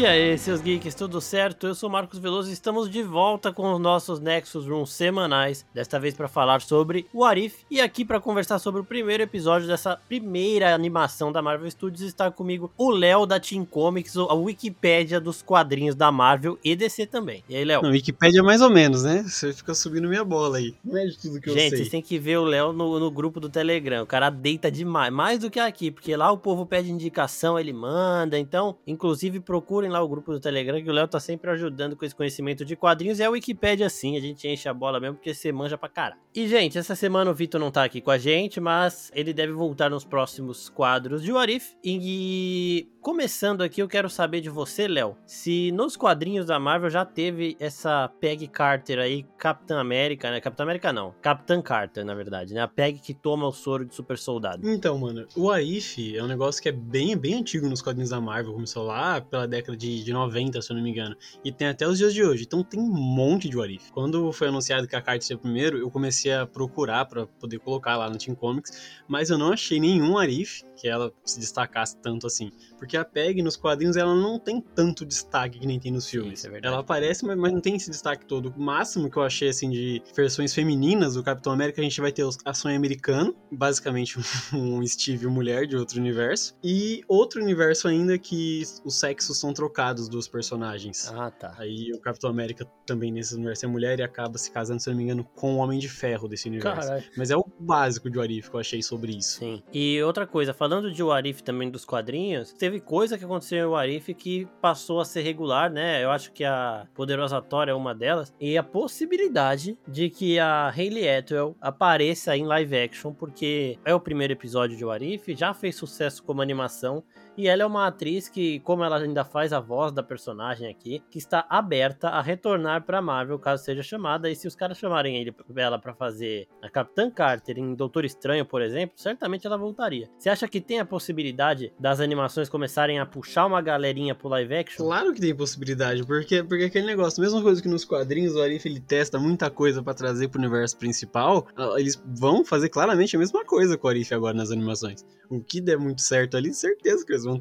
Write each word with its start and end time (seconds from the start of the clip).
E 0.00 0.06
aí, 0.06 0.38
seus 0.38 0.62
geeks, 0.62 0.94
tudo 0.94 1.20
certo? 1.20 1.66
Eu 1.66 1.74
sou 1.74 1.90
Marcos 1.90 2.18
Veloso 2.18 2.48
e 2.48 2.54
estamos 2.54 2.88
de 2.88 3.02
volta 3.02 3.52
com 3.52 3.70
os 3.70 3.78
nossos 3.78 4.18
Nexus 4.18 4.66
Rooms 4.66 4.94
semanais, 4.94 5.66
desta 5.74 6.00
vez 6.00 6.14
para 6.14 6.26
falar 6.26 6.62
sobre 6.62 7.06
o 7.12 7.22
Arif 7.22 7.66
e 7.70 7.82
aqui 7.82 8.02
para 8.02 8.18
conversar 8.18 8.58
sobre 8.58 8.80
o 8.80 8.84
primeiro 8.84 9.22
episódio 9.22 9.68
dessa 9.68 9.98
primeira 10.08 10.74
animação 10.74 11.30
da 11.30 11.42
Marvel 11.42 11.70
Studios 11.70 12.00
está 12.00 12.30
comigo 12.30 12.72
o 12.78 12.90
Léo 12.90 13.26
da 13.26 13.38
Team 13.38 13.62
Comics, 13.66 14.16
a 14.16 14.32
Wikipédia 14.32 15.20
dos 15.20 15.42
quadrinhos 15.42 15.94
da 15.94 16.10
Marvel 16.10 16.58
e 16.64 16.74
DC 16.74 17.04
também. 17.04 17.44
E 17.46 17.54
aí, 17.54 17.64
Léo? 17.66 17.82
Wikipédia 17.82 18.42
mais 18.42 18.62
ou 18.62 18.70
menos, 18.70 19.02
né? 19.02 19.22
Você 19.22 19.52
fica 19.52 19.74
subindo 19.74 20.08
minha 20.08 20.24
bola 20.24 20.56
aí. 20.56 20.74
Não 20.82 20.96
é 20.96 21.04
de 21.04 21.18
tudo 21.18 21.38
que 21.38 21.50
Gente, 21.50 21.58
eu 21.58 21.68
sei. 21.68 21.76
vocês 21.76 21.88
têm 21.90 22.00
que 22.00 22.18
ver 22.18 22.38
o 22.38 22.44
Léo 22.44 22.72
no, 22.72 22.98
no 22.98 23.10
grupo 23.10 23.38
do 23.38 23.50
Telegram. 23.50 24.02
O 24.02 24.06
cara 24.06 24.30
deita 24.30 24.70
demais, 24.70 25.12
mais 25.12 25.40
do 25.40 25.50
que 25.50 25.60
aqui, 25.60 25.90
porque 25.90 26.16
lá 26.16 26.32
o 26.32 26.38
povo 26.38 26.64
pede 26.64 26.90
indicação, 26.90 27.58
ele 27.58 27.74
manda. 27.74 28.38
Então, 28.38 28.78
inclusive, 28.86 29.40
procurem 29.40 29.89
lá 29.90 30.02
o 30.02 30.08
grupo 30.08 30.32
do 30.32 30.40
Telegram, 30.40 30.82
que 30.82 30.88
o 30.88 30.92
Léo 30.92 31.08
tá 31.08 31.20
sempre 31.20 31.50
ajudando 31.50 31.96
com 31.96 32.04
esse 32.04 32.14
conhecimento 32.14 32.64
de 32.64 32.76
quadrinhos. 32.76 33.18
E 33.18 33.24
a 33.24 33.30
Wikipédia, 33.30 33.88
sim, 33.90 34.16
a 34.16 34.20
gente 34.20 34.46
enche 34.48 34.68
a 34.68 34.74
bola 34.74 35.00
mesmo, 35.00 35.16
porque 35.16 35.34
você 35.34 35.52
manja 35.52 35.76
pra 35.76 35.88
caralho. 35.88 36.20
E, 36.34 36.46
gente, 36.46 36.78
essa 36.78 36.94
semana 36.94 37.30
o 37.30 37.34
Vitor 37.34 37.60
não 37.60 37.70
tá 37.70 37.84
aqui 37.84 38.00
com 38.00 38.10
a 38.10 38.18
gente, 38.18 38.60
mas 38.60 39.10
ele 39.14 39.32
deve 39.32 39.52
voltar 39.52 39.90
nos 39.90 40.04
próximos 40.04 40.68
quadros 40.68 41.22
de 41.22 41.32
Warif. 41.32 41.74
E 41.84 42.88
começando 43.00 43.62
aqui, 43.62 43.82
eu 43.82 43.88
quero 43.88 44.08
saber 44.08 44.40
de 44.40 44.48
você, 44.50 44.86
Léo, 44.86 45.16
se 45.26 45.72
nos 45.72 45.96
quadrinhos 45.96 46.46
da 46.46 46.58
Marvel 46.58 46.90
já 46.90 47.04
teve 47.04 47.56
essa 47.58 48.08
Peg 48.20 48.46
Carter 48.48 48.98
aí, 48.98 49.24
Capitã 49.38 49.80
América, 49.80 50.30
né? 50.30 50.40
Capitã 50.40 50.62
América 50.62 50.92
não, 50.92 51.14
Capitã 51.20 51.60
Carter, 51.60 52.04
na 52.04 52.14
verdade, 52.14 52.54
né? 52.54 52.60
A 52.60 52.68
Peg 52.68 52.98
que 53.00 53.14
toma 53.14 53.46
o 53.46 53.52
soro 53.52 53.84
de 53.84 53.94
super 53.94 54.18
soldado. 54.18 54.68
Então, 54.68 54.98
mano, 54.98 55.26
o 55.36 55.50
Arif 55.50 56.16
é 56.16 56.22
um 56.22 56.26
negócio 56.26 56.62
que 56.62 56.68
é 56.68 56.72
bem, 56.72 57.16
bem 57.16 57.34
antigo 57.34 57.68
nos 57.68 57.82
quadrinhos 57.82 58.10
da 58.10 58.20
Marvel. 58.20 58.52
Começou 58.52 58.84
lá 58.84 59.20
pela 59.20 59.48
década 59.48 59.76
de, 59.80 60.04
de 60.04 60.12
90, 60.12 60.60
se 60.60 60.70
eu 60.70 60.76
não 60.76 60.82
me 60.82 60.90
engano. 60.90 61.16
E 61.42 61.50
tem 61.50 61.68
até 61.68 61.88
os 61.88 61.96
dias 61.96 62.12
de 62.12 62.22
hoje. 62.22 62.44
Então 62.44 62.62
tem 62.62 62.78
um 62.78 62.86
monte 62.86 63.48
de 63.48 63.58
Arif. 63.58 63.90
Quando 63.92 64.30
foi 64.30 64.48
anunciado 64.48 64.86
que 64.86 64.94
a 64.94 65.00
Carter 65.00 65.22
seria 65.22 65.38
o 65.38 65.40
primeiro, 65.40 65.78
eu 65.78 65.90
comecei 65.90 66.32
a 66.32 66.46
procurar 66.46 67.06
pra 67.06 67.26
poder 67.26 67.58
colocar 67.58 67.96
lá 67.96 68.10
no 68.10 68.18
Team 68.18 68.36
Comics. 68.36 69.02
Mas 69.08 69.30
eu 69.30 69.38
não 69.38 69.52
achei 69.52 69.80
nenhum 69.80 70.18
Arif 70.18 70.62
que 70.76 70.86
ela 70.86 71.12
se 71.24 71.40
destacasse 71.40 71.96
tanto 71.96 72.26
assim. 72.26 72.50
Porque 72.78 72.96
a 72.96 73.04
Peg 73.04 73.42
nos 73.42 73.56
quadrinhos 73.56 73.96
ela 73.96 74.14
não 74.14 74.38
tem 74.38 74.60
tanto 74.60 75.04
destaque 75.04 75.58
que 75.58 75.66
nem 75.66 75.80
tem 75.80 75.90
nos 75.90 76.08
filmes. 76.08 76.44
é 76.44 76.50
verdade. 76.50 76.72
ela 76.72 76.82
aparece, 76.82 77.24
mas, 77.24 77.38
mas 77.38 77.52
não 77.52 77.60
tem 77.60 77.76
esse 77.76 77.90
destaque 77.90 78.26
todo. 78.26 78.52
O 78.56 78.60
máximo 78.60 79.10
que 79.10 79.16
eu 79.16 79.22
achei 79.22 79.48
assim 79.48 79.70
de 79.70 80.02
versões 80.14 80.54
femininas 80.54 81.14
do 81.14 81.22
Capitão 81.22 81.52
América, 81.52 81.80
a 81.80 81.84
gente 81.84 82.00
vai 82.00 82.12
ter 82.12 82.26
a 82.44 82.52
Sonha 82.54 82.76
Americano, 82.76 83.34
basicamente 83.50 84.18
um 84.52 84.86
Steve 84.86 85.26
mulher 85.26 85.66
de 85.66 85.76
outro 85.76 85.98
universo, 85.98 86.54
e 86.62 87.02
outro 87.08 87.42
universo 87.42 87.88
ainda 87.88 88.18
que 88.18 88.62
os 88.84 88.98
sexos 88.98 89.38
são 89.38 89.52
trocados 89.52 89.69
dos 90.08 90.28
personagens. 90.28 91.12
Ah, 91.14 91.30
tá. 91.30 91.54
Aí 91.58 91.92
o 91.92 92.00
Capitão 92.00 92.30
América 92.30 92.66
também 92.86 93.10
nesse 93.10 93.34
universo 93.34 93.64
é 93.64 93.68
mulher 93.68 93.98
e 93.98 94.02
acaba 94.02 94.38
se 94.38 94.50
casando, 94.50 94.80
se 94.80 94.90
não 94.90 94.96
me 94.96 95.04
engano, 95.04 95.24
com 95.34 95.54
o 95.54 95.58
Homem 95.58 95.78
de 95.78 95.88
Ferro 95.88 96.28
desse 96.28 96.48
universo. 96.48 96.88
Caralho. 96.88 97.04
Mas 97.16 97.30
é 97.30 97.36
o 97.36 97.44
básico 97.58 98.10
de 98.10 98.20
Arif 98.20 98.50
que 98.50 98.56
eu 98.56 98.60
achei 98.60 98.82
sobre 98.82 99.12
isso. 99.12 99.38
Sim. 99.38 99.62
E 99.72 100.02
outra 100.02 100.26
coisa, 100.26 100.52
falando 100.52 100.92
de 100.92 101.02
Warif 101.02 101.42
também 101.42 101.70
dos 101.70 101.84
quadrinhos, 101.84 102.52
teve 102.52 102.80
coisa 102.80 103.16
que 103.16 103.24
aconteceu 103.24 103.66
em 103.66 103.70
Warif 103.70 104.14
que 104.14 104.46
passou 104.60 105.00
a 105.00 105.04
ser 105.04 105.22
regular, 105.22 105.70
né? 105.70 106.02
Eu 106.02 106.10
acho 106.10 106.32
que 106.32 106.44
a 106.44 106.86
Poderosa 106.94 107.40
Thor 107.40 107.68
é 107.68 107.74
uma 107.74 107.94
delas. 107.94 108.32
E 108.40 108.56
a 108.56 108.62
possibilidade 108.62 109.78
de 109.86 110.10
que 110.10 110.38
a 110.38 110.68
Hayley 110.68 111.08
Atwell 111.08 111.56
apareça 111.60 112.36
em 112.36 112.44
live 112.44 112.76
action, 112.76 113.12
porque 113.12 113.78
é 113.84 113.94
o 113.94 114.00
primeiro 114.00 114.32
episódio 114.32 114.76
de 114.76 114.84
Warif, 114.84 115.34
já 115.34 115.54
fez 115.54 115.76
sucesso 115.76 116.22
como 116.22 116.42
animação. 116.42 117.02
E 117.36 117.48
ela 117.48 117.62
é 117.62 117.66
uma 117.66 117.86
atriz 117.86 118.28
que, 118.28 118.60
como 118.60 118.84
ela 118.84 118.98
ainda 118.98 119.24
faz 119.24 119.49
a 119.52 119.60
voz 119.60 119.92
da 119.92 120.02
personagem 120.02 120.68
aqui, 120.68 121.02
que 121.10 121.18
está 121.18 121.46
aberta 121.48 122.08
a 122.08 122.20
retornar 122.20 122.84
pra 122.84 123.02
Marvel 123.02 123.38
caso 123.38 123.64
seja 123.64 123.82
chamada. 123.82 124.30
E 124.30 124.36
se 124.36 124.46
os 124.46 124.54
caras 124.54 124.78
chamarem 124.78 125.16
ele, 125.16 125.34
ela 125.56 125.78
pra 125.78 125.94
fazer 125.94 126.46
a 126.62 126.68
Capitã 126.68 127.10
Carter 127.10 127.58
em 127.58 127.74
Doutor 127.74 128.04
Estranho, 128.04 128.44
por 128.44 128.62
exemplo, 128.62 128.98
certamente 128.98 129.46
ela 129.46 129.56
voltaria. 129.56 130.08
Você 130.18 130.28
acha 130.28 130.48
que 130.48 130.60
tem 130.60 130.80
a 130.80 130.84
possibilidade 130.84 131.72
das 131.78 132.00
animações 132.00 132.48
começarem 132.48 132.98
a 132.98 133.06
puxar 133.06 133.46
uma 133.46 133.60
galerinha 133.60 134.14
pro 134.14 134.28
live 134.28 134.54
action? 134.54 134.84
Claro 134.84 135.12
que 135.12 135.20
tem 135.20 135.34
possibilidade, 135.34 136.04
porque, 136.04 136.42
porque 136.42 136.64
aquele 136.64 136.86
negócio, 136.86 137.22
mesma 137.22 137.42
coisa 137.42 137.60
que 137.62 137.68
nos 137.68 137.84
quadrinhos, 137.84 138.34
o 138.34 138.42
Arif 138.42 138.66
ele 138.66 138.80
testa 138.80 139.18
muita 139.18 139.50
coisa 139.50 139.82
pra 139.82 139.94
trazer 139.94 140.28
pro 140.28 140.40
universo 140.40 140.76
principal, 140.76 141.46
eles 141.76 142.02
vão 142.06 142.44
fazer 142.44 142.68
claramente 142.68 143.16
a 143.16 143.18
mesma 143.18 143.44
coisa 143.44 143.76
com 143.76 143.86
o 143.86 143.90
Arif 143.90 144.12
agora 144.14 144.36
nas 144.36 144.50
animações. 144.50 145.04
O 145.28 145.40
que 145.40 145.60
der 145.60 145.78
muito 145.78 146.02
certo 146.02 146.36
ali, 146.36 146.52
certeza 146.52 147.06
que 147.06 147.12
eles 147.12 147.24
vão 147.24 147.38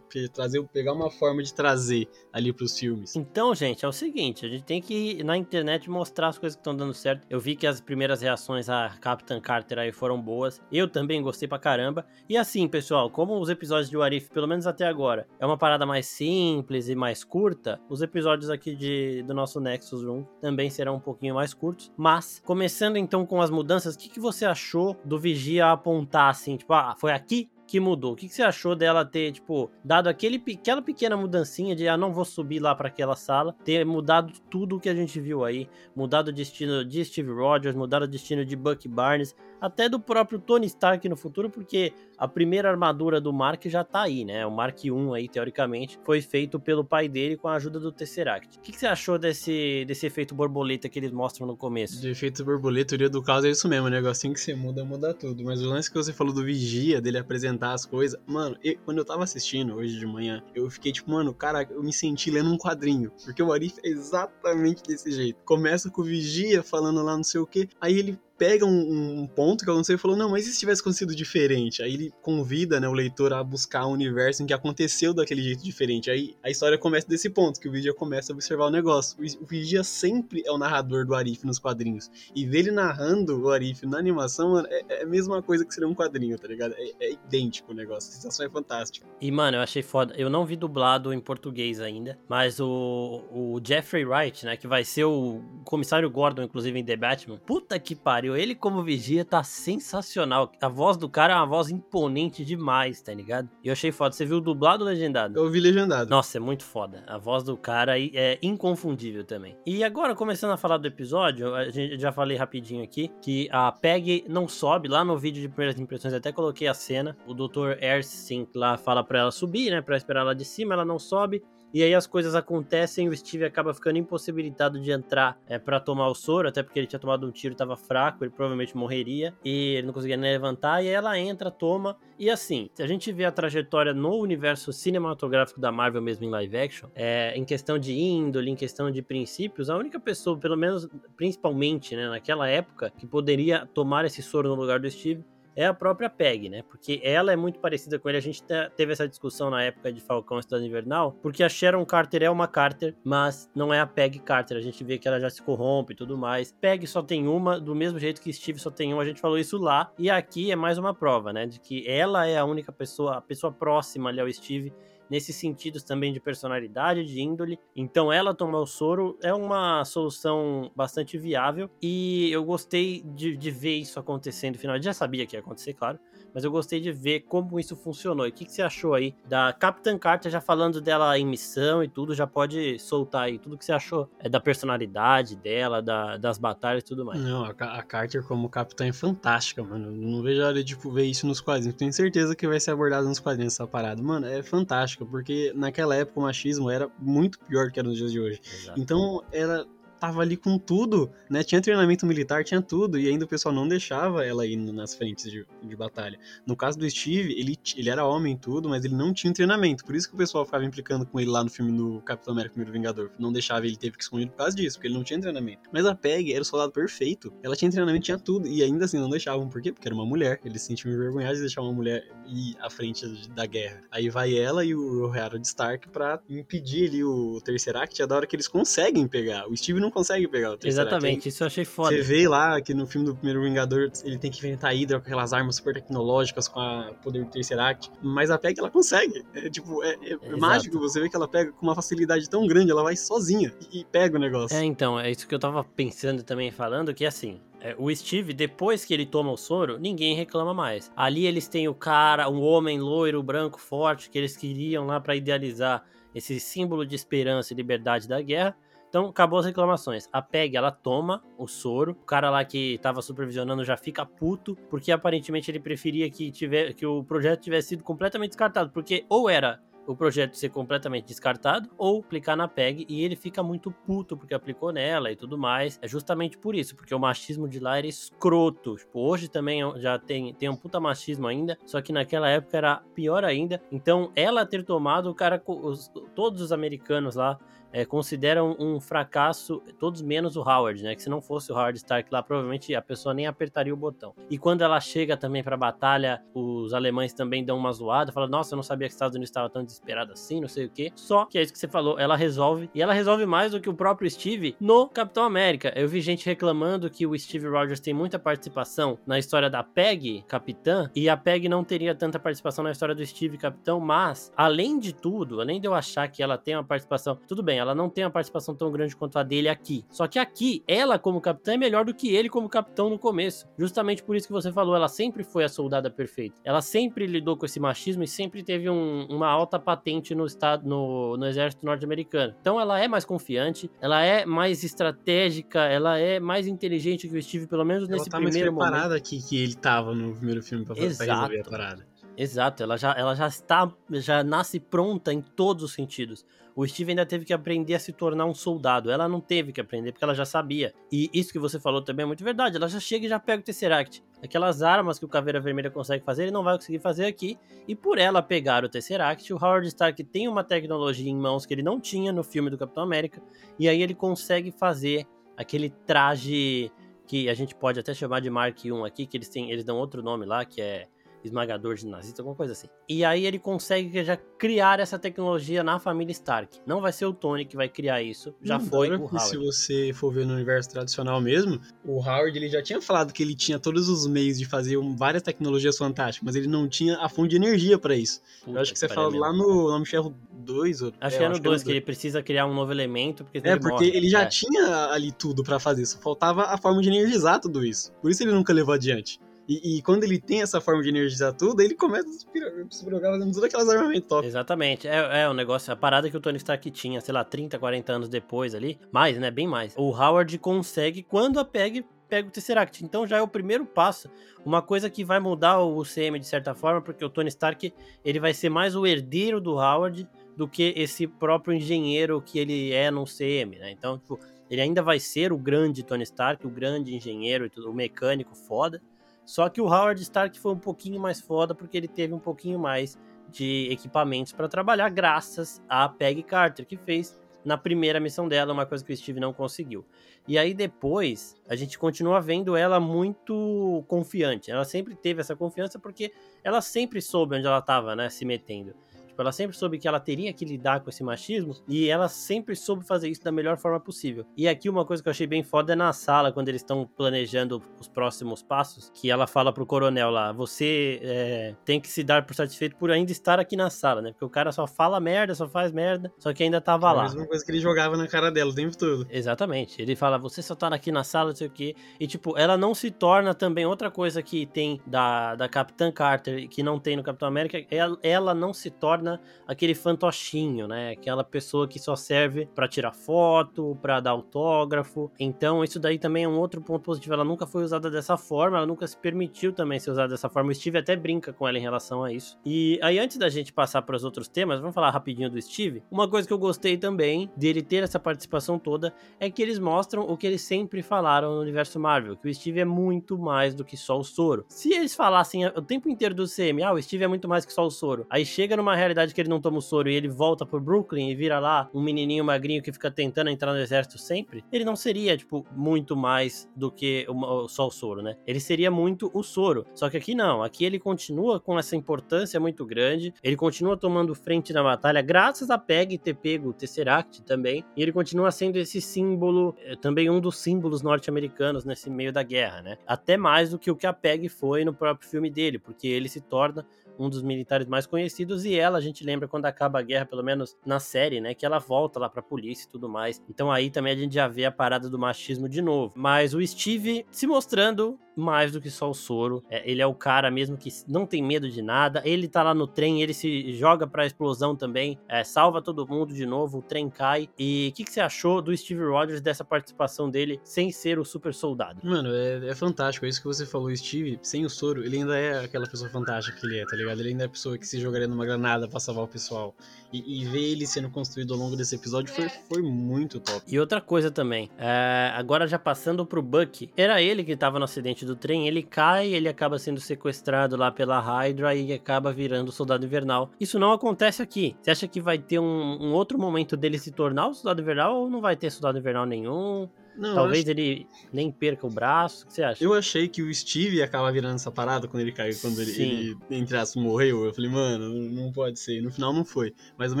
trazer, 0.32 0.62
pegar 0.72 0.94
uma 0.94 1.10
forma 1.10 1.42
de 1.42 1.45
trazer 1.52 2.08
ali 2.32 2.52
pros 2.52 2.78
filmes. 2.78 3.16
Então, 3.16 3.54
gente, 3.54 3.84
é 3.84 3.88
o 3.88 3.92
seguinte, 3.92 4.44
a 4.44 4.48
gente 4.48 4.64
tem 4.64 4.80
que 4.80 5.22
na 5.22 5.36
internet 5.36 5.88
mostrar 5.90 6.28
as 6.28 6.38
coisas 6.38 6.56
que 6.56 6.60
estão 6.60 6.76
dando 6.76 6.94
certo. 6.94 7.26
Eu 7.28 7.40
vi 7.40 7.56
que 7.56 7.66
as 7.66 7.80
primeiras 7.80 8.20
reações 8.22 8.68
a 8.68 8.90
Captain 9.00 9.40
Carter 9.40 9.78
aí 9.78 9.92
foram 9.92 10.20
boas. 10.20 10.60
Eu 10.70 10.88
também 10.88 11.22
gostei 11.22 11.48
pra 11.48 11.58
caramba. 11.58 12.06
E 12.28 12.36
assim, 12.36 12.66
pessoal, 12.68 13.10
como 13.10 13.38
os 13.38 13.48
episódios 13.48 13.90
de 13.90 13.96
Warif, 13.96 14.30
pelo 14.30 14.46
menos 14.46 14.66
até 14.66 14.86
agora, 14.86 15.26
é 15.38 15.46
uma 15.46 15.56
parada 15.56 15.86
mais 15.86 16.06
simples 16.06 16.88
e 16.88 16.94
mais 16.94 17.24
curta, 17.24 17.80
os 17.88 18.02
episódios 18.02 18.50
aqui 18.50 18.74
de, 18.74 19.22
do 19.22 19.34
nosso 19.34 19.60
Nexus 19.60 20.04
Room 20.04 20.24
também 20.40 20.70
serão 20.70 20.96
um 20.96 21.00
pouquinho 21.00 21.34
mais 21.34 21.54
curtos. 21.54 21.92
Mas, 21.96 22.42
começando 22.44 22.96
então 22.96 23.24
com 23.26 23.40
as 23.40 23.50
mudanças, 23.50 23.94
o 23.94 23.98
que, 23.98 24.08
que 24.08 24.20
você 24.20 24.44
achou 24.44 24.96
do 25.04 25.18
Vigia 25.18 25.70
apontar 25.70 26.30
assim, 26.30 26.56
tipo, 26.56 26.72
ah, 26.72 26.94
foi 26.98 27.12
aqui 27.12 27.48
que 27.66 27.80
mudou? 27.80 28.12
O 28.12 28.16
que, 28.16 28.28
que 28.28 28.34
você 28.34 28.42
achou 28.42 28.76
dela 28.76 29.04
ter, 29.04 29.32
tipo, 29.32 29.70
dado 29.84 30.08
aquele, 30.08 30.42
aquela 30.54 30.80
pequena 30.80 31.16
mudancinha 31.16 31.74
de, 31.74 31.88
ah, 31.88 31.96
não 31.96 32.12
vou 32.12 32.24
subir 32.24 32.60
lá 32.60 32.74
para 32.74 32.88
aquela 32.88 33.16
sala, 33.16 33.54
ter 33.64 33.84
mudado 33.84 34.32
tudo 34.48 34.76
o 34.76 34.80
que 34.80 34.88
a 34.88 34.94
gente 34.94 35.20
viu 35.20 35.44
aí, 35.44 35.68
mudado 35.94 36.28
o 36.28 36.32
destino 36.32 36.84
de 36.84 37.04
Steve 37.04 37.30
Rogers, 37.30 37.74
mudado 37.74 38.04
o 38.04 38.08
destino 38.08 38.44
de 38.44 38.54
Bucky 38.54 38.88
Barnes, 38.88 39.34
até 39.60 39.88
do 39.88 39.98
próprio 39.98 40.38
Tony 40.38 40.66
Stark 40.66 41.08
no 41.08 41.16
futuro, 41.16 41.50
porque 41.50 41.92
a 42.18 42.26
primeira 42.28 42.70
armadura 42.70 43.20
do 43.20 43.32
Mark 43.32 43.64
já 43.66 43.84
tá 43.84 44.02
aí, 44.02 44.24
né? 44.24 44.46
O 44.46 44.50
Mark 44.50 44.78
1 44.84 45.14
aí, 45.14 45.28
teoricamente, 45.28 45.98
foi 46.04 46.20
feito 46.20 46.58
pelo 46.58 46.84
pai 46.84 47.08
dele 47.08 47.36
com 47.36 47.48
a 47.48 47.54
ajuda 47.54 47.78
do 47.78 47.92
Tesseract. 47.92 48.58
O 48.58 48.60
que, 48.62 48.72
que 48.72 48.78
você 48.78 48.86
achou 48.86 49.18
desse, 49.18 49.84
desse 49.86 50.06
efeito 50.06 50.34
borboleta 50.34 50.88
que 50.88 50.98
eles 50.98 51.10
mostram 51.12 51.46
no 51.46 51.56
começo? 51.56 52.00
De 52.00 52.10
efeito 52.10 52.44
borboleta, 52.44 52.88
teoria 52.90 53.08
do 53.10 53.22
caos 53.22 53.44
é 53.44 53.50
isso 53.50 53.68
mesmo, 53.68 53.86
o 53.86 53.90
negocinho 53.90 54.32
que 54.34 54.40
você 54.40 54.54
muda, 54.54 54.84
muda 54.84 55.12
tudo. 55.12 55.44
Mas 55.44 55.60
o 55.62 55.68
lance 55.68 55.90
que 55.90 55.96
você 55.96 56.12
falou 56.12 56.32
do 56.32 56.44
Vigia, 56.44 57.00
dele 57.00 57.18
apresentar 57.18 57.72
as 57.72 57.84
coisas, 57.84 58.18
mano, 58.26 58.56
eu- 58.62 58.76
quando 58.84 58.98
eu 58.98 59.04
tava 59.04 59.24
assistindo 59.24 59.74
hoje 59.74 59.98
de 59.98 60.06
manhã, 60.06 60.42
eu 60.54 60.68
fiquei 60.70 60.92
tipo, 60.92 61.10
mano, 61.10 61.34
cara, 61.34 61.66
eu 61.70 61.82
me 61.82 61.92
senti 61.92 62.30
lendo 62.30 62.50
um 62.50 62.56
quadrinho. 62.58 63.10
Porque 63.24 63.42
o 63.42 63.52
Arif 63.52 63.78
é 63.84 63.88
exatamente 63.88 64.82
desse 64.82 65.10
jeito. 65.10 65.38
Começa 65.44 65.90
com 65.90 66.00
o 66.00 66.04
Vigia 66.04 66.62
falando 66.62 67.02
lá 67.02 67.16
não 67.16 67.24
sei 67.24 67.40
o 67.40 67.46
que, 67.46 67.68
aí 67.80 67.98
ele 67.98 68.18
pega 68.38 68.64
um, 68.64 69.20
um 69.20 69.26
ponto 69.26 69.64
que 69.64 69.70
aconteceu 69.70 69.96
e 69.96 69.98
falou, 69.98 70.16
não, 70.16 70.30
mas 70.30 70.46
e 70.46 70.52
se 70.52 70.58
tivesse 70.58 70.80
acontecido 70.80 71.14
diferente? 71.14 71.82
Aí 71.82 71.94
ele 71.94 72.12
convida, 72.22 72.78
né, 72.78 72.88
o 72.88 72.92
leitor 72.92 73.32
a 73.32 73.42
buscar 73.42 73.86
um 73.86 73.92
universo 73.92 74.42
em 74.42 74.46
que 74.46 74.52
aconteceu 74.52 75.14
daquele 75.14 75.42
jeito 75.42 75.62
diferente. 75.62 76.10
Aí 76.10 76.36
a 76.42 76.50
história 76.50 76.78
começa 76.78 77.08
desse 77.08 77.30
ponto, 77.30 77.60
que 77.60 77.68
o 77.68 77.72
Vigia 77.72 77.94
começa 77.94 78.32
a 78.32 78.34
observar 78.34 78.66
o 78.66 78.70
negócio. 78.70 79.16
O, 79.18 79.46
Vigia 79.46 79.82
sempre 79.82 80.42
é 80.44 80.52
o 80.52 80.58
narrador 80.58 81.06
do 81.06 81.14
Arif 81.14 81.44
nos 81.46 81.58
quadrinhos. 81.58 82.10
E 82.34 82.44
ver 82.44 82.60
ele 82.60 82.70
narrando 82.70 83.40
o 83.40 83.50
Arif 83.50 83.84
na 83.86 83.98
animação, 83.98 84.52
mano, 84.52 84.68
é, 84.70 85.00
é 85.00 85.02
a 85.02 85.06
mesma 85.06 85.42
coisa 85.42 85.64
que 85.64 85.72
seria 85.72 85.88
um 85.88 85.94
quadrinho, 85.94 86.38
tá 86.38 86.48
ligado? 86.48 86.74
É, 86.76 86.92
é 87.00 87.12
idêntico 87.12 87.72
o 87.72 87.74
negócio, 87.74 88.10
a 88.10 88.14
sensação 88.14 88.46
é 88.46 88.50
fantástica. 88.50 89.06
E, 89.20 89.30
mano, 89.30 89.56
eu 89.56 89.60
achei 89.60 89.82
foda. 89.82 90.14
Eu 90.16 90.28
não 90.28 90.44
vi 90.44 90.56
dublado 90.56 91.12
em 91.12 91.20
português 91.20 91.80
ainda, 91.80 92.18
mas 92.28 92.60
o, 92.60 93.24
o 93.30 93.60
Jeffrey 93.64 94.04
Wright, 94.04 94.44
né, 94.44 94.56
que 94.56 94.66
vai 94.66 94.84
ser 94.84 95.04
o 95.04 95.42
comissário 95.64 96.10
Gordon, 96.10 96.42
inclusive, 96.42 96.78
em 96.78 96.84
The 96.84 96.96
Batman. 96.96 97.38
Puta 97.38 97.78
que 97.78 97.94
pariu. 97.94 98.25
Ele, 98.34 98.54
como 98.54 98.82
vigia, 98.82 99.24
tá 99.24 99.42
sensacional. 99.42 100.50
A 100.60 100.68
voz 100.68 100.96
do 100.96 101.08
cara 101.08 101.34
é 101.34 101.36
uma 101.36 101.44
voz 101.44 101.68
imponente 101.68 102.44
demais, 102.44 103.02
tá 103.02 103.12
ligado? 103.12 103.50
E 103.62 103.68
eu 103.68 103.72
achei 103.72 103.92
foda. 103.92 104.12
Você 104.12 104.24
viu 104.24 104.40
dublado 104.40 104.84
ou 104.84 104.90
legendado? 104.90 105.38
Eu 105.38 105.44
ouvi 105.44 105.60
legendado. 105.60 106.08
Nossa, 106.08 106.38
é 106.38 106.40
muito 106.40 106.64
foda. 106.64 107.04
A 107.06 107.18
voz 107.18 107.44
do 107.44 107.56
cara 107.56 108.00
é 108.00 108.38
inconfundível 108.42 109.24
também. 109.24 109.56
E 109.66 109.84
agora, 109.84 110.14
começando 110.14 110.52
a 110.52 110.56
falar 110.56 110.78
do 110.78 110.88
episódio, 110.88 111.54
a 111.54 111.68
gente 111.70 112.00
já 112.00 112.10
falei 112.10 112.36
rapidinho 112.36 112.82
aqui 112.82 113.10
que 113.20 113.48
a 113.52 113.70
Peg 113.70 114.24
não 114.28 114.48
sobe. 114.48 114.88
Lá 114.88 115.04
no 115.04 115.18
vídeo 115.18 115.42
de 115.42 115.48
primeiras 115.48 115.78
impressões, 115.78 116.14
até 116.14 116.32
coloquei 116.32 116.66
a 116.66 116.74
cena. 116.74 117.16
O 117.26 117.34
Dr. 117.34 117.82
Erskine 117.82 118.48
lá 118.54 118.78
fala 118.78 119.04
pra 119.04 119.18
ela 119.18 119.30
subir, 119.30 119.70
né? 119.70 119.82
Pra 119.82 119.96
esperar 119.96 120.22
lá 120.22 120.32
de 120.32 120.44
cima, 120.44 120.72
ela 120.72 120.84
não 120.84 120.98
sobe. 120.98 121.42
E 121.72 121.82
aí 121.82 121.94
as 121.94 122.06
coisas 122.06 122.34
acontecem, 122.34 123.08
o 123.08 123.16
Steve 123.16 123.44
acaba 123.44 123.74
ficando 123.74 123.98
impossibilitado 123.98 124.80
de 124.80 124.90
entrar 124.90 125.38
é, 125.46 125.58
para 125.58 125.78
tomar 125.80 126.08
o 126.08 126.14
soro, 126.14 126.48
até 126.48 126.62
porque 126.62 126.78
ele 126.78 126.86
tinha 126.86 126.98
tomado 126.98 127.26
um 127.26 127.30
tiro, 127.30 127.54
tava 127.54 127.76
fraco, 127.76 128.24
ele 128.24 128.30
provavelmente 128.30 128.76
morreria, 128.76 129.34
e 129.44 129.74
ele 129.74 129.86
não 129.86 129.92
conseguia 129.92 130.16
nem 130.16 130.32
levantar, 130.32 130.82
e 130.82 130.88
ela 130.88 131.18
entra, 131.18 131.50
toma, 131.50 131.96
e 132.18 132.30
assim, 132.30 132.70
se 132.72 132.82
a 132.82 132.86
gente 132.86 133.12
vê 133.12 133.24
a 133.26 133.32
trajetória 133.32 133.92
no 133.92 134.16
universo 134.16 134.72
cinematográfico 134.72 135.60
da 135.60 135.70
Marvel 135.70 136.00
mesmo 136.00 136.24
em 136.24 136.30
live 136.30 136.56
action, 136.56 136.88
é, 136.94 137.36
em 137.36 137.44
questão 137.44 137.78
de 137.78 137.92
índole, 137.92 138.50
em 138.50 138.56
questão 138.56 138.90
de 138.90 139.02
princípios, 139.02 139.68
a 139.68 139.76
única 139.76 140.00
pessoa, 140.00 140.38
pelo 140.38 140.56
menos 140.56 140.88
principalmente 141.16 141.94
né, 141.94 142.08
naquela 142.08 142.48
época, 142.48 142.90
que 142.96 143.06
poderia 143.06 143.66
tomar 143.66 144.04
esse 144.06 144.22
soro 144.22 144.48
no 144.48 144.54
lugar 144.54 144.80
do 144.80 144.90
Steve, 144.90 145.22
é 145.56 145.66
a 145.66 145.74
própria 145.74 146.10
Peg, 146.10 146.50
né? 146.50 146.62
Porque 146.62 147.00
ela 147.02 147.32
é 147.32 147.36
muito 147.36 147.58
parecida 147.58 147.98
com 147.98 148.08
ele. 148.08 148.18
A 148.18 148.22
gente 148.22 148.42
teve 148.76 148.92
essa 148.92 149.08
discussão 149.08 149.50
na 149.50 149.62
época 149.62 149.90
de 149.90 150.00
Falcão 150.00 150.38
Estado 150.38 150.64
Invernal, 150.64 151.12
porque 151.22 151.42
a 151.42 151.48
Sharon 151.48 151.84
Carter 151.86 152.22
é 152.22 152.30
uma 152.30 152.46
Carter, 152.46 152.94
mas 153.02 153.50
não 153.54 153.72
é 153.72 153.80
a 153.80 153.86
Peg 153.86 154.18
Carter. 154.18 154.58
A 154.58 154.60
gente 154.60 154.84
vê 154.84 154.98
que 154.98 155.08
ela 155.08 155.18
já 155.18 155.30
se 155.30 155.42
corrompe 155.42 155.94
e 155.94 155.96
tudo 155.96 156.18
mais. 156.18 156.52
Peg 156.52 156.86
só 156.86 157.02
tem 157.02 157.26
uma, 157.26 157.58
do 157.58 157.74
mesmo 157.74 157.98
jeito 157.98 158.20
que 158.20 158.32
Steve 158.32 158.58
só 158.58 158.70
tem 158.70 158.92
uma. 158.92 159.02
A 159.02 159.06
gente 159.06 159.20
falou 159.20 159.38
isso 159.38 159.56
lá. 159.56 159.90
E 159.98 160.10
aqui 160.10 160.52
é 160.52 160.56
mais 160.56 160.76
uma 160.76 160.92
prova, 160.92 161.32
né? 161.32 161.46
De 161.46 161.58
que 161.58 161.88
ela 161.88 162.26
é 162.26 162.36
a 162.36 162.44
única 162.44 162.70
pessoa, 162.70 163.16
a 163.16 163.20
pessoa 163.22 163.50
próxima 163.50 164.10
ali 164.10 164.20
ao 164.20 164.30
Steve 164.30 164.72
nesses 165.10 165.36
sentidos 165.36 165.82
também 165.82 166.12
de 166.12 166.20
personalidade, 166.20 167.04
de 167.04 167.20
índole. 167.20 167.58
Então 167.74 168.12
ela 168.12 168.34
tomar 168.34 168.58
o 168.60 168.66
soro 168.66 169.18
é 169.22 169.32
uma 169.32 169.84
solução 169.84 170.70
bastante 170.74 171.18
viável 171.18 171.70
e 171.80 172.30
eu 172.30 172.44
gostei 172.44 173.02
de, 173.02 173.36
de 173.36 173.50
ver 173.50 173.76
isso 173.76 173.98
acontecendo 173.98 174.54
no 174.54 174.60
final. 174.60 174.76
Eu 174.76 174.82
já 174.82 174.92
sabia 174.92 175.26
que 175.26 175.36
ia 175.36 175.40
acontecer, 175.40 175.74
claro, 175.74 175.98
mas 176.36 176.44
eu 176.44 176.50
gostei 176.50 176.78
de 176.78 176.92
ver 176.92 177.20
como 177.20 177.58
isso 177.58 177.74
funcionou. 177.74 178.26
E 178.26 178.28
o 178.28 178.32
que, 178.32 178.44
que, 178.44 178.52
você 178.52 178.60
achou 178.60 178.92
aí 178.92 179.14
da 179.26 179.54
Capitã 179.54 179.96
Carter 179.96 180.30
já 180.30 180.38
falando 180.38 180.82
dela 180.82 181.18
em 181.18 181.24
missão 181.24 181.82
e 181.82 181.88
tudo, 181.88 182.14
já 182.14 182.26
pode 182.26 182.78
soltar 182.78 183.22
aí 183.22 183.38
tudo 183.38 183.56
que 183.56 183.64
você 183.64 183.72
achou 183.72 184.06
é 184.18 184.28
da 184.28 184.38
personalidade 184.38 185.34
dela, 185.34 185.80
da, 185.80 186.18
das 186.18 186.36
batalhas 186.36 186.82
e 186.82 186.84
tudo 186.84 187.06
mais. 187.06 187.18
Não, 187.18 187.42
a, 187.42 187.48
a, 187.48 187.82
Carter 187.82 188.22
como 188.22 188.50
capitã 188.50 188.84
é 188.84 188.92
fantástica, 188.92 189.64
mano. 189.64 189.90
Não 189.90 190.22
vejo 190.22 190.42
a 190.42 190.48
hora 190.48 190.62
de 190.62 190.74
tipo, 190.74 190.90
ver 190.90 191.06
isso 191.06 191.26
nos 191.26 191.40
quadrinhos. 191.40 191.74
Tenho 191.74 191.90
certeza 191.90 192.36
que 192.36 192.46
vai 192.46 192.60
ser 192.60 192.72
abordado 192.72 193.08
nos 193.08 193.18
quadrinhos 193.18 193.54
essa 193.54 193.66
parada. 193.66 194.02
Mano, 194.02 194.26
é 194.26 194.42
fantástica, 194.42 195.06
porque 195.06 195.54
naquela 195.56 195.96
época 195.96 196.20
o 196.20 196.22
machismo 196.24 196.68
era 196.68 196.90
muito 196.98 197.38
pior 197.38 197.68
do 197.68 197.72
que 197.72 197.80
era 197.80 197.88
nos 197.88 197.96
dias 197.96 198.12
de 198.12 198.20
hoje. 198.20 198.42
Exato. 198.44 198.78
Então, 198.78 199.24
ela 199.32 199.66
tava 199.98 200.20
ali 200.20 200.36
com 200.36 200.58
tudo, 200.58 201.10
né? 201.28 201.42
Tinha 201.42 201.60
treinamento 201.60 202.06
militar, 202.06 202.44
tinha 202.44 202.60
tudo, 202.60 202.98
e 202.98 203.08
ainda 203.08 203.24
o 203.24 203.28
pessoal 203.28 203.54
não 203.54 203.66
deixava 203.66 204.24
ela 204.24 204.46
ir 204.46 204.56
nas 204.56 204.94
frentes 204.94 205.30
de, 205.30 205.46
de 205.62 205.76
batalha. 205.76 206.18
No 206.46 206.56
caso 206.56 206.78
do 206.78 206.88
Steve, 206.88 207.32
ele, 207.38 207.58
ele 207.76 207.90
era 207.90 208.04
homem 208.04 208.36
tudo, 208.36 208.68
mas 208.68 208.84
ele 208.84 208.94
não 208.94 209.12
tinha 209.12 209.32
treinamento. 209.32 209.84
Por 209.84 209.94
isso 209.94 210.08
que 210.08 210.14
o 210.14 210.18
pessoal 210.18 210.44
ficava 210.44 210.64
implicando 210.64 211.06
com 211.06 211.18
ele 211.18 211.30
lá 211.30 211.42
no 211.42 211.50
filme 211.50 211.72
do 211.76 212.00
Capitão 212.02 212.32
América 212.32 212.54
Primeiro 212.54 212.72
Vingador. 212.72 213.10
Não 213.18 213.32
deixava 213.32 213.66
ele, 213.66 213.76
teve 213.76 213.96
que 213.96 214.02
esconder 214.02 214.28
por 214.28 214.36
causa 214.36 214.56
disso, 214.56 214.76
porque 214.76 214.88
ele 214.88 214.94
não 214.94 215.04
tinha 215.04 215.20
treinamento. 215.20 215.68
Mas 215.72 215.84
a 215.86 215.94
Peg 215.94 216.32
era 216.32 216.42
o 216.42 216.44
soldado 216.44 216.72
perfeito. 216.72 217.32
Ela 217.42 217.56
tinha 217.56 217.70
treinamento, 217.70 218.04
tinha 218.04 218.18
tudo, 218.18 218.46
e 218.46 218.62
ainda 218.62 218.84
assim 218.84 218.98
não 218.98 219.10
deixavam. 219.10 219.48
Por 219.48 219.60
quê? 219.60 219.72
Porque 219.72 219.88
era 219.88 219.94
uma 219.94 220.06
mulher. 220.06 220.40
Eles 220.44 220.62
se 220.62 220.68
sentiam 220.68 220.92
envergonhados 220.92 221.38
de 221.38 221.44
deixar 221.44 221.62
uma 221.62 221.72
mulher 221.72 222.06
ir 222.26 222.56
à 222.60 222.68
frente 222.68 223.06
da 223.28 223.46
guerra. 223.46 223.82
Aí 223.90 224.08
vai 224.08 224.36
ela 224.36 224.64
e 224.64 224.74
o 224.74 225.10
Harold 225.12 225.46
Stark 225.46 225.88
pra 225.88 226.20
impedir 226.28 226.88
ali 226.88 227.04
o 227.04 227.40
Terceract, 227.40 228.00
é 228.00 228.06
da 228.06 228.16
hora 228.16 228.26
que 228.26 228.36
eles 228.36 228.48
conseguem 228.48 229.06
pegar. 229.06 229.48
O 229.48 229.56
Steve 229.56 229.80
não 229.80 229.85
consegue 229.90 230.28
pegar 230.28 230.52
o 230.52 230.56
Tesseract. 230.56 230.94
Exatamente, 230.94 231.28
isso 231.28 231.42
eu 231.42 231.46
achei 231.46 231.64
foda. 231.64 231.96
Você 231.96 232.02
vê 232.02 232.28
lá 232.28 232.60
que 232.60 232.74
no 232.74 232.86
filme 232.86 233.06
do 233.06 233.14
primeiro 233.14 233.42
Vingador 233.42 233.90
ele 234.04 234.18
tem 234.18 234.30
que 234.30 234.38
enfrentar 234.38 234.68
a 234.68 234.72
Hydra 234.72 235.00
com 235.00 235.06
aquelas 235.06 235.32
armas 235.32 235.56
super 235.56 235.74
tecnológicas 235.74 236.48
com 236.48 236.60
o 236.60 236.94
poder 237.02 237.24
do 237.24 237.30
Tesseract, 237.30 237.90
mas 238.02 238.30
a 238.30 238.38
Peg 238.38 238.58
ela 238.58 238.70
consegue. 238.70 239.24
É 239.34 239.48
tipo, 239.50 239.82
é, 239.82 239.96
é 240.02 240.36
mágico, 240.36 240.78
você 240.78 241.00
vê 241.00 241.08
que 241.08 241.16
ela 241.16 241.28
pega 241.28 241.52
com 241.52 241.66
uma 241.66 241.74
facilidade 241.74 242.28
tão 242.28 242.46
grande, 242.46 242.70
ela 242.70 242.82
vai 242.82 242.96
sozinha 242.96 243.52
e, 243.72 243.80
e 243.80 243.84
pega 243.84 244.16
o 244.16 244.20
negócio. 244.20 244.56
É, 244.56 244.64
então, 244.64 244.98
é 244.98 245.10
isso 245.10 245.26
que 245.26 245.34
eu 245.34 245.38
tava 245.38 245.64
pensando 245.64 246.22
também 246.22 246.50
falando, 246.50 246.94
que 246.94 247.04
assim, 247.04 247.40
é, 247.60 247.74
o 247.78 247.94
Steve, 247.94 248.32
depois 248.32 248.84
que 248.84 248.94
ele 248.94 249.06
toma 249.06 249.32
o 249.32 249.36
soro, 249.36 249.78
ninguém 249.78 250.14
reclama 250.14 250.54
mais. 250.54 250.92
Ali 250.96 251.26
eles 251.26 251.48
têm 251.48 251.68
o 251.68 251.74
cara, 251.74 252.28
um 252.28 252.40
homem 252.40 252.78
loiro, 252.78 253.22
branco, 253.22 253.60
forte, 253.60 254.10
que 254.10 254.18
eles 254.18 254.36
queriam 254.36 254.86
lá 254.86 255.00
para 255.00 255.16
idealizar 255.16 255.84
esse 256.14 256.38
símbolo 256.38 256.86
de 256.86 256.94
esperança 256.94 257.52
e 257.52 257.56
liberdade 257.56 258.06
da 258.08 258.20
guerra. 258.22 258.56
Então, 258.96 259.10
acabou 259.10 259.38
as 259.38 259.44
reclamações. 259.44 260.08
A 260.10 260.22
PEG, 260.22 260.56
ela 260.56 260.70
toma 260.70 261.22
o 261.36 261.46
soro. 261.46 261.92
O 261.92 262.06
cara 262.06 262.30
lá 262.30 262.42
que 262.46 262.78
tava 262.78 263.02
supervisionando 263.02 263.62
já 263.62 263.76
fica 263.76 264.06
puto, 264.06 264.56
porque 264.70 264.90
aparentemente 264.90 265.50
ele 265.50 265.60
preferia 265.60 266.08
que, 266.08 266.30
tiver, 266.30 266.72
que 266.72 266.86
o 266.86 267.04
projeto 267.04 267.42
tivesse 267.42 267.68
sido 267.68 267.84
completamente 267.84 268.30
descartado. 268.30 268.70
Porque 268.70 269.04
ou 269.10 269.28
era 269.28 269.60
o 269.86 269.94
projeto 269.94 270.34
ser 270.34 270.48
completamente 270.48 271.08
descartado 271.08 271.68
ou 271.76 272.02
clicar 272.02 272.38
na 272.38 272.48
PEG 272.48 272.86
e 272.88 273.04
ele 273.04 273.14
fica 273.14 273.42
muito 273.42 273.70
puto 273.70 274.16
porque 274.16 274.34
aplicou 274.34 274.72
nela 274.72 275.12
e 275.12 275.16
tudo 275.16 275.36
mais. 275.36 275.78
É 275.82 275.86
justamente 275.86 276.38
por 276.38 276.54
isso, 276.54 276.74
porque 276.74 276.94
o 276.94 276.98
machismo 276.98 277.46
de 277.46 277.60
lá 277.60 277.76
era 277.76 277.86
escroto. 277.86 278.76
Tipo, 278.76 279.00
hoje 279.00 279.28
também 279.28 279.60
já 279.78 279.98
tem, 279.98 280.32
tem 280.32 280.48
um 280.48 280.56
puta 280.56 280.80
machismo 280.80 281.26
ainda, 281.26 281.58
só 281.66 281.82
que 281.82 281.92
naquela 281.92 282.30
época 282.30 282.56
era 282.56 282.76
pior 282.94 283.24
ainda. 283.24 283.62
Então, 283.70 284.10
ela 284.16 284.46
ter 284.46 284.64
tomado, 284.64 285.10
o 285.10 285.14
cara, 285.14 285.42
os, 285.46 285.92
todos 286.14 286.40
os 286.40 286.50
americanos 286.50 287.14
lá 287.14 287.38
é, 287.76 287.84
consideram 287.84 288.56
um 288.58 288.80
fracasso, 288.80 289.62
todos 289.78 290.00
menos 290.00 290.34
o 290.34 290.40
Howard, 290.40 290.82
né? 290.82 290.94
Que 290.94 291.02
se 291.02 291.10
não 291.10 291.20
fosse 291.20 291.52
o 291.52 291.54
Howard 291.54 291.76
Stark 291.76 292.08
lá, 292.10 292.22
provavelmente 292.22 292.74
a 292.74 292.80
pessoa 292.80 293.12
nem 293.12 293.26
apertaria 293.26 293.74
o 293.74 293.76
botão. 293.76 294.14
E 294.30 294.38
quando 294.38 294.62
ela 294.62 294.80
chega 294.80 295.14
também 295.14 295.44
pra 295.44 295.58
batalha, 295.58 296.22
os 296.32 296.72
alemães 296.72 297.12
também 297.12 297.44
dão 297.44 297.58
uma 297.58 297.70
zoada, 297.70 298.12
falam, 298.12 298.30
nossa, 298.30 298.54
eu 298.54 298.56
não 298.56 298.62
sabia 298.62 298.88
que 298.88 298.92
os 298.92 298.94
Estados 298.94 299.14
Unidos 299.14 299.28
estava 299.28 299.50
tão 299.50 299.62
desesperado 299.62 300.10
assim, 300.14 300.40
não 300.40 300.48
sei 300.48 300.64
o 300.64 300.70
quê. 300.70 300.90
Só 300.94 301.26
que 301.26 301.36
é 301.36 301.42
isso 301.42 301.52
que 301.52 301.58
você 301.58 301.68
falou, 301.68 301.98
ela 301.98 302.16
resolve, 302.16 302.70
e 302.74 302.80
ela 302.80 302.94
resolve 302.94 303.26
mais 303.26 303.52
do 303.52 303.60
que 303.60 303.68
o 303.68 303.74
próprio 303.74 304.10
Steve 304.10 304.56
no 304.58 304.88
Capitão 304.88 305.24
América. 305.24 305.70
Eu 305.76 305.86
vi 305.86 306.00
gente 306.00 306.24
reclamando 306.24 306.88
que 306.88 307.06
o 307.06 307.18
Steve 307.18 307.46
Rogers 307.46 307.80
tem 307.80 307.92
muita 307.92 308.18
participação 308.18 308.98
na 309.06 309.18
história 309.18 309.50
da 309.50 309.62
Peg, 309.62 310.24
Capitã, 310.26 310.90
e 310.94 311.10
a 311.10 311.16
Peg 311.16 311.46
não 311.46 311.62
teria 311.62 311.94
tanta 311.94 312.18
participação 312.18 312.64
na 312.64 312.70
história 312.70 312.94
do 312.94 313.04
Steve, 313.04 313.36
Capitão, 313.36 313.78
mas, 313.78 314.32
além 314.34 314.78
de 314.78 314.94
tudo, 314.94 315.42
além 315.42 315.60
de 315.60 315.68
eu 315.68 315.74
achar 315.74 316.08
que 316.08 316.22
ela 316.22 316.38
tem 316.38 316.56
uma 316.56 316.64
participação, 316.64 317.18
tudo 317.28 317.42
bem, 317.42 317.65
ela 317.66 317.74
não 317.74 317.90
tem 317.90 318.04
uma 318.04 318.10
participação 318.10 318.54
tão 318.54 318.70
grande 318.70 318.96
quanto 318.96 319.18
a 319.18 319.22
dele 319.22 319.48
aqui. 319.48 319.84
Só 319.90 320.06
que 320.06 320.18
aqui, 320.18 320.62
ela 320.66 320.98
como 320.98 321.20
capitã 321.20 321.54
é 321.54 321.56
melhor 321.56 321.84
do 321.84 321.94
que 321.94 322.14
ele 322.14 322.28
como 322.28 322.48
capitão 322.48 322.88
no 322.88 322.98
começo. 322.98 323.46
Justamente 323.58 324.02
por 324.02 324.16
isso 324.16 324.26
que 324.26 324.32
você 324.32 324.52
falou, 324.52 324.74
ela 324.74 324.88
sempre 324.88 325.24
foi 325.24 325.44
a 325.44 325.48
soldada 325.48 325.90
perfeita. 325.90 326.36
Ela 326.44 326.60
sempre 326.60 327.06
lidou 327.06 327.36
com 327.36 327.46
esse 327.46 327.60
machismo 327.60 328.02
e 328.02 328.08
sempre 328.08 328.42
teve 328.42 328.68
um, 328.70 329.06
uma 329.06 329.28
alta 329.28 329.58
patente 329.58 330.14
no 330.14 330.26
estado, 330.26 330.68
no, 330.68 331.16
no 331.16 331.26
exército 331.26 331.64
norte-americano. 331.64 332.34
Então 332.40 332.60
ela 332.60 332.80
é 332.80 332.88
mais 332.88 333.04
confiante, 333.04 333.70
ela 333.80 334.02
é 334.02 334.24
mais 334.24 334.64
estratégica, 334.64 335.60
ela 335.60 335.98
é 335.98 336.20
mais 336.20 336.46
inteligente 336.46 337.08
que 337.08 337.16
o 337.16 337.22
Steve, 337.22 337.46
pelo 337.46 337.64
menos 337.64 337.88
nesse 337.88 338.02
ela 338.02 338.10
tá 338.10 338.18
primeiro 338.18 338.52
mais 338.52 338.68
preparada 338.68 338.88
momento. 338.94 339.08
que, 339.08 339.22
que 339.22 339.42
ele 339.42 339.54
tava 339.54 339.94
no 339.94 340.14
primeiro 340.14 340.42
filme 340.42 340.64
pra, 340.64 340.76
Exato. 340.78 341.06
pra 341.06 341.14
resolver 341.14 341.40
a 341.40 341.50
parada. 341.50 341.86
Exato, 342.16 342.62
ela 342.62 342.78
já, 342.78 342.94
ela 342.96 343.14
já 343.14 343.26
está, 343.26 343.70
já 343.90 344.24
nasce 344.24 344.58
pronta 344.58 345.12
em 345.12 345.20
todos 345.20 345.62
os 345.62 345.72
sentidos. 345.74 346.24
O 346.54 346.66
Steve 346.66 346.92
ainda 346.92 347.04
teve 347.04 347.26
que 347.26 347.34
aprender 347.34 347.74
a 347.74 347.78
se 347.78 347.92
tornar 347.92 348.24
um 348.24 348.32
soldado. 348.32 348.90
Ela 348.90 349.06
não 349.06 349.20
teve 349.20 349.52
que 349.52 349.60
aprender 349.60 349.92
porque 349.92 350.02
ela 350.02 350.14
já 350.14 350.24
sabia. 350.24 350.72
E 350.90 351.10
isso 351.12 351.30
que 351.30 351.38
você 351.38 351.60
falou 351.60 351.82
também 351.82 352.04
é 352.04 352.06
muito 352.06 352.24
verdade. 352.24 352.56
Ela 352.56 352.66
já 352.66 352.80
chega 352.80 353.04
e 353.04 353.08
já 353.10 353.20
pega 353.20 353.42
o 353.42 353.44
Tesseract. 353.44 354.02
Aquelas 354.24 354.62
armas 354.62 354.98
que 354.98 355.04
o 355.04 355.08
Caveira 355.08 355.38
Vermelha 355.38 355.70
consegue 355.70 356.02
fazer, 356.02 356.22
ele 356.22 356.30
não 356.30 356.42
vai 356.42 356.56
conseguir 356.56 356.78
fazer 356.78 357.04
aqui. 357.04 357.38
E 357.68 357.76
por 357.76 357.98
ela 357.98 358.22
pegar 358.22 358.64
o 358.64 358.70
Tesseract, 358.70 359.30
o 359.34 359.36
Howard 359.36 359.68
Stark 359.68 360.02
tem 360.04 360.28
uma 360.28 360.42
tecnologia 360.42 361.10
em 361.10 361.16
mãos 361.16 361.44
que 361.44 361.52
ele 361.52 361.62
não 361.62 361.78
tinha 361.78 362.10
no 362.10 362.24
filme 362.24 362.48
do 362.48 362.56
Capitão 362.56 362.84
América. 362.84 363.22
E 363.58 363.68
aí 363.68 363.82
ele 363.82 363.94
consegue 363.94 364.50
fazer 364.50 365.06
aquele 365.36 365.68
traje 365.68 366.72
que 367.06 367.28
a 367.28 367.34
gente 367.34 367.54
pode 367.54 367.78
até 367.78 367.92
chamar 367.92 368.20
de 368.20 368.30
Mark 368.30 368.64
I 368.64 368.70
aqui, 368.86 369.04
que 369.06 369.18
eles 369.18 369.28
têm, 369.28 369.50
eles 369.50 369.62
dão 369.64 369.76
outro 369.76 370.02
nome 370.02 370.24
lá, 370.24 370.42
que 370.46 370.62
é 370.62 370.88
esmagador 371.24 371.74
de 371.74 371.86
nazista, 371.86 372.22
alguma 372.22 372.36
coisa 372.36 372.52
assim. 372.52 372.68
E 372.88 373.04
aí 373.04 373.26
ele 373.26 373.38
consegue 373.38 374.04
já 374.04 374.16
criar 374.16 374.80
essa 374.80 374.98
tecnologia 374.98 375.62
na 375.62 375.78
família 375.78 376.12
Stark. 376.12 376.58
Não 376.66 376.80
vai 376.80 376.92
ser 376.92 377.06
o 377.06 377.12
Tony 377.12 377.44
que 377.44 377.56
vai 377.56 377.68
criar 377.68 378.02
isso, 378.02 378.34
já 378.42 378.58
Não, 378.58 378.66
foi 378.66 378.90
o 378.90 379.02
Howard. 379.02 379.20
Se 379.20 379.36
você 379.36 379.92
for 379.92 380.12
ver 380.12 380.26
no 380.26 380.34
universo 380.34 380.70
tradicional 380.70 381.20
mesmo, 381.20 381.60
o 381.84 382.00
Howard 382.00 382.36
ele 382.36 382.48
já 382.48 382.62
tinha 382.62 382.80
falado 382.80 383.12
que 383.12 383.22
ele 383.22 383.34
tinha 383.34 383.58
todos 383.58 383.88
os 383.88 384.06
meios 384.06 384.38
de 384.38 384.44
fazer 384.44 384.76
várias 384.96 385.22
tecnologias 385.22 385.76
fantásticas, 385.76 386.24
mas 386.24 386.36
ele 386.36 386.46
não 386.46 386.68
tinha 386.68 386.98
a 386.98 387.08
fonte 387.08 387.30
de 387.30 387.36
energia 387.36 387.78
para 387.78 387.96
isso. 387.96 388.20
Puta 388.44 388.58
Eu 388.58 388.60
acho 388.60 388.72
que 388.72 388.78
você 388.78 388.88
fala 388.88 389.16
lá 389.16 389.32
no 389.32 389.68
Nome 389.68 389.86
Ferro 389.86 390.14
2 390.32 390.82
ou... 390.82 390.92
Acho 391.00 391.16
é, 391.16 391.18
que 391.18 391.24
é 391.24 391.28
no 391.28 391.38
2 391.38 391.62
que, 391.62 391.66
que, 391.66 391.72
ele 391.72 391.80
precisa 391.80 392.22
criar 392.22 392.46
um 392.46 392.54
novo 392.54 392.70
elemento 392.72 393.24
porque 393.24 393.38
É, 393.42 393.56
porque 393.56 393.70
morre. 393.70 393.96
ele 393.96 394.08
já 394.08 394.22
é. 394.22 394.26
tinha 394.26 394.86
ali 394.90 395.12
tudo 395.12 395.42
para 395.42 395.58
fazer, 395.58 395.84
só 395.86 395.98
faltava 395.98 396.44
a 396.44 396.56
forma 396.56 396.80
de 396.80 396.88
energizar 396.88 397.40
tudo 397.40 397.64
isso. 397.64 397.92
Por 398.00 398.10
isso 398.10 398.22
ele 398.22 398.32
nunca 398.32 398.52
levou 398.52 398.74
adiante. 398.74 399.18
E, 399.48 399.78
e, 399.78 399.82
quando 399.82 400.02
ele 400.02 400.18
tem 400.18 400.42
essa 400.42 400.60
forma 400.60 400.82
de 400.82 400.88
energizar 400.88 401.32
tudo, 401.32 401.60
ele 401.60 401.74
começa 401.74 402.08
a 402.08 402.70
se 402.70 402.84
drogar 402.84 403.12
fazendo 403.12 403.32
tudo 403.32 403.46
aquelas 403.46 403.68
armamentos 403.68 404.08
top. 404.08 404.26
Exatamente. 404.26 404.88
É, 404.88 405.22
é 405.22 405.28
um 405.28 405.34
negócio, 405.34 405.72
a 405.72 405.76
parada 405.76 406.10
que 406.10 406.16
o 406.16 406.20
Tony 406.20 406.36
Stark 406.36 406.68
tinha, 406.72 407.00
sei 407.00 407.14
lá, 407.14 407.22
30, 407.22 407.58
40 407.58 407.92
anos 407.92 408.08
depois 408.08 408.54
ali, 408.54 408.78
mais, 408.90 409.16
né? 409.18 409.30
Bem 409.30 409.46
mais. 409.46 409.74
O 409.76 409.90
Howard 409.90 410.36
consegue 410.38 411.02
quando 411.02 411.38
a 411.38 411.44
Peg 411.44 411.84
pega 412.08 412.28
o 412.28 412.30
Tesseract. 412.30 412.84
Então 412.84 413.06
já 413.06 413.18
é 413.18 413.22
o 413.22 413.28
primeiro 413.28 413.64
passo. 413.64 414.10
Uma 414.44 414.62
coisa 414.62 414.88
que 414.88 415.04
vai 415.04 415.20
mudar 415.20 415.60
o 415.60 415.78
UCM 415.78 416.18
de 416.18 416.26
certa 416.26 416.54
forma, 416.54 416.80
porque 416.80 417.04
o 417.04 417.10
Tony 417.10 417.28
Stark 417.28 417.72
ele 418.04 418.20
vai 418.20 418.32
ser 418.32 418.48
mais 418.48 418.74
o 418.74 418.86
herdeiro 418.86 419.40
do 419.40 419.54
Howard 419.54 420.08
do 420.36 420.46
que 420.46 420.74
esse 420.76 421.06
próprio 421.06 421.54
engenheiro 421.54 422.20
que 422.20 422.38
ele 422.38 422.72
é 422.72 422.90
no 422.90 423.04
CM, 423.04 423.58
né? 423.58 423.70
Então, 423.70 423.98
tipo, 423.98 424.18
ele 424.50 424.60
ainda 424.60 424.82
vai 424.82 425.00
ser 425.00 425.32
o 425.32 425.38
grande 425.38 425.82
Tony 425.82 426.04
Stark, 426.04 426.46
o 426.46 426.50
grande 426.50 426.94
engenheiro 426.94 427.50
e 427.54 427.60
o 427.60 427.72
mecânico 427.72 428.34
foda. 428.34 428.80
Só 429.26 429.48
que 429.48 429.60
o 429.60 429.66
Howard 429.66 430.00
Stark 430.00 430.38
foi 430.38 430.52
um 430.52 430.58
pouquinho 430.58 431.00
mais 431.00 431.20
foda 431.20 431.54
porque 431.54 431.76
ele 431.76 431.88
teve 431.88 432.14
um 432.14 432.18
pouquinho 432.18 432.58
mais 432.58 432.96
de 433.28 433.68
equipamentos 433.70 434.32
para 434.32 434.48
trabalhar, 434.48 434.88
graças 434.88 435.60
a 435.68 435.88
Peggy 435.88 436.22
Carter, 436.22 436.64
que 436.64 436.76
fez 436.76 437.20
na 437.44 437.56
primeira 437.56 438.00
missão 438.00 438.26
dela, 438.26 438.52
uma 438.52 438.66
coisa 438.66 438.84
que 438.84 438.92
o 438.92 438.96
Steve 438.96 439.20
não 439.20 439.32
conseguiu. 439.32 439.84
E 440.26 440.36
aí 440.36 440.52
depois, 440.52 441.36
a 441.48 441.54
gente 441.54 441.78
continua 441.78 442.20
vendo 442.20 442.56
ela 442.56 442.80
muito 442.80 443.84
confiante. 443.86 444.50
Ela 444.50 444.64
sempre 444.64 444.96
teve 444.96 445.20
essa 445.20 445.36
confiança 445.36 445.78
porque 445.78 446.12
ela 446.42 446.60
sempre 446.60 447.00
soube 447.00 447.36
onde 447.36 447.46
ela 447.46 447.60
estava, 447.60 447.94
né, 447.94 448.08
se 448.08 448.24
metendo. 448.24 448.74
Tipo, 449.16 449.22
ela 449.22 449.32
sempre 449.32 449.56
soube 449.56 449.78
que 449.78 449.88
ela 449.88 449.98
teria 449.98 450.30
que 450.30 450.44
lidar 450.44 450.80
com 450.80 450.90
esse 450.90 451.02
machismo 451.02 451.54
e 451.66 451.88
ela 451.88 452.06
sempre 452.06 452.54
soube 452.54 452.84
fazer 452.84 453.08
isso 453.08 453.24
da 453.24 453.32
melhor 453.32 453.56
forma 453.56 453.80
possível. 453.80 454.26
E 454.36 454.46
aqui 454.46 454.68
uma 454.68 454.84
coisa 454.84 455.02
que 455.02 455.08
eu 455.08 455.10
achei 455.10 455.26
bem 455.26 455.42
foda 455.42 455.72
é 455.72 455.76
na 455.76 455.90
sala, 455.94 456.30
quando 456.30 456.50
eles 456.50 456.60
estão 456.60 456.86
planejando 456.86 457.62
os 457.80 457.88
próximos 457.88 458.42
passos, 458.42 458.90
que 458.92 459.10
ela 459.10 459.26
fala 459.26 459.54
pro 459.54 459.64
coronel 459.64 460.10
lá: 460.10 460.32
você 460.32 461.00
é, 461.02 461.54
tem 461.64 461.80
que 461.80 461.88
se 461.88 462.04
dar 462.04 462.26
por 462.26 462.34
satisfeito 462.34 462.76
por 462.76 462.90
ainda 462.90 463.10
estar 463.10 463.40
aqui 463.40 463.56
na 463.56 463.70
sala, 463.70 464.02
né? 464.02 464.10
Porque 464.10 464.24
o 464.26 464.28
cara 464.28 464.52
só 464.52 464.66
fala 464.66 465.00
merda, 465.00 465.34
só 465.34 465.48
faz 465.48 465.72
merda, 465.72 466.12
só 466.18 466.30
que 466.34 466.42
ainda 466.42 466.60
tava 466.60 466.90
É 466.90 466.92
lá. 466.92 467.00
a 467.00 467.04
mesma 467.04 467.26
coisa 467.26 467.42
que 467.42 467.50
ele 467.50 467.60
jogava 467.60 467.96
na 467.96 468.06
cara 468.06 468.30
dela 468.30 468.50
o 468.50 468.54
tempo 468.54 468.76
todo. 468.76 469.06
Exatamente. 469.08 469.80
Ele 469.80 469.96
fala, 469.96 470.18
você 470.18 470.42
só 470.42 470.54
tá 470.54 470.68
aqui 470.68 470.92
na 470.92 471.04
sala, 471.04 471.30
não 471.30 471.36
sei 471.36 471.46
o 471.46 471.50
quê. 471.50 471.74
E, 471.98 472.06
tipo, 472.06 472.36
ela 472.36 472.58
não 472.58 472.74
se 472.74 472.90
torna 472.90 473.32
também 473.34 473.64
outra 473.64 473.90
coisa 473.90 474.22
que 474.22 474.44
tem 474.44 474.78
da, 474.86 475.34
da 475.36 475.48
Capitã 475.48 475.90
Carter, 475.90 476.46
que 476.50 476.62
não 476.62 476.78
tem 476.78 476.96
no 476.96 477.02
Capitão 477.02 477.28
América, 477.28 477.64
ela, 477.70 477.96
ela 478.02 478.34
não 478.34 478.52
se 478.52 478.68
torna 478.70 479.05
aquele 479.46 479.74
fantochinho, 479.74 480.66
né? 480.66 480.90
Aquela 480.90 481.24
pessoa 481.24 481.68
que 481.68 481.78
só 481.78 481.96
serve 481.96 482.48
pra 482.54 482.68
tirar 482.68 482.92
foto, 482.92 483.76
pra 483.80 484.00
dar 484.00 484.10
autógrafo. 484.10 485.10
Então, 485.18 485.62
isso 485.62 485.78
daí 485.78 485.98
também 485.98 486.24
é 486.24 486.28
um 486.28 486.38
outro 486.38 486.60
ponto 486.60 486.82
positivo. 486.82 487.14
Ela 487.14 487.24
nunca 487.24 487.46
foi 487.46 487.62
usada 487.64 487.90
dessa 487.90 488.16
forma, 488.16 488.58
ela 488.58 488.66
nunca 488.66 488.86
se 488.86 488.96
permitiu 488.96 489.52
também 489.52 489.78
ser 489.78 489.90
usada 489.90 490.08
dessa 490.08 490.28
forma. 490.28 490.50
O 490.50 490.54
Steve 490.54 490.78
até 490.78 490.96
brinca 490.96 491.32
com 491.32 491.46
ela 491.46 491.58
em 491.58 491.62
relação 491.62 492.02
a 492.02 492.12
isso. 492.12 492.38
E 492.44 492.78
aí, 492.82 492.98
antes 492.98 493.16
da 493.16 493.28
gente 493.28 493.52
passar 493.52 493.82
para 493.82 493.96
os 493.96 494.04
outros 494.04 494.28
temas, 494.28 494.60
vamos 494.60 494.74
falar 494.74 494.90
rapidinho 494.90 495.30
do 495.30 495.40
Steve. 495.40 495.82
Uma 495.90 496.08
coisa 496.08 496.26
que 496.26 496.34
eu 496.34 496.38
gostei 496.38 496.76
também 496.76 497.30
dele 497.36 497.62
ter 497.62 497.82
essa 497.82 497.98
participação 497.98 498.58
toda 498.58 498.94
é 499.20 499.30
que 499.30 499.42
eles 499.42 499.58
mostram 499.58 500.02
o 500.02 500.16
que 500.16 500.26
eles 500.26 500.42
sempre 500.42 500.82
falaram 500.82 501.34
no 501.34 501.40
universo 501.40 501.78
Marvel, 501.78 502.16
que 502.16 502.28
o 502.28 502.34
Steve 502.34 502.60
é 502.60 502.64
muito 502.64 503.18
mais 503.18 503.54
do 503.54 503.64
que 503.64 503.76
só 503.76 503.98
o 503.98 504.04
soro. 504.04 504.44
Se 504.48 504.72
eles 504.72 504.94
falassem 504.94 505.46
o 505.46 505.62
tempo 505.62 505.88
inteiro 505.88 506.14
do 506.14 506.26
CM, 506.26 506.62
ah, 506.62 506.72
o 506.72 506.82
Steve 506.82 507.04
é 507.04 507.08
muito 507.08 507.28
mais 507.28 507.44
que 507.44 507.52
só 507.52 507.66
o 507.66 507.70
soro, 507.70 508.06
aí 508.08 508.24
chega 508.24 508.56
numa 508.56 508.74
realidade 508.74 508.95
que 509.14 509.20
ele 509.20 509.28
não 509.28 509.40
toma 509.40 509.58
o 509.58 509.62
soro 509.62 509.88
e 509.88 509.94
ele 509.94 510.08
volta 510.08 510.44
pro 510.46 510.60
Brooklyn 510.60 511.10
e 511.10 511.14
vira 511.14 511.38
lá 511.38 511.68
um 511.74 511.80
menininho 511.82 512.24
magrinho 512.24 512.62
que 512.62 512.72
fica 512.72 512.90
tentando 512.90 513.30
entrar 513.30 513.52
no 513.52 513.58
exército 513.58 513.98
sempre, 513.98 514.44
ele 514.52 514.64
não 514.64 514.76
seria, 514.76 515.16
tipo, 515.16 515.46
muito 515.52 515.96
mais 515.96 516.48
do 516.56 516.70
que 516.70 517.06
uma- 517.08 517.48
só 517.48 517.66
o 517.66 517.70
soro, 517.70 518.02
né? 518.02 518.16
Ele 518.26 518.40
seria 518.40 518.70
muito 518.70 519.10
o 519.12 519.22
soro. 519.22 519.66
Só 519.74 519.88
que 519.90 519.96
aqui 519.96 520.14
não, 520.14 520.42
aqui 520.42 520.64
ele 520.64 520.78
continua 520.78 521.38
com 521.40 521.58
essa 521.58 521.76
importância 521.76 522.38
muito 522.40 522.64
grande, 522.64 523.12
ele 523.22 523.36
continua 523.36 523.76
tomando 523.76 524.14
frente 524.14 524.52
na 524.52 524.62
batalha, 524.62 525.02
graças 525.02 525.50
a 525.50 525.58
Peg 525.58 525.98
ter 525.98 526.14
pego 526.14 526.50
o 526.50 526.52
Tesseract 526.52 527.22
também, 527.22 527.64
e 527.76 527.82
ele 527.82 527.92
continua 527.92 528.30
sendo 528.30 528.56
esse 528.56 528.80
símbolo, 528.80 529.54
eh, 529.64 529.76
também 529.76 530.08
um 530.10 530.20
dos 530.20 530.38
símbolos 530.38 530.82
norte-americanos 530.82 531.64
nesse 531.64 531.90
meio 531.90 532.12
da 532.12 532.22
guerra, 532.22 532.62
né? 532.62 532.76
Até 532.86 533.16
mais 533.16 533.50
do 533.50 533.58
que 533.58 533.70
o 533.70 533.76
que 533.76 533.86
a 533.86 533.92
Peg 533.92 534.28
foi 534.28 534.64
no 534.64 534.72
próprio 534.74 535.08
filme 535.08 535.30
dele, 535.30 535.58
porque 535.58 535.86
ele 535.88 536.08
se 536.08 536.20
torna 536.20 536.66
um 536.98 537.08
dos 537.08 537.22
militares 537.22 537.66
mais 537.66 537.86
conhecidos, 537.86 538.44
e 538.44 538.58
ela, 538.58 538.78
a 538.78 538.80
gente 538.80 539.04
lembra 539.04 539.28
quando 539.28 539.46
acaba 539.46 539.78
a 539.78 539.82
guerra, 539.82 540.06
pelo 540.06 540.22
menos 540.22 540.56
na 540.64 540.78
série, 540.80 541.20
né, 541.20 541.34
que 541.34 541.44
ela 541.44 541.58
volta 541.58 541.98
lá 541.98 542.08
pra 542.08 542.22
polícia 542.22 542.66
e 542.66 542.68
tudo 542.68 542.88
mais. 542.88 543.22
Então 543.28 543.50
aí 543.50 543.70
também 543.70 543.92
a 543.92 543.96
gente 543.96 544.14
já 544.14 544.28
vê 544.28 544.44
a 544.44 544.52
parada 544.52 544.88
do 544.88 544.98
machismo 544.98 545.48
de 545.48 545.60
novo. 545.62 545.92
Mas 545.96 546.34
o 546.34 546.46
Steve 546.46 547.06
se 547.10 547.26
mostrando 547.26 547.98
mais 548.16 548.50
do 548.50 548.60
que 548.60 548.70
só 548.70 548.90
o 548.90 548.94
soro. 548.94 549.44
É, 549.50 549.70
ele 549.70 549.82
é 549.82 549.86
o 549.86 549.94
cara 549.94 550.30
mesmo 550.30 550.56
que 550.56 550.70
não 550.88 551.06
tem 551.06 551.22
medo 551.22 551.48
de 551.48 551.60
nada. 551.60 552.02
Ele 552.04 552.26
tá 552.26 552.42
lá 552.42 552.54
no 552.54 552.66
trem, 552.66 553.02
ele 553.02 553.12
se 553.12 553.52
joga 553.52 553.86
pra 553.86 554.06
explosão 554.06 554.56
também, 554.56 554.98
é, 555.08 555.22
salva 555.22 555.60
todo 555.60 555.86
mundo 555.86 556.14
de 556.14 556.24
novo, 556.24 556.58
o 556.58 556.62
trem 556.62 556.88
cai. 556.88 557.28
E 557.38 557.68
o 557.72 557.76
que, 557.76 557.84
que 557.84 557.92
você 557.92 558.00
achou 558.00 558.40
do 558.40 558.56
Steve 558.56 558.82
Rogers, 558.82 559.20
dessa 559.20 559.44
participação 559.44 560.10
dele, 560.10 560.40
sem 560.42 560.72
ser 560.72 560.98
o 560.98 561.04
super 561.04 561.34
soldado? 561.34 561.80
Mano, 561.84 562.08
é, 562.14 562.48
é 562.48 562.54
fantástico. 562.54 563.04
É 563.04 563.08
isso 563.08 563.20
que 563.20 563.26
você 563.26 563.44
falou, 563.44 563.74
Steve, 563.76 564.18
sem 564.22 564.44
o 564.44 564.50
soro, 564.50 564.82
ele 564.84 564.96
ainda 564.96 565.18
é 565.18 565.44
aquela 565.44 565.66
pessoa 565.66 565.90
fantástica 565.90 566.38
que 566.40 566.46
ele 566.46 566.58
é, 566.58 566.64
tá 566.64 566.76
ligado? 566.76 567.00
Ele 567.00 567.10
ainda 567.10 567.24
é 567.24 567.26
a 567.26 567.30
pessoa 567.30 567.58
que 567.58 567.66
se 567.66 567.78
jogaria 567.80 568.08
numa 568.08 568.24
granada 568.24 568.66
pra 568.66 568.80
salvar 568.80 569.04
o 569.04 569.08
pessoal. 569.08 569.54
E, 569.92 570.22
e 570.22 570.24
ver 570.24 570.52
ele 570.52 570.66
sendo 570.66 570.90
construído 570.90 571.34
ao 571.34 571.38
longo 571.38 571.56
desse 571.56 571.74
episódio 571.74 572.12
foi, 572.14 572.28
foi 572.28 572.62
muito 572.62 573.20
top. 573.20 573.42
E 573.46 573.58
outra 573.58 573.80
coisa 573.80 574.10
também, 574.10 574.50
é, 574.58 575.12
agora 575.14 575.46
já 575.46 575.58
passando 575.58 576.04
pro 576.06 576.22
Bucky, 576.22 576.70
era 576.76 577.02
ele 577.02 577.24
que 577.24 577.36
tava 577.36 577.58
no 577.58 577.64
acidente 577.64 578.05
do 578.06 578.16
trem, 578.16 578.48
ele 578.48 578.62
cai, 578.62 579.08
ele 579.12 579.28
acaba 579.28 579.58
sendo 579.58 579.80
sequestrado 579.80 580.56
lá 580.56 580.70
pela 580.70 580.98
Hydra 581.00 581.54
e 581.54 581.72
acaba 581.72 582.12
virando 582.12 582.48
o 582.48 582.52
soldado 582.52 582.86
invernal. 582.86 583.30
Isso 583.38 583.58
não 583.58 583.72
acontece 583.72 584.22
aqui. 584.22 584.56
Você 584.62 584.70
acha 584.70 584.88
que 584.88 585.00
vai 585.00 585.18
ter 585.18 585.38
um, 585.38 585.78
um 585.80 585.92
outro 585.92 586.18
momento 586.18 586.56
dele 586.56 586.78
se 586.78 586.90
tornar 586.90 587.28
o 587.28 587.34
soldado 587.34 587.60
invernal 587.60 587.96
ou 587.96 588.10
não 588.10 588.20
vai 588.20 588.36
ter 588.36 588.50
soldado 588.50 588.78
invernal 588.78 589.04
nenhum? 589.04 589.68
Não, 589.96 590.14
Talvez 590.14 590.44
eu, 590.46 590.52
ach- 590.52 590.58
ele 590.58 590.86
nem 591.12 591.30
perca 591.30 591.66
o 591.66 591.70
braço, 591.70 592.24
o 592.24 592.26
que 592.28 592.34
você 592.34 592.42
acha? 592.42 592.62
eu 592.62 592.74
achei 592.74 593.08
que 593.08 593.22
o 593.22 593.32
Steve 593.34 593.76
ia 593.76 593.84
acabar 593.84 594.12
virando 594.12 594.34
essa 594.36 594.50
parada 594.50 594.86
quando 594.88 595.00
ele 595.02 595.12
caiu, 595.12 595.36
quando 595.40 595.60
ele, 595.60 595.70
ele, 595.82 596.16
entre 596.30 596.56
aspas, 596.56 596.82
morreu. 596.82 597.24
Eu 597.24 597.32
falei, 597.34 597.50
mano, 597.50 597.92
não 598.10 598.32
pode 598.32 598.58
ser. 598.60 598.80
No 598.82 598.90
final 598.90 599.12
não 599.12 599.24
foi. 599.24 599.54
Mas 599.78 599.92
a 599.92 600.00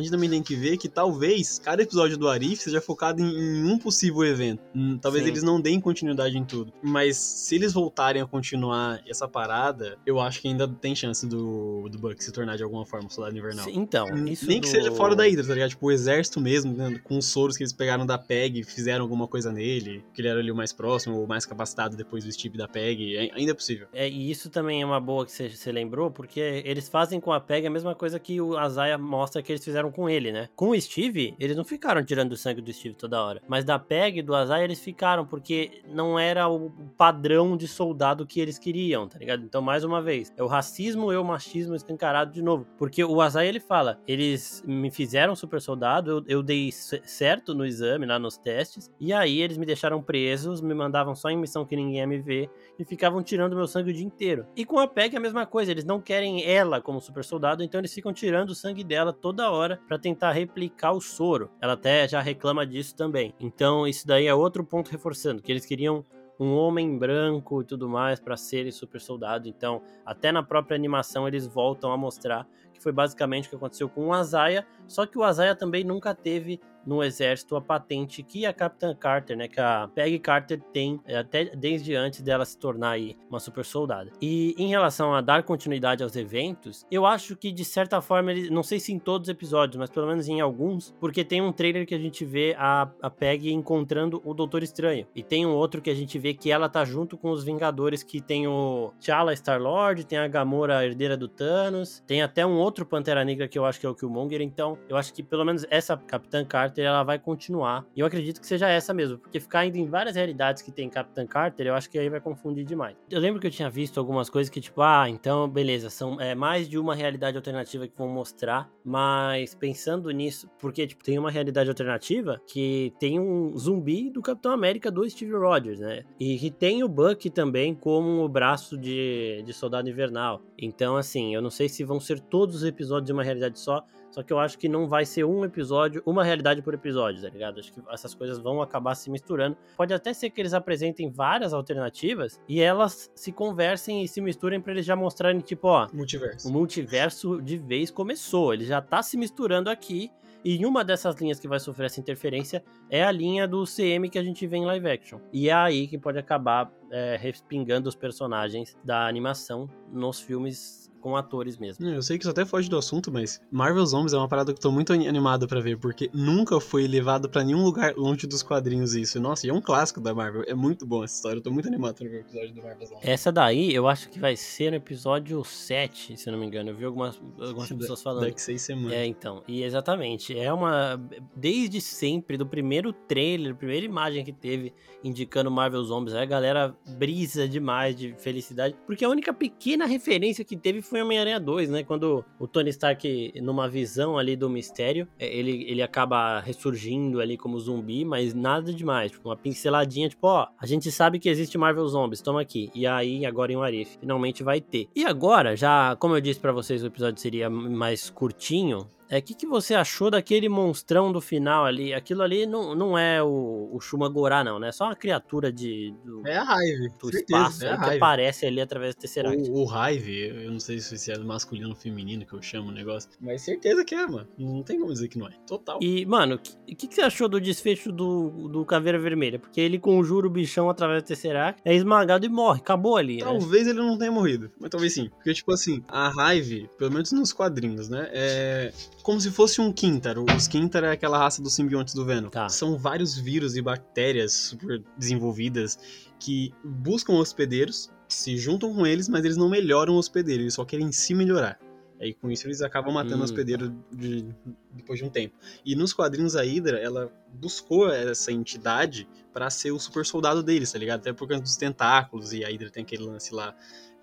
gente, 0.00 0.10
também 0.10 0.30
tem 0.30 0.42
que 0.42 0.54
ver 0.56 0.76
que 0.76 0.88
talvez 0.88 1.58
cada 1.58 1.82
episódio 1.82 2.16
do 2.16 2.28
Arif 2.28 2.62
seja 2.62 2.80
focado 2.80 3.20
em, 3.22 3.26
em 3.26 3.64
um 3.64 3.78
possível 3.78 4.24
evento. 4.24 4.62
Hum, 4.74 4.98
Talvez 5.00 5.24
Sim. 5.24 5.30
eles 5.30 5.42
não 5.42 5.60
deem 5.60 5.80
continuidade 5.80 6.36
em 6.38 6.44
tudo. 6.44 6.72
Mas 6.82 7.16
se 7.16 7.54
eles 7.54 7.72
voltarem 7.72 8.22
a 8.22 8.26
continuar 8.26 9.00
essa 9.06 9.28
parada, 9.28 9.98
eu 10.06 10.20
acho 10.20 10.40
que 10.40 10.48
ainda 10.48 10.66
tem 10.68 10.94
chance 10.94 11.26
do, 11.26 11.88
do 11.90 11.98
Buck 11.98 12.22
se 12.22 12.32
tornar 12.32 12.56
de 12.56 12.62
alguma 12.62 12.84
forma 12.86 13.06
um 13.06 13.10
soldado 13.10 13.36
invernal. 13.36 13.64
Sim, 13.64 13.72
Então, 13.76 14.06
isso 14.26 14.46
Nem 14.46 14.60
que 14.60 14.68
do- 14.68 14.70
seja 14.70 14.92
fora 14.92 15.14
da 15.14 15.24
Hydra, 15.24 15.46
tá 15.46 15.54
ligado? 15.54 15.70
Tipo, 15.70 15.86
o 15.86 15.90
exército 15.92 16.40
mesmo, 16.40 16.72
né? 16.74 16.98
com 17.04 17.18
os 17.18 17.26
soros 17.26 17.56
que 17.56 17.62
eles 17.62 17.72
pegaram 17.72 18.06
da 18.06 18.16
PEG, 18.18 18.62
fizeram 18.64 19.02
alguma 19.04 19.26
coisa 19.28 19.52
nele, 19.58 20.04
que 20.14 20.20
ele 20.20 20.28
era 20.28 20.38
ali 20.38 20.50
o 20.50 20.54
mais 20.54 20.72
próximo, 20.72 21.22
o 21.22 21.26
mais 21.26 21.44
capacitado 21.44 21.96
depois 21.96 22.24
do 22.24 22.32
Steve 22.32 22.56
da 22.56 22.68
PEG, 22.68 23.16
é- 23.16 23.30
ainda 23.34 23.50
é 23.50 23.54
possível. 23.54 23.88
É, 23.92 24.08
e 24.08 24.30
isso 24.30 24.48
também 24.48 24.82
é 24.82 24.86
uma 24.86 25.00
boa 25.00 25.26
que 25.26 25.32
você, 25.32 25.72
lembrou, 25.72 26.10
porque 26.10 26.40
eles 26.64 26.88
fazem 26.88 27.20
com 27.20 27.32
a 27.32 27.40
PEG 27.40 27.66
a 27.66 27.70
mesma 27.70 27.94
coisa 27.94 28.18
que 28.18 28.40
o 28.40 28.56
Azaia 28.56 28.96
mostra 28.96 29.42
que 29.42 29.52
eles 29.52 29.64
fizeram 29.64 29.90
com 29.90 30.08
ele, 30.08 30.32
né? 30.32 30.48
Com 30.54 30.70
o 30.70 30.80
Steve, 30.80 31.34
eles 31.38 31.56
não 31.56 31.64
ficaram 31.64 32.04
tirando 32.04 32.32
o 32.32 32.36
sangue 32.36 32.60
do 32.60 32.72
Steve 32.72 32.94
toda 32.94 33.22
hora. 33.22 33.42
Mas 33.48 33.64
da 33.64 33.78
PEG 33.78 34.18
e 34.18 34.22
do 34.22 34.34
Azaia 34.34 34.64
eles 34.64 34.80
ficaram, 34.80 35.26
porque 35.26 35.82
não 35.88 36.18
era 36.18 36.48
o 36.48 36.70
padrão 36.96 37.56
de 37.56 37.66
soldado 37.66 38.26
que 38.26 38.40
eles 38.40 38.58
queriam, 38.58 39.08
tá 39.08 39.18
ligado? 39.18 39.42
Então, 39.44 39.60
mais 39.60 39.84
uma 39.84 40.00
vez, 40.00 40.32
é 40.36 40.42
o 40.42 40.46
racismo 40.46 41.12
e 41.12 41.16
o 41.16 41.24
machismo 41.24 41.74
escancarado 41.74 42.32
de 42.32 42.42
novo. 42.42 42.66
Porque 42.78 43.02
o 43.04 43.20
Azaia 43.20 43.48
ele 43.48 43.60
fala: 43.60 44.00
eles 44.06 44.62
me 44.66 44.90
fizeram 44.90 45.34
super 45.34 45.60
soldado, 45.60 46.10
eu, 46.10 46.24
eu 46.38 46.42
dei 46.42 46.70
certo 46.72 47.54
no 47.54 47.66
exame, 47.66 48.06
lá 48.06 48.18
nos 48.18 48.36
testes, 48.36 48.90
e 49.00 49.12
aí 49.12 49.40
eles 49.48 49.58
me 49.58 49.66
deixaram 49.66 50.02
presos, 50.02 50.60
me 50.60 50.74
mandavam 50.74 51.14
só 51.14 51.28
em 51.30 51.36
missão 51.36 51.64
que 51.64 51.74
ninguém 51.74 51.98
ia 51.98 52.06
me 52.06 52.18
ver 52.18 52.50
e 52.78 52.84
ficavam 52.84 53.22
tirando 53.22 53.56
meu 53.56 53.66
sangue 53.66 53.90
o 53.90 53.94
dia 53.94 54.04
inteiro. 54.04 54.46
E 54.54 54.64
com 54.64 54.78
a 54.78 54.86
PEG 54.86 55.14
é 55.14 55.18
a 55.18 55.20
mesma 55.20 55.46
coisa, 55.46 55.70
eles 55.70 55.84
não 55.84 56.00
querem 56.00 56.44
ela 56.44 56.80
como 56.80 57.00
super 57.00 57.24
soldado, 57.24 57.62
então 57.62 57.80
eles 57.80 57.92
ficam 57.92 58.12
tirando 58.12 58.50
o 58.50 58.54
sangue 58.54 58.84
dela 58.84 59.12
toda 59.12 59.50
hora 59.50 59.80
pra 59.88 59.98
tentar 59.98 60.32
replicar 60.32 60.92
o 60.92 61.00
soro. 61.00 61.50
Ela 61.60 61.72
até 61.72 62.06
já 62.06 62.20
reclama 62.20 62.66
disso 62.66 62.94
também. 62.94 63.34
Então 63.40 63.86
isso 63.86 64.06
daí 64.06 64.26
é 64.26 64.34
outro 64.34 64.64
ponto 64.64 64.90
reforçando, 64.90 65.42
que 65.42 65.50
eles 65.50 65.66
queriam 65.66 66.04
um 66.38 66.54
homem 66.54 66.96
branco 66.96 67.62
e 67.62 67.64
tudo 67.64 67.88
mais 67.88 68.20
pra 68.20 68.36
ser 68.36 68.66
esse 68.66 68.78
super 68.78 69.00
soldado. 69.00 69.48
Então, 69.48 69.82
até 70.06 70.30
na 70.30 70.42
própria 70.42 70.76
animação 70.76 71.26
eles 71.26 71.46
voltam 71.46 71.90
a 71.90 71.96
mostrar 71.96 72.46
que 72.72 72.82
foi 72.82 72.92
basicamente 72.92 73.46
o 73.46 73.50
que 73.50 73.56
aconteceu 73.56 73.88
com 73.88 74.06
o 74.06 74.12
Azaia, 74.12 74.64
só 74.86 75.04
que 75.04 75.18
o 75.18 75.24
Azaia 75.24 75.54
também 75.54 75.82
nunca 75.82 76.14
teve 76.14 76.60
no 76.88 77.04
exército 77.04 77.54
a 77.54 77.60
patente 77.60 78.22
que 78.22 78.46
a 78.46 78.52
Capitã 78.52 78.94
Carter, 78.94 79.36
né, 79.36 79.46
que 79.46 79.60
a 79.60 79.88
Peggy 79.94 80.18
Carter 80.18 80.58
tem 80.72 80.98
é, 81.04 81.18
até 81.18 81.44
desde 81.44 81.94
antes 81.94 82.22
dela 82.22 82.46
se 82.46 82.56
tornar 82.56 82.92
aí 82.92 83.14
uma 83.28 83.38
super 83.38 83.64
soldada. 83.64 84.10
E 84.22 84.54
em 84.56 84.68
relação 84.68 85.14
a 85.14 85.20
dar 85.20 85.42
continuidade 85.42 86.02
aos 86.02 86.16
eventos, 86.16 86.86
eu 86.90 87.04
acho 87.04 87.36
que 87.36 87.52
de 87.52 87.64
certa 87.64 88.00
forma, 88.00 88.32
ele, 88.32 88.48
não 88.48 88.62
sei 88.62 88.80
se 88.80 88.90
em 88.90 88.98
todos 88.98 89.28
os 89.28 89.32
episódios, 89.32 89.76
mas 89.76 89.90
pelo 89.90 90.06
menos 90.06 90.28
em 90.28 90.40
alguns, 90.40 90.94
porque 90.98 91.22
tem 91.22 91.42
um 91.42 91.52
trailer 91.52 91.86
que 91.86 91.94
a 91.94 91.98
gente 91.98 92.24
vê 92.24 92.56
a, 92.58 92.88
a 93.02 93.10
Peggy 93.10 93.52
encontrando 93.52 94.22
o 94.24 94.32
Doutor 94.32 94.62
Estranho. 94.62 95.06
E 95.14 95.22
tem 95.22 95.44
um 95.44 95.54
outro 95.54 95.82
que 95.82 95.90
a 95.90 95.94
gente 95.94 96.18
vê 96.18 96.32
que 96.32 96.50
ela 96.50 96.70
tá 96.70 96.84
junto 96.86 97.18
com 97.18 97.30
os 97.30 97.44
Vingadores, 97.44 98.02
que 98.02 98.20
tem 98.20 98.46
o 98.46 98.92
T'Challa 98.98 99.34
Star-Lord, 99.34 100.06
tem 100.06 100.18
a 100.18 100.26
Gamora, 100.26 100.78
a 100.78 100.86
herdeira 100.86 101.16
do 101.16 101.28
Thanos, 101.28 102.02
tem 102.06 102.22
até 102.22 102.46
um 102.46 102.56
outro 102.56 102.86
Pantera 102.86 103.24
Negra 103.24 103.46
que 103.46 103.58
eu 103.58 103.66
acho 103.66 103.78
que 103.78 103.84
é 103.84 103.88
o 103.88 103.94
Killmonger, 103.94 104.40
então 104.40 104.78
eu 104.88 104.96
acho 104.96 105.12
que 105.12 105.22
pelo 105.22 105.44
menos 105.44 105.66
essa 105.68 105.96
Capitã 105.96 106.44
Carter 106.44 106.77
ela 106.84 107.02
vai 107.02 107.18
continuar. 107.18 107.86
E 107.94 108.00
eu 108.00 108.06
acredito 108.06 108.40
que 108.40 108.46
seja 108.46 108.68
essa 108.68 108.92
mesmo, 108.94 109.18
porque 109.18 109.40
ficar 109.40 109.66
indo 109.66 109.76
em 109.78 109.86
várias 109.86 110.16
realidades 110.16 110.62
que 110.62 110.70
tem 110.70 110.88
Capitã 110.88 111.26
Carter, 111.26 111.66
eu 111.66 111.74
acho 111.74 111.88
que 111.90 111.98
aí 111.98 112.08
vai 112.08 112.20
confundir 112.20 112.64
demais. 112.64 112.96
Eu 113.10 113.20
lembro 113.20 113.40
que 113.40 113.46
eu 113.46 113.50
tinha 113.50 113.70
visto 113.70 113.98
algumas 113.98 114.30
coisas 114.30 114.50
que 114.50 114.60
tipo, 114.60 114.82
ah, 114.82 115.08
então 115.08 115.48
beleza, 115.48 115.90
são 115.90 116.20
é, 116.20 116.34
mais 116.34 116.68
de 116.68 116.78
uma 116.78 116.94
realidade 116.94 117.36
alternativa 117.36 117.86
que 117.86 117.96
vão 117.96 118.08
mostrar, 118.08 118.70
mas 118.84 119.54
pensando 119.54 120.10
nisso, 120.10 120.48
porque 120.58 120.86
tipo, 120.86 121.02
tem 121.04 121.18
uma 121.18 121.30
realidade 121.30 121.68
alternativa 121.68 122.40
que 122.46 122.92
tem 122.98 123.18
um 123.18 123.56
zumbi 123.56 124.10
do 124.10 124.22
Capitão 124.22 124.52
América 124.52 124.90
do 124.90 125.08
Steve 125.08 125.32
Rogers, 125.32 125.80
né? 125.80 126.04
E 126.18 126.38
que 126.38 126.50
tem 126.50 126.82
o 126.82 126.88
Buck 126.88 127.28
também 127.30 127.74
como 127.74 128.24
o 128.24 128.28
braço 128.28 128.76
de, 128.76 129.42
de 129.44 129.52
soldado 129.52 129.88
invernal. 129.88 130.42
Então, 130.58 130.96
assim, 130.96 131.34
eu 131.34 131.42
não 131.42 131.50
sei 131.50 131.68
se 131.68 131.84
vão 131.84 132.00
ser 132.00 132.20
todos 132.20 132.56
os 132.56 132.64
episódios 132.64 133.06
de 133.06 133.12
uma 133.12 133.22
realidade 133.22 133.58
só, 133.58 133.84
Só 134.10 134.22
que 134.22 134.32
eu 134.32 134.38
acho 134.38 134.58
que 134.58 134.68
não 134.68 134.88
vai 134.88 135.04
ser 135.04 135.24
um 135.24 135.44
episódio, 135.44 136.02
uma 136.06 136.24
realidade 136.24 136.62
por 136.62 136.74
episódio, 136.74 137.22
tá 137.22 137.28
ligado? 137.28 137.60
Acho 137.60 137.72
que 137.72 137.80
essas 137.90 138.14
coisas 138.14 138.38
vão 138.38 138.62
acabar 138.62 138.94
se 138.94 139.10
misturando. 139.10 139.56
Pode 139.76 139.92
até 139.92 140.12
ser 140.12 140.30
que 140.30 140.40
eles 140.40 140.54
apresentem 140.54 141.10
várias 141.10 141.52
alternativas 141.52 142.40
e 142.48 142.60
elas 142.60 143.10
se 143.14 143.30
conversem 143.32 144.02
e 144.02 144.08
se 144.08 144.20
misturem 144.20 144.60
para 144.60 144.72
eles 144.72 144.86
já 144.86 144.96
mostrarem, 144.96 145.40
tipo, 145.40 145.68
ó, 145.68 145.86
Multiverso. 145.92 146.48
o 146.48 146.52
multiverso 146.52 147.40
de 147.42 147.56
vez 147.58 147.90
começou. 147.90 148.54
Ele 148.54 148.64
já 148.64 148.80
tá 148.80 149.02
se 149.02 149.16
misturando 149.16 149.70
aqui. 149.70 150.10
E 150.44 150.64
uma 150.64 150.84
dessas 150.84 151.16
linhas 151.16 151.40
que 151.40 151.48
vai 151.48 151.58
sofrer 151.58 151.86
essa 151.86 151.98
interferência 152.00 152.62
é 152.88 153.02
a 153.02 153.10
linha 153.10 153.46
do 153.46 153.64
CM 153.64 154.08
que 154.08 154.18
a 154.18 154.22
gente 154.22 154.46
vê 154.46 154.56
em 154.56 154.64
live 154.64 154.88
action. 154.88 155.18
E 155.32 155.48
é 155.48 155.52
aí 155.52 155.88
que 155.88 155.98
pode 155.98 156.16
acabar 156.16 156.72
é, 156.92 157.16
respingando 157.20 157.88
os 157.88 157.96
personagens 157.96 158.76
da 158.84 159.06
animação 159.08 159.68
nos 159.92 160.20
filmes 160.20 160.88
com 161.08 161.16
atores 161.16 161.56
mesmo. 161.56 161.86
Eu 161.86 162.02
sei 162.02 162.18
que 162.18 162.24
isso 162.24 162.30
até 162.30 162.44
foge 162.44 162.68
do 162.68 162.76
assunto, 162.76 163.10
mas 163.10 163.40
Marvel 163.50 163.84
Zombies 163.86 164.12
é 164.12 164.18
uma 164.18 164.28
parada 164.28 164.52
que 164.52 164.58
eu 164.58 164.62
tô 164.62 164.70
muito 164.70 164.92
animado 164.92 165.48
para 165.48 165.60
ver, 165.60 165.78
porque 165.78 166.10
nunca 166.12 166.60
foi 166.60 166.86
levado 166.86 167.30
para 167.30 167.42
nenhum 167.42 167.64
lugar 167.64 167.94
longe 167.96 168.26
dos 168.26 168.42
quadrinhos 168.42 168.94
isso. 168.94 169.18
Nossa, 169.18 169.46
e 169.46 169.50
é 169.50 169.52
um 169.52 169.60
clássico 169.60 170.00
da 170.00 170.14
Marvel. 170.14 170.44
É 170.46 170.54
muito 170.54 170.84
bom 170.84 171.02
essa 171.02 171.14
história. 171.14 171.38
Eu 171.38 171.42
tô 171.42 171.50
muito 171.50 171.66
animado 171.66 171.94
pra 171.94 172.08
ver 172.08 172.16
o 172.16 172.20
episódio 172.20 172.54
do 172.54 172.62
Marvel 172.62 172.86
Zombies. 172.86 173.08
Essa 173.08 173.32
daí, 173.32 173.74
eu 173.74 173.88
acho 173.88 174.10
que 174.10 174.18
vai 174.18 174.36
ser 174.36 174.70
no 174.70 174.76
episódio 174.76 175.42
7, 175.42 176.16
se 176.16 176.30
não 176.30 176.38
me 176.38 176.46
engano. 176.46 176.70
Eu 176.70 176.76
vi 176.76 176.84
algumas, 176.84 177.20
algumas 177.40 177.72
pessoas 177.72 178.02
falando. 178.02 178.24
Daqui 178.24 178.42
seis 178.42 178.60
semanas. 178.60 178.92
É, 178.92 179.06
então. 179.06 179.42
E 179.48 179.62
exatamente. 179.62 180.38
É 180.38 180.52
uma. 180.52 181.00
Desde 181.34 181.80
sempre, 181.80 182.36
do 182.36 182.46
primeiro 182.46 182.92
trailer, 182.92 183.54
primeira 183.54 183.86
imagem 183.86 184.24
que 184.24 184.32
teve 184.32 184.74
indicando 185.02 185.50
Marvel 185.50 185.82
Zombies, 185.84 186.14
aí 186.14 186.22
a 186.22 186.26
galera 186.26 186.76
brisa 186.98 187.48
demais 187.48 187.96
de 187.96 188.14
felicidade. 188.18 188.76
Porque 188.86 189.04
a 189.04 189.08
única 189.08 189.32
pequena 189.32 189.86
referência 189.86 190.44
que 190.44 190.56
teve 190.56 190.82
foi 190.82 190.97
Homem-Aranha 191.02 191.40
2, 191.40 191.70
né? 191.70 191.82
Quando 191.82 192.24
o 192.38 192.46
Tony 192.46 192.70
Stark, 192.70 193.32
numa 193.40 193.68
visão 193.68 194.18
ali 194.18 194.36
do 194.36 194.48
mistério, 194.48 195.08
é, 195.18 195.26
ele, 195.26 195.64
ele 195.68 195.82
acaba 195.82 196.40
ressurgindo 196.40 197.20
ali 197.20 197.36
como 197.36 197.58
zumbi, 197.58 198.04
mas 198.04 198.34
nada 198.34 198.72
demais. 198.72 199.12
Tipo, 199.12 199.28
uma 199.28 199.36
pinceladinha, 199.36 200.08
tipo, 200.08 200.26
ó, 200.26 200.48
a 200.58 200.66
gente 200.66 200.90
sabe 200.90 201.18
que 201.18 201.28
existe 201.28 201.58
Marvel 201.58 201.86
Zombies, 201.88 202.20
toma 202.20 202.40
aqui. 202.40 202.70
E 202.74 202.86
aí, 202.86 203.24
agora 203.24 203.52
em 203.52 203.56
Warif, 203.56 203.98
finalmente 203.98 204.42
vai 204.42 204.60
ter. 204.60 204.88
E 204.94 205.04
agora, 205.04 205.56
já, 205.56 205.96
como 205.96 206.16
eu 206.16 206.20
disse 206.20 206.40
para 206.40 206.52
vocês, 206.52 206.82
o 206.82 206.86
episódio 206.86 207.20
seria 207.20 207.48
mais 207.48 208.10
curtinho. 208.10 208.86
É, 209.10 209.18
o 209.18 209.22
que, 209.22 209.34
que 209.34 209.46
você 209.46 209.74
achou 209.74 210.10
daquele 210.10 210.48
monstrão 210.48 211.10
do 211.10 211.20
final 211.20 211.64
ali? 211.64 211.94
Aquilo 211.94 212.22
ali 212.22 212.46
não, 212.46 212.74
não 212.74 212.98
é 212.98 213.22
o, 213.22 213.70
o 213.72 213.80
Shumagorá, 213.80 214.44
não, 214.44 214.58
né? 214.58 214.68
É 214.68 214.72
só 214.72 214.84
uma 214.84 214.96
criatura 214.96 215.50
de, 215.50 215.94
do, 216.04 216.26
É 216.26 216.36
a 216.36 216.56
Hive. 216.62 216.88
do 217.00 217.10
certeza, 217.10 217.18
espaço 217.18 217.64
é 217.64 217.72
aí 217.72 217.78
que 217.78 217.96
aparece 217.96 218.46
ali 218.46 218.60
através 218.60 218.94
do 218.94 218.98
Tesseract. 218.98 219.50
O, 219.50 219.64
o 219.64 219.88
Hive, 219.88 220.44
eu 220.44 220.52
não 220.52 220.60
sei 220.60 220.78
se 220.78 221.10
é 221.10 221.18
masculino 221.18 221.70
ou 221.70 221.74
feminino 221.74 222.26
que 222.26 222.34
eu 222.34 222.42
chamo 222.42 222.68
o 222.68 222.72
negócio, 222.72 223.10
mas 223.20 223.42
certeza 223.42 223.84
que 223.84 223.94
é, 223.94 224.06
mano. 224.06 224.28
Não 224.38 224.62
tem 224.62 224.78
como 224.78 224.92
dizer 224.92 225.08
que 225.08 225.18
não 225.18 225.26
é. 225.26 225.32
Total. 225.46 225.78
E, 225.80 226.04
mano, 226.04 226.34
o 226.34 226.38
que, 226.38 226.74
que, 226.74 226.88
que 226.88 226.94
você 226.94 227.00
achou 227.00 227.28
do 227.28 227.40
desfecho 227.40 227.90
do, 227.90 228.48
do 228.48 228.64
Caveira 228.64 228.98
Vermelha? 228.98 229.38
Porque 229.38 229.60
ele 229.60 229.78
conjura 229.78 230.26
o 230.26 230.30
bichão 230.30 230.68
através 230.68 231.02
do 231.02 231.06
Tesseract, 231.06 231.62
é 231.64 231.74
esmagado 231.74 232.26
e 232.26 232.28
morre. 232.28 232.60
Acabou 232.60 232.96
ali, 232.96 233.18
né? 233.18 233.24
Talvez 233.24 233.66
ele 233.66 233.78
não 233.78 233.96
tenha 233.96 234.12
morrido, 234.12 234.50
mas 234.60 234.70
talvez 234.70 234.92
sim. 234.92 235.08
Porque, 235.08 235.32
tipo 235.32 235.52
assim, 235.52 235.82
a 235.88 236.34
Hive, 236.34 236.68
pelo 236.76 236.92
menos 236.92 237.10
nos 237.12 237.32
quadrinhos, 237.32 237.88
né? 237.88 238.08
É 238.12 238.72
como 239.02 239.20
se 239.20 239.30
fosse 239.30 239.60
um 239.60 239.72
Quintaro. 239.72 240.24
Os 240.34 240.46
Quintaro 240.46 240.86
é 240.86 240.92
aquela 240.92 241.18
raça 241.18 241.40
dos 241.42 241.54
simbiontes 241.54 241.94
do 241.94 242.04
Venom. 242.04 242.28
Tá. 242.28 242.48
São 242.48 242.76
vários 242.76 243.16
vírus 243.16 243.56
e 243.56 243.62
bactérias 243.62 244.32
super 244.32 244.82
desenvolvidas 244.96 245.78
que 246.18 246.52
buscam 246.64 247.14
hospedeiros, 247.14 247.90
se 248.08 248.36
juntam 248.36 248.74
com 248.74 248.86
eles, 248.86 249.08
mas 249.08 249.24
eles 249.24 249.36
não 249.36 249.48
melhoram 249.48 249.94
o 249.94 249.98
hospedeiro, 249.98 250.42
eles 250.42 250.54
só 250.54 250.64
querem 250.64 250.90
se 250.92 251.14
melhorar. 251.14 251.58
Aí 252.00 252.14
com 252.14 252.30
isso 252.30 252.46
eles 252.46 252.62
acabam 252.62 252.94
matando 252.94 253.16
Hum, 253.16 253.20
o 253.22 253.24
hospedeiro 253.24 253.74
de- 253.92 254.24
depois 254.72 255.00
de 255.00 255.04
um 255.04 255.10
tempo. 255.10 255.34
E 255.64 255.74
nos 255.74 255.92
quadrinhos 255.92 256.36
a 256.36 256.42
Hydra, 256.42 256.78
ela 256.78 257.10
buscou 257.32 257.90
essa 257.92 258.30
entidade 258.30 259.08
pra 259.32 259.50
ser 259.50 259.72
o 259.72 259.80
super 259.80 260.06
soldado 260.06 260.40
deles, 260.42 260.70
tá 260.70 260.78
ligado? 260.78 261.00
Até 261.00 261.12
por 261.12 261.26
causa 261.26 261.42
dos 261.42 261.56
tentáculos 261.56 262.32
e 262.32 262.44
a 262.44 262.48
Hydra 262.48 262.70
tem 262.70 262.84
aquele 262.84 263.02
lance 263.02 263.34
lá. 263.34 263.52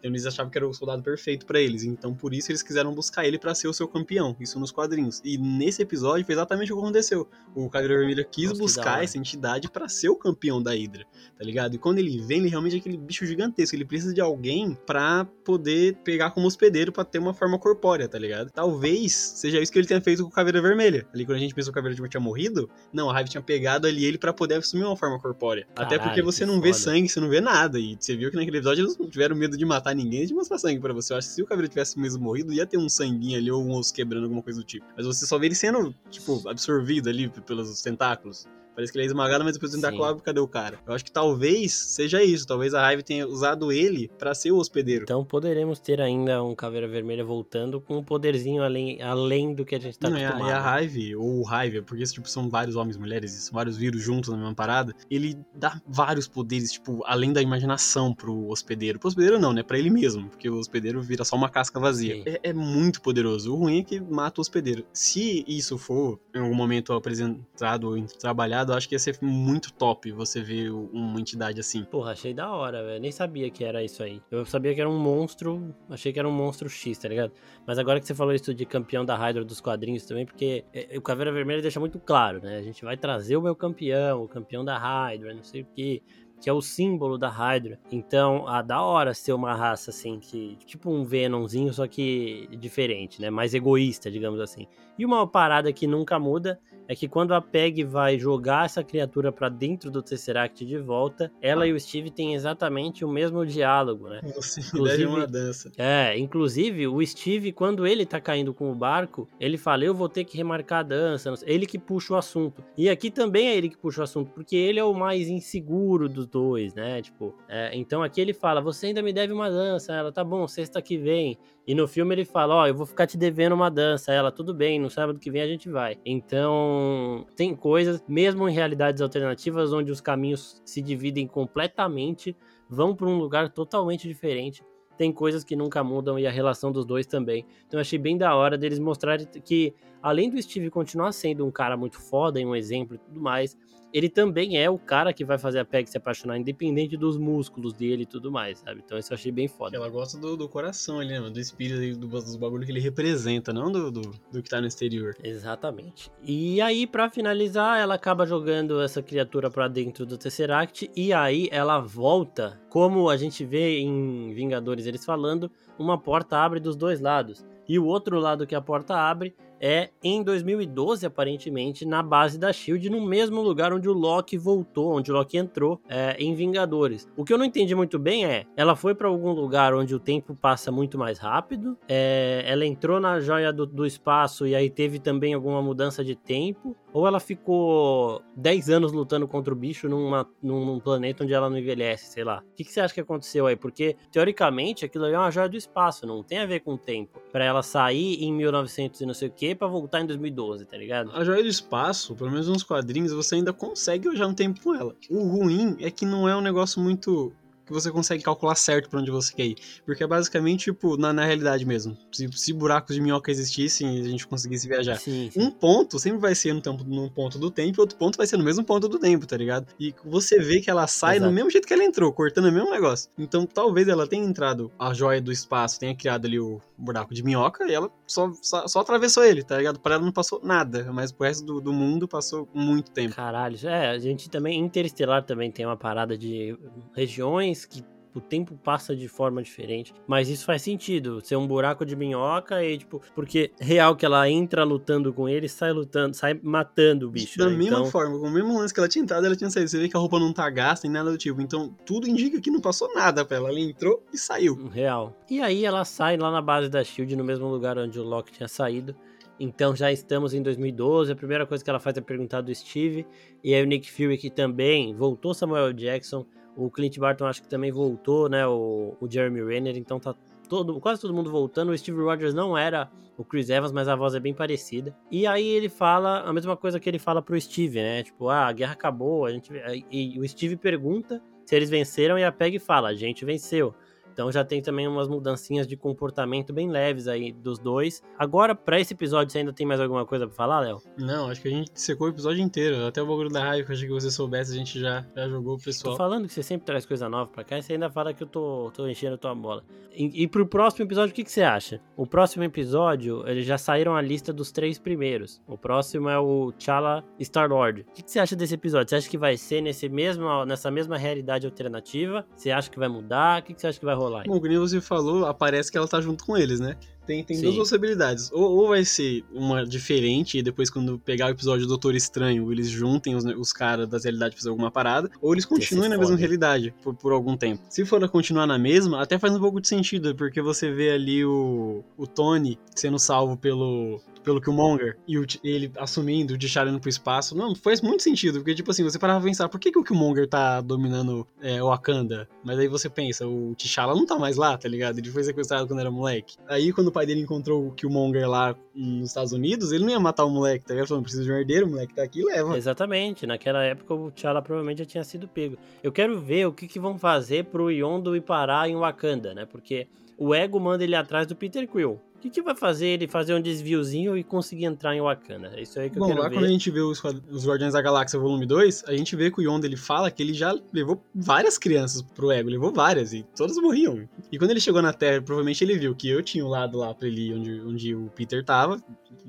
Então 0.06 0.14
eles 0.14 0.28
achavam 0.28 0.52
que 0.52 0.58
era 0.58 0.68
o 0.68 0.74
soldado 0.74 1.02
perfeito 1.02 1.48
pra 1.48 1.60
eles. 1.60 1.84
Então 1.84 2.14
por 2.14 2.32
isso 2.32 2.52
eles 2.52 2.62
quiseram 2.62 2.94
buscar 2.94 3.26
ele 3.26 3.40
pra 3.40 3.56
ser 3.56 3.68
o 3.68 3.74
seu 3.74 3.88
campeão. 3.88 4.36
Isso 4.40 4.60
nos 4.60 4.72
quadrinhos. 4.72 5.20
E 5.26 5.36
nesse 5.36 5.82
episódio 5.82 6.24
foi 6.24 6.36
exatamente 6.36 6.72
o 6.72 6.76
que 6.76 6.82
aconteceu. 6.84 7.28
O 7.56 7.68
Caveira 7.72 7.98
Vermelha 7.98 8.24
quis 8.24 8.50
Nossa, 8.50 8.62
buscar 8.62 9.04
essa 9.04 9.18
entidade 9.18 9.68
pra 9.68 9.90
ser 9.90 10.10
o 10.10 10.16
campeão 10.16 10.62
da 10.62 10.76
Hydra, 10.76 11.06
tá 11.36 11.44
ligado? 11.44 11.74
E 11.74 11.80
quando 11.80 11.98
ele 11.98 12.22
vem, 12.22 12.38
ele 12.38 12.50
realmente 12.50 12.76
é 12.76 12.80
aquele 12.80 12.98
bicho 12.98 13.26
gigantesco. 13.26 13.76
Ele 13.76 13.84
precisa 13.84 14.14
de 14.14 14.22
alguém 14.22 14.78
pra 14.86 15.26
poder 15.44 15.96
pegar 16.04 16.30
como 16.30 16.46
hospedeiro 16.46 16.92
pra 16.92 17.04
ter 17.04 17.18
uma 17.18 17.34
forma 17.34 17.58
corpórea, 17.58 18.08
tá 18.08 18.20
ligado? 18.20 18.52
Talvez 18.52 19.12
seja 19.12 19.60
isso 19.60 19.72
que 19.72 19.80
ele 19.80 19.88
tenha 19.88 20.02
feito 20.02 20.22
com 20.22 20.30
o 20.30 20.32
Caveira 20.32 20.62
Vermelha. 20.62 21.08
Ali 21.16 21.26
quando 21.26 21.38
a 21.38 21.42
gente 21.42 21.56
pensou 21.56 21.74
que 21.74 21.80
o 21.80 21.82
Caveira 21.82 21.96
Vermelha 21.96 22.12
tinha 22.12 22.22
morrido, 22.22 22.70
não, 22.94 23.10
a 23.10 23.20
Hive 23.20 23.32
tinha 23.32 23.42
pegado 23.42 23.88
ali 23.88 24.06
ele 24.06 24.20
pra 24.20 24.32
poder 24.32 24.56
assumir 24.56 24.84
uma 24.84 24.96
forma 24.96 25.20
corpórea. 25.20 25.66
Até 25.76 25.98
porque 25.98 26.10
Caralho, 26.10 26.26
você 26.26 26.46
não 26.46 26.62
vê 26.62 26.74
foda. 26.74 26.84
sangue, 26.84 27.10
você 27.10 27.20
não 27.20 27.30
vê 27.30 27.42
nada. 27.42 27.80
E 27.80 27.98
você 28.00 28.16
viu 28.16 28.30
que 28.30 28.36
naquele 28.36 28.58
episódio 28.58 28.84
eles 28.84 28.96
não 29.00 29.10
tiveram 29.10 29.36
medo 29.36 29.58
de 29.58 29.66
matar 29.66 29.95
ninguém 29.96 30.26
de 30.26 30.34
mostrar 30.34 30.58
sangue 30.58 30.80
pra 30.80 30.94
você. 30.94 31.14
Eu 31.14 31.18
acho 31.18 31.28
que 31.30 31.34
se 31.34 31.42
o 31.42 31.46
Caveira 31.46 31.68
tivesse 31.68 32.00
mesmo 32.00 32.24
morrido, 32.24 32.54
ia 32.54 32.66
ter 32.66 32.78
um 32.78 32.90
sanguinho 32.90 33.38
ali 33.38 33.52
ou 33.52 33.64
um 33.64 33.74
osso 33.74 33.94
quebrando, 33.94 34.24
alguma 34.24 34.42
coisa 34.42 34.60
do 34.60 34.66
tipo. 34.66 34.86
Mas 34.96 35.06
você 35.06 35.26
só 35.26 35.38
vê 35.40 35.48
ele 35.48 35.56
sendo, 35.56 35.96
tipo, 36.10 36.48
absorvido 36.48 37.10
ali 37.10 37.30
pelos 37.30 37.82
tentáculos. 37.82 38.46
Parece 38.76 38.92
que 38.92 38.98
ele 38.98 39.06
é 39.06 39.08
esmagado, 39.08 39.44
mas 39.44 39.54
depois 39.54 39.72
Sim. 39.72 39.86
abre, 40.04 40.22
cadê 40.22 40.40
o 40.40 40.48
cara? 40.48 40.80
Eu 40.86 40.94
acho 40.94 41.06
que 41.06 41.12
talvez 41.12 41.74
seja 41.74 42.22
isso. 42.24 42.46
Talvez 42.46 42.74
a 42.74 42.92
Hive 42.92 43.04
tenha 43.04 43.28
usado 43.28 43.72
ele 43.72 44.10
pra 44.20 44.34
ser 44.36 44.52
o 44.52 44.58
hospedeiro. 44.58 45.04
Então 45.04 45.24
poderemos 45.24 45.80
ter 45.80 46.02
ainda 46.02 46.44
um 46.44 46.54
Caveira 46.56 46.88
Vermelha 46.88 47.24
voltando 47.24 47.80
com 47.80 47.98
um 47.98 48.04
poderzinho 48.04 48.64
além, 48.64 49.02
além 49.02 49.54
do 49.54 49.64
que 49.66 49.76
a 49.76 49.80
gente 49.80 49.98
tá 49.98 50.10
Não, 50.10 50.18
é, 50.18 50.26
a- 50.26 50.30
acostumado. 50.30 50.52
é 50.52 50.54
a 50.70 50.82
Hive, 50.82 51.16
ou 51.16 51.42
o 51.42 51.44
Hive, 51.44 51.82
porque 51.84 52.04
tipo, 52.04 52.28
são 52.30 52.50
vários 52.50 52.76
homens 52.76 52.96
e 52.96 53.00
mulheres, 53.00 53.34
e 53.34 53.42
são 53.42 53.54
vários 53.54 53.78
vírus 53.78 54.02
juntos 54.02 54.30
na 54.30 54.38
mesma 54.38 54.54
parada. 54.56 54.94
Ele 55.10 55.38
dá 55.54 55.82
vários 55.88 56.28
poderes, 56.28 56.72
tipo, 56.74 57.02
além 57.06 57.32
da 57.34 57.42
imaginação 57.42 58.14
pro 58.14 58.50
hospedeiro. 58.50 59.00
Pro 59.00 59.08
hospedeiro 59.08 59.40
não, 59.40 59.54
né? 59.54 59.64
Pra 59.64 59.78
ele 59.80 59.90
mesmo, 59.90 60.30
porque 60.30 60.50
o 60.50 60.58
hospedeiro 60.60 61.02
vira 61.02 61.24
só 61.24 61.36
uma 61.36 61.50
casca 61.50 61.80
vazia. 61.80 62.22
É, 62.26 62.50
é 62.50 62.54
muito 62.54 63.02
poderoso. 63.02 63.54
O 63.54 63.58
ruim 63.58 63.80
é 63.80 63.84
que 63.84 64.00
mata 64.00 64.40
o 64.40 64.42
hospedeiro. 64.42 64.86
Se 64.94 65.44
isso 65.48 65.78
for, 65.78 66.20
em 66.34 66.40
algum 66.40 66.56
momento, 66.56 66.94
apresentado 66.94 67.90
ou 67.90 68.02
trabalhado, 68.20 68.65
eu 68.74 68.78
acho 68.78 68.88
que 68.88 68.96
ia 68.96 69.00
ser 69.00 69.18
muito 69.22 69.74
top 69.74 70.12
você 70.12 70.42
ver 70.42 70.72
uma 70.72 71.20
entidade 71.20 71.60
assim. 71.60 71.84
Porra, 71.86 72.12
achei 72.12 72.34
da 72.34 72.50
hora, 72.54 72.84
velho. 72.84 73.02
Nem 73.02 73.12
sabia 73.12 73.50
que 73.50 73.64
era 73.64 73.84
isso 73.84 74.04
aí. 74.04 74.22
Eu 74.32 74.46
sabia 74.46 74.74
que 74.74 74.82
era 74.82 74.90
um 74.90 74.98
monstro, 74.98 75.76
achei 75.90 76.12
que 76.12 76.20
era 76.20 76.28
um 76.28 76.32
monstro 76.32 76.70
X, 76.70 76.98
tá 76.98 77.08
ligado? 77.08 77.32
Mas 77.66 77.78
agora 77.78 78.00
que 78.00 78.08
você 78.08 78.16
falou 78.16 78.34
isso 78.34 78.54
de 78.54 78.66
campeão 78.66 79.06
da 79.06 79.16
Hydra 79.16 79.44
dos 79.44 79.62
quadrinhos 79.62 80.06
também, 80.06 80.26
porque 80.26 80.66
é, 80.74 80.98
o 80.98 81.02
Caveira 81.02 81.32
Vermelha 81.32 81.62
deixa 81.62 81.80
muito 81.80 82.00
claro, 82.00 82.42
né? 82.42 82.58
A 82.58 82.62
gente 82.62 82.84
vai 82.84 82.98
trazer 82.98 83.38
o 83.38 83.42
meu 83.42 83.56
campeão, 83.56 84.24
o 84.24 84.28
campeão 84.28 84.64
da 84.64 84.78
Hydra, 84.78 85.34
não 85.34 85.44
sei 85.44 85.62
o 85.62 85.68
quê. 85.74 86.02
Que 86.42 86.50
é 86.50 86.54
o 86.54 86.62
símbolo 86.62 87.18
da 87.18 87.30
Hydra. 87.30 87.80
Então, 87.90 88.46
a 88.46 88.62
da 88.62 88.82
hora 88.82 89.14
ser 89.14 89.32
uma 89.32 89.56
raça 89.56 89.90
assim, 89.90 90.20
que. 90.20 90.58
Tipo 90.66 90.92
um 90.92 91.06
Venomzinho, 91.06 91.74
só 91.74 91.88
que 91.88 92.50
diferente, 92.60 93.22
né? 93.22 93.30
Mais 93.30 93.54
egoísta, 93.54 94.12
digamos 94.12 94.42
assim. 94.42 94.68
E 95.00 95.06
uma 95.06 95.26
parada 95.26 95.72
que 95.72 95.88
nunca 95.88 96.20
muda 96.20 96.60
é 96.88 96.96
que 96.96 97.08
quando 97.08 97.34
a 97.34 97.42
Peg 97.42 97.84
vai 97.84 98.18
jogar 98.20 98.66
essa 98.66 98.84
criatura 98.84 99.32
pra 99.32 99.50
dentro 99.50 99.90
do 99.90 100.02
Tesseract 100.02 100.66
de 100.66 100.78
volta, 100.78 101.32
ela 101.42 101.66
e 101.68 101.74
o 101.74 101.80
Steve 101.80 102.12
têm 102.12 102.34
exatamente 102.36 103.04
o 103.04 103.10
mesmo 103.10 103.46
diálogo, 103.46 104.08
né? 104.10 104.22
Inclusive- 104.24 105.06
uma 105.06 105.28
dança. 105.28 105.72
É, 105.78 106.18
inclusive 106.18 106.88
o 106.88 107.06
Steve, 107.06 107.52
quando 107.52 107.86
ele 107.88 108.06
tá 108.06 108.20
caindo 108.20 108.54
com 108.54 108.72
o 108.72 108.76
barco, 108.76 109.28
ele 109.40 109.58
fala: 109.58 109.84
Eu 109.86 109.94
vou 109.94 110.08
ter 110.10 110.24
que 110.24 110.38
remarcar 110.38 110.80
a 110.80 110.84
dança. 110.84 111.34
Ele 111.46 111.66
que 111.66 111.80
puxa 111.80 112.14
o 112.14 112.18
assunto. 112.18 112.64
E 112.78 112.90
aqui 112.90 113.10
também 113.10 113.48
é 113.48 113.56
ele 113.56 113.70
que 113.70 113.78
puxa 113.78 114.02
o 114.02 114.04
assunto, 114.04 114.32
porque 114.32 114.56
ele 114.56 114.80
é 114.80 114.84
o 114.84 114.94
mais 114.94 115.28
inseguro 115.28 116.08
dos 116.10 116.28
dois, 116.28 116.74
né? 116.74 117.02
Tipo, 117.02 117.34
é, 117.48 117.72
então 117.74 118.04
aqui 118.04 118.22
ele 118.22 118.34
fala: 118.34 118.62
Você 118.62 118.88
ainda 118.88 119.02
me 119.02 119.12
deve 119.14 119.34
uma 119.34 119.50
dança. 119.50 119.94
Ela, 119.94 120.12
tá 120.12 120.24
bom, 120.24 120.48
sexta 120.48 120.82
que 120.82 120.98
vem. 120.98 121.38
E 121.68 121.74
no 121.74 121.88
filme 121.88 122.14
ele 122.14 122.26
fala: 122.26 122.56
Ó, 122.56 122.68
eu 122.68 122.76
vou 122.76 122.86
ficar 122.86 123.08
te 123.08 123.18
devendo 123.18 123.54
uma 123.54 123.70
dança. 123.70 124.14
Ela, 124.14 124.32
tudo 124.32 124.54
bem, 124.54 124.80
no 124.80 124.90
sábado 124.90 125.20
que 125.20 125.32
vem 125.32 125.42
a 125.42 125.48
gente 125.48 125.70
vai. 125.70 125.98
Então, 126.06 127.26
tem 127.36 127.56
coisas, 127.56 128.04
mesmo 128.08 128.48
em 128.48 128.54
realidades 128.54 129.02
alternativas, 129.02 129.74
onde 129.74 129.92
os 129.92 130.00
caminhos 130.02 130.62
se 130.64 130.82
dividem 130.82 131.28
completamente, 131.28 132.36
vão 132.70 132.96
para 132.96 133.08
um 133.08 133.18
lugar 133.18 133.50
totalmente 133.50 134.08
diferente. 134.08 134.64
Tem 134.98 135.12
coisas 135.12 135.44
que 135.44 135.56
nunca 135.56 135.84
mudam 135.84 136.18
e 136.18 136.26
a 136.26 136.32
relação 136.32 136.72
dos 136.72 136.86
dois 136.86 137.06
também. 137.06 137.46
Então, 137.68 137.78
eu 137.78 137.82
achei 137.82 138.00
bem 138.00 138.18
da 138.18 138.34
hora 138.36 138.58
deles 138.58 138.80
mostrarem 138.80 139.28
que, 139.44 139.74
além 140.06 140.30
do 140.30 140.40
Steve 140.40 140.70
continuar 140.70 141.12
sendo 141.12 141.44
um 141.44 141.50
cara 141.50 141.76
muito 141.76 142.00
foda 142.00 142.40
e 142.40 142.46
um 142.46 142.56
exemplo 142.56 142.94
e 142.96 143.00
tudo 143.00 143.20
mais, 143.20 143.58
ele 143.92 144.08
também 144.08 144.56
é 144.56 144.70
o 144.70 144.78
cara 144.78 145.12
que 145.12 145.26
vai 145.26 145.40
fazer 145.40 145.58
a 145.58 145.66
Peg 145.66 145.90
se 145.90 145.98
apaixonar, 145.98 146.38
independente 146.38 146.96
dos 146.96 147.18
músculos 147.18 147.74
dele 147.74 148.04
e 148.04 148.06
tudo 148.06 148.32
mais, 148.32 148.60
sabe? 148.60 148.84
Então, 148.86 149.00
isso 149.00 149.12
eu 149.12 149.16
achei 149.16 149.32
bem 149.32 149.48
foda. 149.48 149.76
Ela 149.76 149.90
gosta 149.90 150.20
do, 150.20 150.38
do 150.38 150.48
coração 150.48 151.00
ali, 151.00 151.20
né? 151.20 151.28
Do 151.28 151.40
espírito 151.40 151.98
do, 151.98 152.08
dos 152.08 152.36
bagulho 152.36 152.64
que 152.66 152.72
ele 152.72 152.82
representa, 152.82 153.52
não 153.52 153.72
do, 153.72 153.90
do, 153.90 154.02
do 154.32 154.44
que 154.44 154.50
tá 154.50 154.62
no 154.62 154.68
exterior. 154.68 155.16
Exatamente. 155.24 156.12
E 156.22 156.62
aí, 156.62 156.86
pra 156.86 157.10
finalizar, 157.10 157.80
ela 157.80 157.96
acaba 157.96 158.28
jogando 158.28 158.82
essa 158.82 159.02
criatura 159.02 159.50
pra 159.50 159.68
dentro 159.68 160.06
do 160.06 160.20
Tesseract 160.20 160.92
e 160.96 161.14
aí 161.14 161.50
ela 161.52 161.80
volta, 161.80 162.62
como 162.70 163.10
a 163.10 163.18
gente 163.18 163.44
vê 163.44 163.80
em 163.80 164.34
Vingadores 164.34 164.86
eles 164.86 165.04
falando, 165.04 165.50
uma 165.80 165.98
porta 165.98 166.38
abre 166.38 166.60
dos 166.60 166.76
dois 166.76 167.00
lados. 167.00 167.44
E 167.68 167.80
o 167.80 167.86
outro 167.86 168.20
lado 168.20 168.46
que 168.46 168.54
a 168.54 168.62
porta 168.62 168.96
abre 168.96 169.34
é 169.60 169.90
em 170.04 170.24
2012, 170.24 171.06
aparentemente, 171.06 171.86
na 171.86 172.02
base 172.02 172.38
da 172.38 172.52
Shield, 172.52 172.90
no 172.90 173.06
mesmo 173.06 173.42
lugar 173.42 173.74
onde 173.74 173.90
o 173.90 173.94
Loki 173.94 174.38
voltou, 174.38 174.96
onde 174.96 175.12
o 175.12 175.14
Loki 175.14 175.38
entrou 175.38 175.80
é, 175.90 176.16
em 176.20 176.34
Vingadores. 176.34 177.08
O 177.16 177.24
que 177.24 177.34
eu 177.34 177.38
não 177.38 177.46
entendi 177.46 177.76
muito 177.76 177.98
bem 177.98 178.26
é, 178.26 178.46
ela 178.56 178.76
foi 178.76 178.94
para 178.94 179.08
algum 179.08 179.32
lugar 179.32 179.74
onde 179.74 179.94
o 179.96 180.00
tempo 180.00 180.36
passa 180.36 180.72
muito 180.72 180.98
mais 180.98 181.20
rápido, 181.20 181.78
é, 181.88 182.44
ela 182.46 182.66
entrou 182.66 183.00
na 183.00 183.20
joia 183.20 183.52
do, 183.52 183.66
do 183.66 183.86
espaço 183.86 184.48
e 184.48 184.56
aí 184.56 184.70
teve 184.70 185.00
também 185.00 185.34
alguma 185.34 185.62
mudança 185.62 186.04
de 186.04 186.16
tempo, 186.16 186.76
ou 186.96 187.06
ela 187.06 187.20
ficou 187.20 188.22
10 188.38 188.70
anos 188.70 188.94
lutando 188.94 189.28
contra 189.28 189.54
o 189.54 189.58
bicho 189.58 189.90
numa, 189.90 190.26
num, 190.42 190.80
planeta 190.80 191.26
onde 191.26 191.34
ela 191.34 191.50
não 191.50 191.58
envelhece, 191.58 192.06
sei 192.06 192.24
lá. 192.24 192.40
O 192.40 192.56
que, 192.56 192.64
que, 192.64 192.72
você 192.72 192.80
acha 192.80 192.94
que 192.94 193.02
aconteceu 193.02 193.46
aí? 193.48 193.58
Porque, 193.58 193.98
teoricamente, 194.10 194.86
aquilo 194.86 195.06
é 195.06 195.18
uma 195.18 195.30
joia 195.30 195.50
do 195.50 195.58
espaço, 195.58 196.08
não 196.08 196.24
tem 196.24 196.38
a 196.38 196.46
ver 196.46 196.62
com 196.62 196.76
o 196.76 196.78
tempo. 196.78 197.22
Para 197.34 197.44
ela 197.44 197.62
sair 197.62 198.24
em 198.24 198.32
1900 198.32 199.02
e 199.02 199.06
não 199.06 199.14
sei 199.14 199.28
o 199.28 199.32
que, 199.32 199.45
pra 199.54 199.68
voltar 199.68 200.02
em 200.02 200.06
2012, 200.06 200.66
tá 200.66 200.78
ligado? 200.78 201.12
A 201.14 201.24
joia 201.24 201.44
do 201.44 201.50
espaço, 201.50 202.16
pelo 202.16 202.32
menos 202.32 202.48
nos 202.48 202.64
quadrinhos, 202.64 203.12
você 203.12 203.36
ainda 203.36 203.52
consegue 203.52 204.10
viajar 204.10 204.28
um 204.28 204.34
tempo 204.34 204.62
com 204.62 204.74
ela. 204.74 204.96
O 205.10 205.24
ruim 205.24 205.76
é 205.80 205.92
que 205.92 206.06
não 206.06 206.28
é 206.28 206.36
um 206.36 206.42
negócio 206.42 206.82
muito 206.82 207.34
que 207.66 207.74
você 207.74 207.92
consegue 207.92 208.24
calcular 208.24 208.56
certo 208.56 208.90
para 208.90 209.00
onde 209.00 209.12
você 209.12 209.34
quer 209.34 209.46
ir. 209.46 209.56
Porque 209.86 210.04
é 210.04 210.08
basicamente, 210.08 210.66
tipo, 210.66 210.98
na, 210.98 211.12
na 211.12 211.26
realidade 211.26 211.66
mesmo. 211.66 211.98
Se, 212.12 212.30
se, 212.32 212.54
buracos 212.54 212.96
de 212.96 213.02
minhoca 213.02 213.32
existissem 213.32 213.98
e 213.98 214.02
a 214.02 214.10
gente 214.10 214.28
conseguisse 214.28 214.68
viajar. 214.68 214.98
Sim, 214.98 215.30
sim. 215.32 215.42
Um 215.42 215.50
ponto 215.50 215.98
sempre 216.00 216.20
vai 216.20 216.36
ser 216.36 216.54
no, 216.54 216.62
tempo, 216.62 216.84
no 216.84 217.10
ponto 217.10 217.40
do 217.40 217.50
tempo 217.50 217.80
e 217.80 217.82
outro 217.82 217.98
ponto 217.98 218.18
vai 218.18 218.28
ser 218.28 218.38
no 218.38 218.44
mesmo 218.44 218.64
ponto 218.64 218.88
do 218.88 219.00
tempo, 219.00 219.26
tá 219.26 219.36
ligado? 219.36 219.68
E 219.80 219.94
você 220.04 220.40
vê 220.40 220.62
que 220.62 220.70
ela 220.70 220.88
sai 220.88 221.18
Exato. 221.18 221.30
no 221.30 221.36
mesmo 221.36 221.50
jeito 221.50 221.68
que 221.68 221.74
ela 221.74 221.84
entrou, 221.84 222.12
cortando 222.14 222.46
o 222.46 222.52
mesmo 222.52 222.70
negócio. 222.70 223.10
Então 223.18 223.46
talvez 223.46 223.88
ela 223.88 224.08
tenha 224.08 224.24
entrado, 224.24 224.72
a 224.78 224.94
joia 224.94 225.22
do 225.22 225.32
espaço 225.32 225.80
tenha 225.80 225.96
criado 225.96 226.26
ali 226.26 226.40
o 226.40 226.62
buraco 226.78 227.14
de 227.14 227.24
minhoca 227.24 227.66
e 227.66 227.74
ela 227.74 227.90
só, 228.06 228.32
só, 228.42 228.68
só 228.68 228.80
atravessou 228.80 229.24
ele, 229.24 229.44
tá 229.44 229.58
ligado? 229.58 229.80
Para 229.80 229.96
ela 229.96 230.06
não 230.06 230.12
passou 230.12 230.42
nada, 230.44 230.92
mas 230.92 231.12
pro 231.12 231.26
resto 231.26 231.46
do, 231.46 231.62
do 231.62 231.74
mundo 231.74 232.08
passou 232.08 232.48
muito 232.54 232.92
tempo. 232.92 233.16
Caralho, 233.16 233.58
é, 233.68 233.90
a 233.90 233.98
gente 233.98 234.30
também, 234.30 234.60
Interestelar 234.60 235.24
também 235.24 235.52
tem 235.52 235.66
uma 235.66 235.78
parada 235.78 236.18
de 236.18 236.58
regiões 236.94 237.55
que 237.64 237.86
o 238.16 238.22
tempo 238.22 238.58
passa 238.64 238.96
de 238.96 239.08
forma 239.08 239.44
diferente. 239.44 239.94
Mas 240.08 240.30
isso 240.30 240.46
faz 240.46 240.62
sentido, 240.62 241.20
ser 241.22 241.36
um 241.36 241.46
buraco 241.46 241.86
de 241.86 241.96
minhoca 241.96 242.64
e, 242.64 242.78
tipo, 242.78 243.02
porque 243.14 243.52
real 243.60 243.96
que 243.96 244.06
ela 244.06 244.28
entra 244.30 244.64
lutando 244.64 245.14
com 245.14 245.28
ele, 245.28 245.50
sai 245.50 245.74
lutando, 245.74 246.16
sai 246.16 246.40
matando 246.42 247.08
o 247.08 247.12
bicho. 247.12 247.38
Da 247.38 247.50
né? 247.50 247.58
mesma 247.58 247.80
então... 247.80 247.86
forma, 247.92 248.18
com 248.18 248.28
o 248.28 248.32
mesmo 248.32 248.58
lance 248.58 248.74
que 248.74 248.80
ela 248.80 248.88
tinha 248.88 249.04
entrado, 249.04 249.26
ela 249.26 249.36
tinha 249.36 249.50
saído. 249.50 249.70
Você 249.70 249.78
vê 249.78 249.90
que 249.90 249.98
a 249.98 250.00
roupa 250.00 250.18
não 250.18 250.32
tá 250.32 250.50
gasta 250.50 250.88
nem 250.88 250.94
nada 250.94 251.12
do 251.12 251.18
tipo. 251.18 251.42
Então, 251.42 251.76
tudo 251.86 252.08
indica 252.08 252.40
que 252.40 252.50
não 252.50 252.62
passou 252.62 252.94
nada 252.96 253.26
pra 253.26 253.38
ela. 253.38 253.50
Ela 253.50 253.60
entrou 253.60 254.02
e 254.14 254.18
saiu. 254.18 254.70
Real. 254.70 255.14
E 255.30 255.42
aí 255.42 255.66
ela 255.66 255.84
sai 255.84 256.16
lá 256.16 256.32
na 256.32 256.42
base 256.42 256.70
da 256.70 256.84
Shield, 256.84 257.16
no 257.16 257.24
mesmo 257.24 257.48
lugar 257.48 257.78
onde 257.78 258.00
o 258.00 258.04
Loki 258.04 258.32
tinha 258.32 258.48
saído. 258.48 258.96
Então 259.38 259.76
já 259.76 259.92
estamos 259.92 260.34
em 260.34 260.42
2012. 260.42 261.12
A 261.12 261.16
primeira 261.16 261.46
coisa 261.46 261.62
que 261.62 261.70
ela 261.70 261.80
faz 261.80 261.98
é 261.98 262.02
perguntar 262.02 262.40
do 262.40 262.56
Steve. 262.56 263.06
E 263.44 263.54
aí 263.54 263.62
o 263.62 263.66
Nick 263.66 263.92
Fury 263.92 264.18
que 264.18 264.30
também 264.30 264.96
voltou 264.96 265.34
Samuel 265.34 265.74
Jackson. 265.74 266.26
O 266.56 266.70
Clint 266.70 266.98
Barton 266.98 267.26
acho 267.26 267.42
que 267.42 267.48
também 267.48 267.72
voltou, 267.72 268.30
né? 268.30 268.46
O, 268.48 268.96
o 269.00 269.10
Jeremy 269.10 269.44
Renner. 269.44 269.78
Então 269.78 270.00
tá 270.00 270.16
todo, 270.48 270.80
quase 270.80 271.02
todo 271.02 271.14
mundo 271.14 271.30
voltando. 271.32 271.72
O 271.72 271.78
Steve 271.78 272.02
Rogers 272.02 272.34
não 272.34 272.58
era 272.58 272.90
o 273.18 273.24
Chris 273.24 273.50
Evans, 273.50 273.72
mas 273.72 273.88
a 273.88 273.96
voz 273.96 274.16
é 274.16 274.20
bem 274.20 274.34
parecida. 274.34 274.96
E 275.12 275.26
aí 275.26 275.48
ele 275.48 275.70
fala 275.70 276.22
a 276.22 276.34
mesma 276.34 276.56
coisa 276.56 276.80
que 276.80 276.90
ele 276.90 277.00
fala 277.00 277.22
pro 277.22 277.40
Steve, 277.40 277.82
né? 277.82 278.04
Tipo, 278.04 278.30
ah, 278.30 278.48
a 278.48 278.52
guerra 278.52 278.74
acabou. 278.74 279.26
A 279.26 279.32
gente... 279.32 279.52
E 279.92 280.20
o 280.20 280.28
Steve 280.28 280.56
pergunta 280.56 281.22
se 281.46 281.56
eles 281.56 281.70
venceram 281.70 282.18
e 282.18 282.24
a 282.24 282.32
Peg 282.32 282.58
fala, 282.60 282.90
a 282.90 282.96
gente 282.96 283.24
venceu. 283.24 283.74
Então 284.16 284.32
já 284.32 284.46
tem 284.46 284.62
também 284.62 284.88
umas 284.88 285.10
mudancinhas 285.10 285.68
de 285.68 285.76
comportamento 285.76 286.54
bem 286.54 286.70
leves 286.70 287.06
aí 287.06 287.34
dos 287.34 287.60
dois. 287.60 288.02
Agora, 288.18 288.56
para 288.56 288.80
esse 288.80 288.94
episódio, 288.94 289.34
você 289.34 289.40
ainda 289.40 289.52
tem 289.52 289.68
mais 289.68 289.82
alguma 289.82 290.06
coisa 290.06 290.26
para 290.26 290.34
falar, 290.34 290.62
Léo? 290.62 290.82
Não, 290.98 291.30
acho 291.30 291.42
que 291.42 291.50
a 291.50 291.52
gente 291.52 291.72
secou 291.74 292.08
o 292.08 292.10
episódio 292.10 292.42
inteiro. 292.42 292.86
Até 292.86 293.02
o 293.02 293.06
bagulho 293.06 293.30
da 293.30 293.44
raiva 293.44 293.66
que 293.66 293.74
eu 293.74 293.76
achei 293.76 293.88
que 293.90 293.94
você 293.94 294.10
soubesse, 294.10 294.54
a 294.54 294.56
gente 294.56 294.80
já, 294.80 295.06
já 295.14 295.28
jogou 295.28 295.56
o 295.56 295.60
pessoal. 295.60 295.96
Tô 295.96 295.98
falando 295.98 296.28
que 296.28 296.34
você 296.34 296.42
sempre 296.42 296.66
traz 296.66 296.86
coisa 296.86 297.10
nova 297.10 297.30
pra 297.30 297.44
cá 297.44 297.58
e 297.58 297.62
você 297.62 297.74
ainda 297.74 297.90
fala 297.90 298.14
que 298.14 298.24
eu 298.24 298.28
tô, 298.28 298.72
tô 298.74 298.88
enchendo 298.88 299.16
a 299.16 299.18
tua 299.18 299.36
bola. 299.36 299.66
E, 299.92 300.24
e 300.24 300.28
pro 300.28 300.46
próximo 300.46 300.86
episódio, 300.86 301.12
o 301.12 301.16
que, 301.16 301.24
que 301.24 301.32
você 301.32 301.42
acha? 301.42 301.82
O 301.98 302.08
próximo 302.08 302.44
episódio, 302.44 303.28
eles 303.28 303.46
já 303.46 303.58
saíram 303.58 303.96
a 303.96 304.02
lista 304.02 304.32
dos 304.32 304.50
três 304.50 304.80
primeiros. 304.80 305.42
O 305.46 305.58
próximo 305.58 306.08
é 306.08 306.18
o 306.18 306.54
Chala 306.58 307.04
Star-Lord. 307.20 307.82
O 307.82 307.94
que, 307.94 308.04
que 308.04 308.12
você 308.12 308.20
acha 308.20 308.36
desse 308.36 308.54
episódio? 308.54 308.90
Você 308.90 308.96
acha 308.96 309.10
que 309.10 309.18
vai 309.18 309.36
ser 309.36 309.60
nesse 309.60 309.90
mesmo, 309.90 310.46
nessa 310.46 310.72
mesma 310.72 310.98
realidade 310.98 311.46
alternativa? 311.46 312.26
Você 312.34 312.50
acha 312.50 312.70
que 312.70 312.80
vai 312.80 312.88
mudar? 312.88 313.42
O 313.42 313.44
que, 313.44 313.54
que 313.54 313.60
você 313.60 313.68
acha 313.68 313.80
que 313.80 313.86
vai 313.86 313.96
rolar? 313.96 314.05
Rolar. 314.06 314.24
Bom, 314.26 314.40
como 314.40 314.60
você 314.60 314.82
falou, 314.82 315.26
aparece 315.26 315.72
que 315.72 315.78
ela 315.78 315.88
tá 315.88 316.00
junto 316.02 316.26
com 316.26 316.38
eles, 316.38 316.60
né? 316.60 316.78
Tem, 317.06 317.24
tem 317.24 317.40
duas 317.40 317.56
possibilidades. 317.56 318.32
Ou, 318.32 318.44
ou, 318.44 318.70
vai 318.70 318.84
ser 318.84 319.24
uma 319.32 319.66
diferente, 319.66 320.40
e 320.40 320.42
depois, 320.42 320.70
quando 320.70 320.98
pegar 320.98 321.28
o 321.28 321.30
episódio 321.30 321.66
do 321.66 321.70
Doutor 321.70 321.96
Estranho, 321.96 322.52
eles 322.52 322.68
juntem 322.68 323.16
os, 323.16 323.24
os 323.24 323.54
caras 323.54 323.88
das 323.88 324.04
realidades 324.04 324.36
pra 324.36 324.40
fazer 324.40 324.50
alguma 324.50 324.72
parada, 324.72 325.10
ou 325.22 325.34
eles 325.34 325.46
continuem 325.46 325.90
na 325.90 325.98
mesma 325.98 326.16
realidade 326.16 326.74
por, 326.82 326.96
por 326.96 327.12
algum 327.12 327.38
tempo. 327.38 327.62
Se 327.70 327.86
for 327.86 328.08
continuar 328.10 328.48
na 328.48 328.58
mesma, 328.58 329.02
até 329.02 329.20
faz 329.20 329.36
um 329.36 329.40
pouco 329.40 329.62
de 329.62 329.68
sentido, 329.68 330.16
porque 330.16 330.42
você 330.42 330.72
vê 330.72 330.92
ali 330.92 331.24
o, 331.24 331.84
o 331.96 332.08
Tony 332.08 332.58
sendo 332.76 332.98
salvo 332.98 333.38
pelo, 333.38 334.02
pelo 334.26 334.42
Killmonger 334.42 334.98
e 335.08 335.18
o, 335.18 335.26
ele 335.44 335.72
assumindo 335.78 336.34
o 336.34 336.38
T'Challa 336.38 336.70
indo 336.70 336.80
pro 336.80 336.90
espaço. 336.90 337.38
Não, 337.38 337.56
faz 337.56 337.82
muito 337.82 338.04
sentido, 338.04 338.40
porque, 338.40 338.56
tipo 338.56 338.72
assim, 338.72 338.84
você 338.84 338.98
parava 338.98 339.20
pra 339.20 339.30
pensar, 339.30 339.48
por 339.48 339.60
que, 339.60 339.72
que 339.72 339.80
o 339.80 339.84
Killmonger 339.84 340.28
tá 340.28 340.60
dominando 340.60 341.26
é, 341.42 341.62
Wakanda? 341.62 342.28
Mas 342.44 342.60
aí 342.60 342.68
você 342.68 342.90
pensa, 342.90 343.28
o 343.28 343.54
T'Challa 343.56 343.94
não 343.94 344.06
tá 344.06 344.18
mais 344.18 344.36
lá, 344.36 344.58
tá 344.58 344.68
ligado? 344.68 344.98
Ele 344.98 345.10
foi 345.10 345.24
sequestrado 345.24 345.68
quando 345.68 345.80
era 345.80 345.92
moleque. 345.92 346.36
Aí, 346.48 346.74
quando 346.74 346.88
o 346.88 346.92
pai 346.92 347.06
dele 347.06 347.22
encontrou 347.22 347.68
o 347.68 347.72
Killmonger 347.72 348.28
lá 348.28 348.56
nos 348.74 349.10
Estados 349.10 349.32
Unidos, 349.32 349.72
ele 349.72 349.84
não 349.84 349.92
ia 349.92 350.00
matar 350.00 350.26
o 350.26 350.30
moleque, 350.30 350.66
tá 350.66 350.74
ligado? 350.74 350.88
Falando, 350.88 351.04
precisa 351.04 351.24
de 351.24 351.32
um 351.32 351.36
herdeiro, 351.36 351.68
o 351.68 351.70
moleque 351.70 351.94
tá 351.94 352.04
aqui, 352.04 352.24
leva. 352.24 352.58
Exatamente, 352.58 353.28
naquela 353.28 353.64
época 353.64 353.94
o 353.94 354.12
T'Challa 354.12 354.42
provavelmente 354.42 354.80
já 354.80 354.86
tinha 354.86 355.04
sido 355.04 355.28
pego. 355.28 355.58
Eu 355.84 355.92
quero 355.92 356.20
ver 356.20 356.48
o 356.48 356.52
que, 356.52 356.68
que 356.68 356.80
vão 356.80 356.98
fazer 356.98 357.46
pro 357.46 357.70
Yondo 357.70 358.16
ir 358.16 358.22
parar 358.22 358.68
em 358.70 358.76
Wakanda, 358.76 359.34
né? 359.34 359.46
Porque 359.46 359.88
o 360.18 360.34
Ego 360.34 360.60
manda 360.60 360.84
ele 360.84 360.96
atrás 360.96 361.28
do 361.28 361.36
Peter 361.36 361.68
Quill 361.68 362.00
que, 362.26 362.30
que 362.30 362.42
vai 362.42 362.56
fazer 362.56 362.88
ele 362.88 363.08
fazer 363.08 363.34
um 363.36 363.42
desviozinho 363.42 364.18
e 364.18 364.24
conseguir 364.24 364.66
entrar 364.66 364.96
em 364.96 365.02
Wakanda? 365.02 365.52
É 365.56 365.62
isso 365.62 365.80
aí 365.80 365.90
que 365.90 365.98
Bom, 365.98 366.06
eu 366.06 366.10
quero 366.10 366.22
lá 366.22 366.30
ver. 366.30 366.36
quando 366.36 366.46
a 366.46 366.50
gente 366.50 366.72
vê 366.72 366.80
os, 366.80 367.02
os 367.30 367.48
Guardiões 367.48 367.74
da 367.74 367.82
Galáxia 367.82 368.20
Volume 368.20 368.46
2, 368.46 368.86
a 368.88 368.96
gente 368.96 369.16
vê 369.16 369.30
que 369.30 369.40
o 369.40 369.44
Yonda 369.44 369.68
ele 369.68 369.78
fala 369.78 370.10
que 370.10 370.22
ele 370.24 370.34
já 370.34 370.58
levou 370.74 371.02
várias 371.14 371.58
crianças 371.58 372.02
pro 372.02 372.32
Ego, 372.32 372.50
levou 372.50 372.72
várias, 372.72 373.14
e 373.14 373.24
todas 373.36 373.58
morriam. 373.58 374.08
E 374.32 374.38
quando 374.38 374.52
ele 374.52 374.60
chegou 374.60 374.82
na 374.82 374.94
Terra, 374.94 375.22
provavelmente 375.22 375.64
ele 375.64 375.78
viu 375.78 375.96
que 375.96 376.10
eu 376.10 376.24
tinha 376.24 376.44
o 376.44 376.48
um 376.48 376.52
lado 376.52 376.78
lá 376.78 376.94
pra 376.94 377.08
ele 377.08 377.34
onde, 377.34 377.62
onde 377.62 377.96
o 377.96 378.10
Peter 378.16 378.44
tava, 378.44 378.82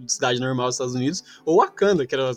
cidade 0.06 0.40
normal 0.40 0.66
dos 0.66 0.76
Estados 0.76 0.94
Unidos, 0.94 1.22
ou 1.44 1.58
Wakanda, 1.58 2.06
que 2.06 2.14
era 2.14 2.32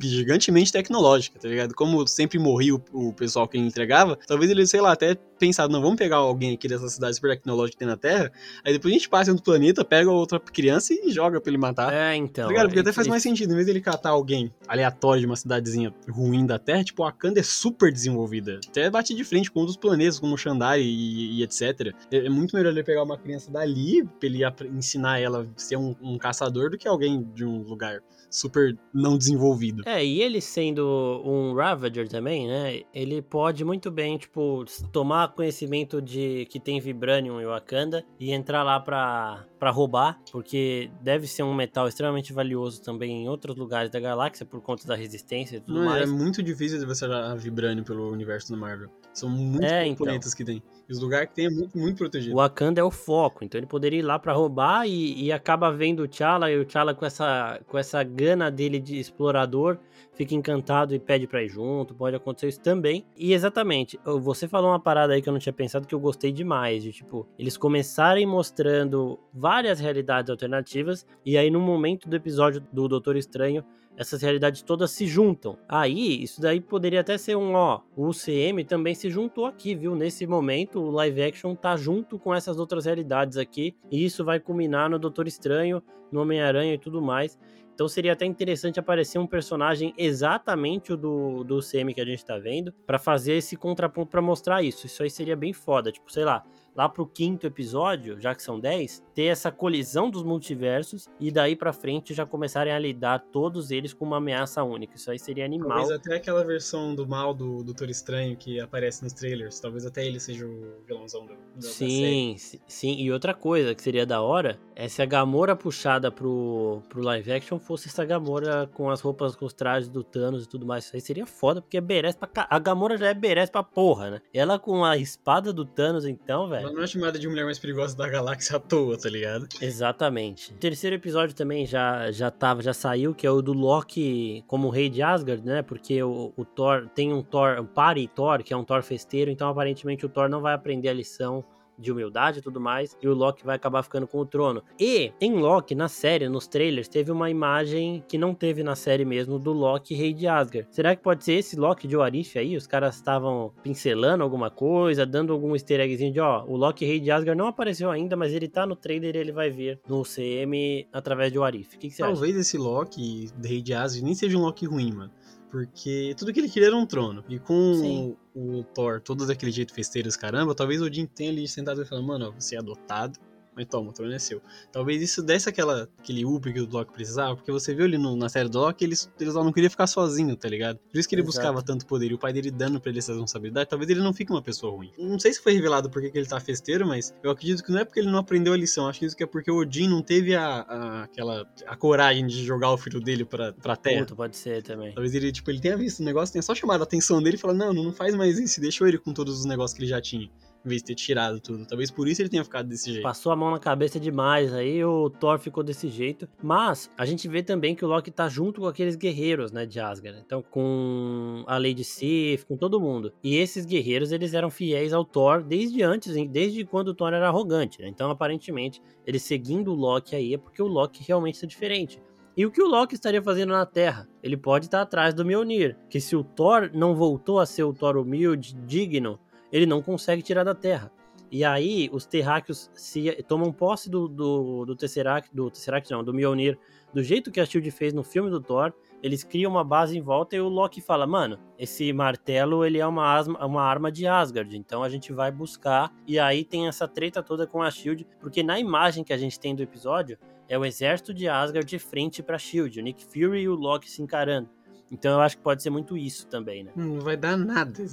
gigantemente 0.00 0.72
tecnológica, 0.72 1.38
tá 1.38 1.48
ligado? 1.48 1.74
Como 1.74 2.06
sempre 2.06 2.38
morria 2.38 2.74
o, 2.74 2.82
o 2.92 3.12
pessoal 3.12 3.48
que 3.48 3.56
ele 3.56 3.66
entregava, 3.66 4.18
talvez 4.26 4.50
ele, 4.50 4.66
sei 4.66 4.80
lá, 4.80 4.92
até 4.92 5.16
pensado, 5.38 5.72
não, 5.72 5.80
vamos 5.80 5.96
pegar 5.96 6.16
alguém 6.16 6.54
aqui 6.54 6.68
dessa 6.68 6.88
cidade 6.88 7.16
super 7.16 7.30
tecnológica 7.30 7.72
que 7.72 7.78
tem 7.78 7.88
na 7.88 7.96
Terra, 7.96 8.30
aí 8.64 8.72
depois 8.72 8.92
a 8.92 8.96
gente 8.96 9.08
passa 9.08 9.30
em 9.30 9.32
outro 9.32 9.44
planeta, 9.44 9.84
pega 9.84 10.10
outra 10.10 10.38
criança 10.38 10.94
e 10.94 11.10
joga 11.10 11.40
pra 11.40 11.50
ele 11.50 11.58
matar. 11.58 11.92
É, 11.92 12.14
então. 12.16 12.52
Tá 12.52 12.62
Porque 12.62 12.80
até 12.80 12.92
faz 12.92 13.06
mais 13.06 13.22
sentido, 13.22 13.52
em 13.52 13.54
vez 13.54 13.66
dele 13.66 13.80
catar 13.80 14.10
alguém 14.10 14.52
aleatório 14.68 15.20
de 15.20 15.26
uma 15.26 15.36
cidadezinha 15.36 15.94
ruim 16.08 16.46
da 16.46 16.58
Terra, 16.58 16.84
tipo, 16.84 17.02
a 17.02 17.06
Wakanda 17.06 17.40
é 17.40 17.42
super 17.42 17.92
desenvolvida. 17.92 18.60
Até 18.68 18.90
bate 18.90 19.14
de 19.14 19.24
frente 19.24 19.50
com 19.50 19.60
outros 19.60 19.76
planetas, 19.76 20.18
como 20.18 20.36
Xandari 20.36 20.82
e, 20.82 21.38
e 21.38 21.42
etc. 21.42 21.94
É, 22.10 22.26
é, 22.26 22.28
muito 22.28 22.56
melhor 22.56 22.70
ele 22.70 22.82
pegar 22.82 23.02
uma 23.02 23.16
criança 23.16 23.50
dali, 23.50 24.04
pra 24.04 24.28
ele 24.28 24.40
ensinar 24.72 25.18
ela 25.20 25.42
a 25.42 25.60
ser 25.60 25.76
um, 25.76 25.94
um 26.02 26.18
caçador, 26.18 26.70
do 26.70 26.78
que 26.78 26.88
alguém 26.88 27.22
de 27.34 27.44
um 27.44 27.62
lugar 27.62 28.00
super 28.30 28.76
não 28.92 29.16
desenvolvido. 29.16 29.82
É, 29.86 30.04
e 30.04 30.20
ele 30.20 30.40
sendo 30.40 31.22
um 31.24 31.54
Ravager 31.54 32.08
também, 32.08 32.48
né? 32.48 32.82
Ele 32.92 33.22
pode 33.22 33.64
muito 33.64 33.90
bem, 33.90 34.18
tipo, 34.18 34.64
tomar 34.92 35.33
conhecimento 35.34 36.00
de 36.00 36.46
que 36.46 36.58
tem 36.58 36.80
Vibranium 36.80 37.40
em 37.40 37.46
Wakanda 37.46 38.04
e 38.18 38.32
entrar 38.32 38.62
lá 38.62 38.80
pra, 38.80 39.44
pra 39.64 39.70
roubar, 39.70 40.20
porque 40.30 40.90
deve 41.00 41.26
ser 41.26 41.42
um 41.42 41.54
metal 41.54 41.88
extremamente 41.88 42.34
valioso 42.34 42.82
também 42.82 43.22
em 43.22 43.28
outros 43.30 43.56
lugares 43.56 43.90
da 43.90 43.98
galáxia 43.98 44.44
por 44.44 44.60
conta 44.60 44.86
da 44.86 44.94
resistência 44.94 45.56
e 45.56 45.60
tudo 45.60 45.76
não, 45.76 45.84
é 45.84 45.86
mais. 45.86 46.02
É 46.02 46.12
muito 46.12 46.42
difícil 46.42 46.78
de 46.78 46.84
você 46.84 47.06
achar 47.06 47.34
Vibranium 47.34 47.82
pelo 47.82 48.12
universo 48.12 48.52
do 48.52 48.58
Marvel. 48.58 48.90
São 49.14 49.30
muitos 49.30 49.72
é, 49.72 49.86
então. 49.86 50.04
planetas 50.04 50.34
então. 50.34 50.36
que 50.36 50.44
tem. 50.44 50.62
E 50.86 50.92
os 50.92 51.00
lugares 51.00 51.30
que 51.30 51.36
tem 51.36 51.46
é 51.46 51.50
muito, 51.50 51.78
muito 51.78 51.96
protegido. 51.96 52.34
O 52.34 52.40
Wakanda 52.40 52.78
é 52.78 52.84
o 52.84 52.90
foco, 52.90 53.42
então 53.42 53.58
ele 53.58 53.66
poderia 53.66 54.00
ir 54.00 54.02
lá 54.02 54.18
para 54.18 54.34
roubar 54.34 54.86
e, 54.86 55.24
e, 55.24 55.32
acaba 55.32 55.72
vendo 55.72 56.02
o 56.02 56.08
T'Challa 56.08 56.50
e 56.50 56.58
o 56.58 56.64
T'Challa 56.66 56.94
com 56.94 57.06
essa, 57.06 57.58
com 57.66 57.78
essa 57.78 58.02
gana 58.02 58.50
dele 58.50 58.78
de 58.78 58.98
explorador 58.98 59.78
fica 60.14 60.34
encantado 60.34 60.94
e 60.94 60.98
pede 60.98 61.26
pra 61.26 61.42
ir 61.42 61.48
junto, 61.48 61.94
pode 61.94 62.16
acontecer 62.16 62.48
isso 62.48 62.60
também. 62.60 63.04
E 63.16 63.32
exatamente, 63.32 63.98
você 64.04 64.48
falou 64.48 64.70
uma 64.70 64.80
parada 64.80 65.12
aí 65.12 65.22
que 65.22 65.28
eu 65.28 65.32
não 65.32 65.40
tinha 65.40 65.52
pensado 65.52 65.86
que 65.86 65.94
eu 65.94 66.00
gostei 66.00 66.32
demais, 66.32 66.82
de 66.82 66.92
tipo, 66.92 67.26
eles 67.38 67.56
começarem 67.56 68.26
mostrando 68.26 69.18
várias 69.54 69.78
realidades 69.78 70.30
alternativas 70.30 71.06
e 71.24 71.38
aí 71.38 71.48
no 71.48 71.60
momento 71.60 72.08
do 72.08 72.16
episódio 72.16 72.60
do 72.72 72.88
Doutor 72.88 73.16
Estranho 73.16 73.64
essas 73.96 74.20
realidades 74.20 74.60
todas 74.62 74.90
se 74.90 75.06
juntam. 75.06 75.56
Aí, 75.68 76.20
isso 76.20 76.40
daí 76.40 76.60
poderia 76.60 77.00
até 77.00 77.16
ser 77.16 77.36
um, 77.36 77.54
ó, 77.54 77.80
o 77.94 78.08
UCM 78.08 78.64
também 78.64 78.92
se 78.92 79.08
juntou 79.08 79.46
aqui, 79.46 79.72
viu? 79.72 79.94
Nesse 79.94 80.26
momento, 80.26 80.80
o 80.80 80.90
live 80.90 81.22
action 81.22 81.54
tá 81.54 81.76
junto 81.76 82.18
com 82.18 82.34
essas 82.34 82.58
outras 82.58 82.86
realidades 82.86 83.38
aqui, 83.38 83.76
e 83.92 84.04
isso 84.04 84.24
vai 84.24 84.40
culminar 84.40 84.90
no 84.90 84.98
Doutor 84.98 85.28
Estranho, 85.28 85.80
no 86.10 86.22
Homem-Aranha 86.22 86.74
e 86.74 86.78
tudo 86.78 87.00
mais. 87.00 87.38
Então 87.72 87.88
seria 87.88 88.12
até 88.12 88.24
interessante 88.24 88.80
aparecer 88.80 89.18
um 89.18 89.26
personagem 89.26 89.92
exatamente 89.98 90.92
o 90.92 90.96
do, 90.96 91.44
do 91.44 91.60
CM 91.60 91.94
que 91.94 92.00
a 92.00 92.04
gente 92.04 92.24
tá 92.24 92.36
vendo, 92.36 92.72
para 92.84 92.98
fazer 92.98 93.34
esse 93.34 93.56
contraponto 93.56 94.10
para 94.10 94.22
mostrar 94.22 94.60
isso. 94.62 94.86
Isso 94.86 95.04
aí 95.04 95.10
seria 95.10 95.36
bem 95.36 95.52
foda. 95.52 95.92
Tipo, 95.92 96.10
sei 96.12 96.24
lá, 96.24 96.44
lá 96.74 96.88
pro 96.88 97.06
quinto 97.06 97.46
episódio, 97.46 98.20
já 98.20 98.34
que 98.34 98.42
são 98.42 98.58
10, 98.58 99.02
ter 99.14 99.24
essa 99.24 99.50
colisão 99.50 100.10
dos 100.10 100.22
multiversos 100.22 101.08
e 101.20 101.30
daí 101.30 101.54
para 101.54 101.72
frente 101.72 102.12
já 102.12 102.26
começarem 102.26 102.72
a 102.72 102.78
lidar 102.78 103.20
todos 103.32 103.70
eles 103.70 103.92
com 103.92 104.04
uma 104.04 104.16
ameaça 104.16 104.62
única. 104.62 104.96
Isso 104.96 105.10
aí 105.10 105.18
seria 105.18 105.44
animal. 105.44 105.78
Talvez 105.78 105.90
até 105.90 106.16
aquela 106.16 106.44
versão 106.44 106.94
do 106.94 107.06
mal 107.06 107.32
do 107.32 107.62
Doutor 107.62 107.88
Estranho 107.88 108.36
que 108.36 108.60
aparece 108.60 109.02
nos 109.02 109.12
trailers, 109.12 109.60
talvez 109.60 109.86
até 109.86 110.04
ele 110.04 110.18
seja 110.18 110.46
o 110.46 110.82
vilãozão 110.86 111.26
do, 111.26 111.34
da, 111.34 111.68
sim, 111.68 112.36
sim. 112.66 112.96
E 112.98 113.12
outra 113.12 113.34
coisa 113.34 113.74
que 113.74 113.82
seria 113.82 114.04
da 114.04 114.20
hora 114.20 114.58
é 114.74 114.88
se 114.88 115.00
a 115.00 115.06
Gamora 115.06 115.54
puxada 115.54 116.10
pro, 116.10 116.82
pro 116.88 117.02
live 117.02 117.32
action 117.32 117.58
fosse 117.58 117.88
essa 117.88 118.04
Gamora 118.04 118.68
com 118.74 118.90
as 118.90 119.00
roupas, 119.00 119.36
com 119.36 119.44
os 119.44 119.52
trajes 119.52 119.88
do 119.88 120.02
Thanos 120.02 120.44
e 120.44 120.48
tudo 120.48 120.66
mais. 120.66 120.84
Isso 120.84 120.96
aí 120.96 121.00
seria 121.00 121.26
foda, 121.26 121.62
porque 121.62 121.76
é 121.76 121.80
Beres 121.80 122.16
pra... 122.16 122.28
A 122.50 122.58
Gamora 122.58 122.96
já 122.96 123.06
é 123.08 123.14
Beres 123.14 123.50
pra 123.50 123.62
porra, 123.62 124.10
né? 124.10 124.22
Ela 124.32 124.58
com 124.58 124.84
a 124.84 124.96
espada 124.96 125.52
do 125.52 125.64
Thanos, 125.64 126.04
então, 126.04 126.48
velho. 126.48 126.63
Ela 126.64 126.72
não 126.72 126.82
é 126.82 126.86
chamada 126.86 127.18
de 127.18 127.28
mulher 127.28 127.44
mais 127.44 127.58
perigosa 127.58 127.94
da 127.94 128.08
galáxia 128.08 128.56
à 128.56 128.60
toa, 128.60 128.96
tá 128.98 129.10
ligado? 129.10 129.46
Exatamente. 129.60 130.50
O 130.50 130.56
terceiro 130.56 130.96
episódio 130.96 131.36
também 131.36 131.66
já, 131.66 132.10
já 132.10 132.30
tava, 132.30 132.62
já 132.62 132.72
saiu, 132.72 133.14
que 133.14 133.26
é 133.26 133.30
o 133.30 133.42
do 133.42 133.52
Loki 133.52 134.42
como 134.46 134.70
rei 134.70 134.88
de 134.88 135.02
Asgard, 135.02 135.44
né? 135.44 135.60
Porque 135.60 136.02
o, 136.02 136.32
o 136.34 136.44
Thor 136.44 136.88
tem 136.94 137.12
um 137.12 137.22
Thor, 137.22 137.60
um 137.60 137.66
pare 137.66 138.08
Thor, 138.08 138.42
que 138.42 138.54
é 138.54 138.56
um 138.56 138.64
Thor 138.64 138.82
festeiro, 138.82 139.30
então 139.30 139.48
aparentemente 139.48 140.06
o 140.06 140.08
Thor 140.08 140.26
não 140.26 140.40
vai 140.40 140.54
aprender 140.54 140.88
a 140.88 140.94
lição 140.94 141.44
de 141.78 141.90
humildade 141.92 142.38
e 142.38 142.42
tudo 142.42 142.60
mais, 142.60 142.96
e 143.02 143.08
o 143.08 143.14
Loki 143.14 143.44
vai 143.44 143.56
acabar 143.56 143.82
ficando 143.82 144.06
com 144.06 144.18
o 144.18 144.26
trono. 144.26 144.62
E 144.78 145.12
em 145.20 145.34
Loki, 145.34 145.74
na 145.74 145.88
série, 145.88 146.28
nos 146.28 146.46
trailers, 146.46 146.88
teve 146.88 147.10
uma 147.10 147.30
imagem 147.30 148.04
que 148.08 148.16
não 148.18 148.34
teve 148.34 148.62
na 148.62 148.74
série 148.76 149.04
mesmo 149.04 149.38
do 149.38 149.52
Loki 149.52 149.94
rei 149.94 150.12
de 150.12 150.26
Asgard. 150.26 150.66
Será 150.70 150.94
que 150.94 151.02
pode 151.02 151.24
ser 151.24 151.34
esse 151.34 151.56
Loki 151.56 151.86
de 151.86 151.96
Warif 151.96 152.38
aí? 152.38 152.56
Os 152.56 152.66
caras 152.66 152.94
estavam 152.96 153.52
pincelando 153.62 154.22
alguma 154.22 154.50
coisa, 154.50 155.04
dando 155.06 155.32
algum 155.32 155.54
easter 155.54 155.80
eggzinho 155.80 156.12
de 156.12 156.20
ó, 156.20 156.44
o 156.46 156.56
Loki 156.56 156.84
rei 156.84 157.00
de 157.00 157.10
Asgard 157.10 157.36
não 157.38 157.48
apareceu 157.48 157.90
ainda, 157.90 158.16
mas 158.16 158.32
ele 158.32 158.48
tá 158.48 158.66
no 158.66 158.76
trailer 158.76 159.16
e 159.16 159.18
ele 159.18 159.32
vai 159.32 159.50
vir 159.50 159.80
no 159.88 160.02
CM 160.02 160.86
através 160.92 161.32
de 161.32 161.38
Warif. 161.38 161.76
O 161.76 161.78
que, 161.78 161.88
que 161.88 161.94
você 161.94 162.02
Talvez 162.02 162.32
acha? 162.32 162.40
esse 162.40 162.58
Loki 162.58 163.28
rei 163.42 163.60
de 163.62 163.74
Asgard 163.74 164.04
nem 164.04 164.14
seja 164.14 164.36
um 164.38 164.42
Loki 164.42 164.66
ruim, 164.66 164.92
mano. 164.92 165.10
Porque 165.50 166.14
tudo 166.18 166.32
que 166.32 166.40
ele 166.40 166.48
queria 166.48 166.68
era 166.68 166.76
um 166.76 166.84
trono. 166.84 167.24
E 167.28 167.38
com 167.38 168.16
o, 168.34 168.58
o, 168.58 168.64
Thor 168.64 169.00
todo 169.00 169.26
daquele 169.26 169.52
jeito 169.52 169.72
festeiro, 169.72 170.08
caramba, 170.18 170.54
talvez 170.54 170.82
o 170.82 170.86
Odin 170.86 171.06
tenha 171.06 171.30
ali 171.30 171.46
sentado 171.46 171.82
e 171.82 171.84
falando, 171.84 172.06
mano, 172.06 172.32
você 172.32 172.56
é 172.56 172.58
adotado, 172.58 173.18
mas 173.56 173.66
toma, 173.66 173.90
o 173.90 173.92
trono 173.92 174.12
é 174.12 174.18
seu. 174.18 174.40
Talvez 174.72 175.02
isso 175.02 175.22
desse 175.22 175.48
aquela, 175.48 175.88
aquele 175.98 176.24
up 176.24 176.52
que 176.52 176.60
o 176.60 176.68
Loki 176.68 176.92
precisava, 176.92 177.36
porque 177.36 177.50
você 177.50 177.74
viu 177.74 177.84
ali 177.84 177.98
no, 177.98 178.16
na 178.16 178.28
série 178.28 178.48
do 178.48 178.58
Loki, 178.58 178.84
ele, 178.84 178.94
ele 179.20 179.32
não 179.32 179.52
queria 179.52 179.70
ficar 179.70 179.86
sozinho, 179.86 180.36
tá 180.36 180.48
ligado? 180.48 180.78
Por 180.78 180.98
isso 180.98 181.08
que 181.08 181.14
ele 181.14 181.22
Exato. 181.22 181.36
buscava 181.36 181.62
tanto 181.62 181.86
poder, 181.86 182.10
e 182.10 182.14
o 182.14 182.18
pai 182.18 182.32
dele 182.32 182.50
dando 182.50 182.80
pra 182.80 182.90
ele 182.90 182.98
essa 182.98 183.12
responsabilidade, 183.12 183.68
talvez 183.68 183.90
ele 183.90 184.00
não 184.00 184.12
fique 184.12 184.32
uma 184.32 184.42
pessoa 184.42 184.74
ruim. 184.74 184.92
Não 184.98 185.18
sei 185.18 185.32
se 185.32 185.40
foi 185.40 185.52
revelado 185.52 185.88
porque 185.90 186.10
que 186.10 186.18
ele 186.18 186.26
tá 186.26 186.40
festeiro, 186.40 186.86
mas 186.86 187.14
eu 187.22 187.30
acredito 187.30 187.62
que 187.62 187.70
não 187.70 187.78
é 187.78 187.84
porque 187.84 188.00
ele 188.00 188.10
não 188.10 188.18
aprendeu 188.18 188.52
a 188.52 188.56
lição, 188.56 188.88
acho 188.88 188.98
que 188.98 189.06
isso 189.06 189.16
que 189.16 189.22
é 189.22 189.26
porque 189.26 189.50
o 189.50 189.58
Odin 189.58 189.88
não 189.88 190.02
teve 190.02 190.34
a, 190.34 190.60
a 190.60 191.04
aquela, 191.04 191.46
a 191.66 191.76
coragem 191.76 192.26
de 192.26 192.44
jogar 192.44 192.72
o 192.72 192.76
filho 192.76 193.00
dele 193.00 193.24
pra, 193.24 193.52
pra 193.52 193.76
terra. 193.76 194.00
Puta, 194.00 194.16
pode 194.16 194.36
ser 194.36 194.62
também. 194.62 194.92
Talvez 194.92 195.14
ele, 195.14 195.30
tipo, 195.30 195.50
ele 195.50 195.60
tenha 195.60 195.76
visto 195.76 196.00
o 196.00 196.04
negócio, 196.04 196.32
tenha 196.32 196.42
só 196.42 196.54
chamado 196.54 196.80
a 196.80 196.84
atenção 196.84 197.22
dele 197.22 197.36
e 197.36 197.38
falado, 197.38 197.56
não, 197.56 197.72
não 197.72 197.92
faz 197.92 198.14
mais 198.14 198.38
isso, 198.38 198.58
e 198.58 198.62
deixou 198.62 198.86
ele 198.86 198.98
com 198.98 199.12
todos 199.12 199.38
os 199.38 199.44
negócios 199.44 199.76
que 199.76 199.82
ele 199.82 199.90
já 199.90 200.00
tinha 200.00 200.30
vez 200.64 200.82
de 200.82 200.86
ter 200.86 200.94
tirado 200.94 201.40
tudo. 201.40 201.66
Talvez 201.66 201.90
por 201.90 202.08
isso 202.08 202.22
ele 202.22 202.28
tenha 202.28 202.44
ficado 202.44 202.68
desse 202.68 202.92
jeito. 202.92 203.02
Passou 203.02 203.32
a 203.32 203.36
mão 203.36 203.50
na 203.50 203.58
cabeça 203.58 204.00
demais, 204.00 204.52
aí 204.52 204.84
o 204.84 205.10
Thor 205.10 205.38
ficou 205.38 205.62
desse 205.62 205.88
jeito. 205.88 206.28
Mas 206.42 206.90
a 206.96 207.04
gente 207.04 207.28
vê 207.28 207.42
também 207.42 207.74
que 207.74 207.84
o 207.84 207.88
Loki 207.88 208.10
tá 208.10 208.28
junto 208.28 208.60
com 208.60 208.66
aqueles 208.66 208.96
guerreiros, 208.96 209.52
né, 209.52 209.66
de 209.66 209.80
Asgard. 209.80 210.20
Então, 210.24 210.42
com 210.42 211.44
a 211.46 211.58
Lady 211.58 211.84
Sif, 211.84 212.46
com 212.46 212.56
todo 212.56 212.80
mundo. 212.80 213.12
E 213.22 213.36
esses 213.36 213.64
guerreiros, 213.66 214.12
eles 214.12 214.34
eram 214.34 214.50
fiéis 214.50 214.92
ao 214.92 215.04
Thor 215.04 215.42
desde 215.42 215.82
antes, 215.82 216.14
desde 216.30 216.64
quando 216.64 216.88
o 216.88 216.94
Thor 216.94 217.12
era 217.12 217.28
arrogante, 217.28 217.80
né? 217.80 217.88
Então, 217.88 218.10
aparentemente, 218.10 218.80
ele 219.06 219.18
seguindo 219.18 219.72
o 219.72 219.74
Loki 219.74 220.16
aí 220.16 220.34
é 220.34 220.38
porque 220.38 220.62
o 220.62 220.66
Loki 220.66 221.04
realmente 221.06 221.44
é 221.44 221.48
diferente. 221.48 222.00
E 222.36 222.44
o 222.44 222.50
que 222.50 222.60
o 222.60 222.66
Loki 222.66 222.94
estaria 222.94 223.22
fazendo 223.22 223.50
na 223.50 223.64
Terra? 223.64 224.08
Ele 224.20 224.36
pode 224.36 224.64
estar 224.64 224.82
atrás 224.82 225.14
do 225.14 225.24
Mjolnir, 225.24 225.76
que 225.88 226.00
se 226.00 226.16
o 226.16 226.24
Thor 226.24 226.68
não 226.74 226.92
voltou 226.92 227.38
a 227.38 227.46
ser 227.46 227.62
o 227.62 227.72
Thor 227.72 227.96
humilde, 227.96 228.56
digno, 228.66 229.20
ele 229.54 229.66
não 229.66 229.80
consegue 229.80 230.20
tirar 230.20 230.42
da 230.42 230.52
Terra. 230.52 230.90
E 231.30 231.44
aí 231.44 231.88
os 231.92 232.04
terráqueos 232.04 232.68
se 232.74 233.10
tomam 233.28 233.52
posse 233.52 233.88
do, 233.88 234.08
do, 234.08 234.64
do 234.64 234.74
Tesseract, 234.74 235.30
do 235.32 235.48
Tesseract 235.48 235.92
não, 235.92 236.02
do 236.02 236.12
Mjolnir, 236.12 236.58
do 236.92 237.04
jeito 237.04 237.30
que 237.30 237.40
a 237.40 237.46
SHIELD 237.46 237.70
fez 237.70 237.92
no 237.92 238.02
filme 238.02 238.30
do 238.30 238.40
Thor, 238.40 238.72
eles 239.00 239.22
criam 239.22 239.52
uma 239.52 239.62
base 239.62 239.96
em 239.96 240.00
volta 240.00 240.34
e 240.34 240.40
o 240.40 240.48
Loki 240.48 240.80
fala, 240.80 241.06
mano, 241.06 241.38
esse 241.56 241.92
martelo 241.92 242.64
ele 242.64 242.78
é 242.78 242.86
uma, 242.86 243.14
asma, 243.14 243.46
uma 243.46 243.62
arma 243.62 243.92
de 243.92 244.08
Asgard, 244.08 244.56
então 244.56 244.82
a 244.82 244.88
gente 244.88 245.12
vai 245.12 245.30
buscar. 245.30 245.92
E 246.04 246.18
aí 246.18 246.44
tem 246.44 246.66
essa 246.66 246.88
treta 246.88 247.22
toda 247.22 247.46
com 247.46 247.62
a 247.62 247.70
SHIELD, 247.70 248.06
porque 248.20 248.42
na 248.42 248.58
imagem 248.58 249.04
que 249.04 249.12
a 249.12 249.18
gente 249.18 249.38
tem 249.38 249.54
do 249.54 249.62
episódio, 249.62 250.18
é 250.48 250.58
o 250.58 250.64
exército 250.64 251.14
de 251.14 251.28
Asgard 251.28 251.68
de 251.68 251.78
frente 251.78 252.24
pra 252.24 252.38
SHIELD, 252.38 252.80
o 252.80 252.82
Nick 252.82 253.04
Fury 253.04 253.42
e 253.42 253.48
o 253.48 253.54
Loki 253.54 253.88
se 253.88 254.02
encarando. 254.02 254.50
Então 254.94 255.14
eu 255.14 255.20
acho 255.20 255.36
que 255.36 255.42
pode 255.42 255.60
ser 255.60 255.70
muito 255.70 255.96
isso 255.96 256.26
também, 256.28 256.62
né? 256.62 256.70
Não 256.76 257.00
vai 257.00 257.16
dar 257.16 257.36
nada. 257.36 257.82
A 257.82 257.86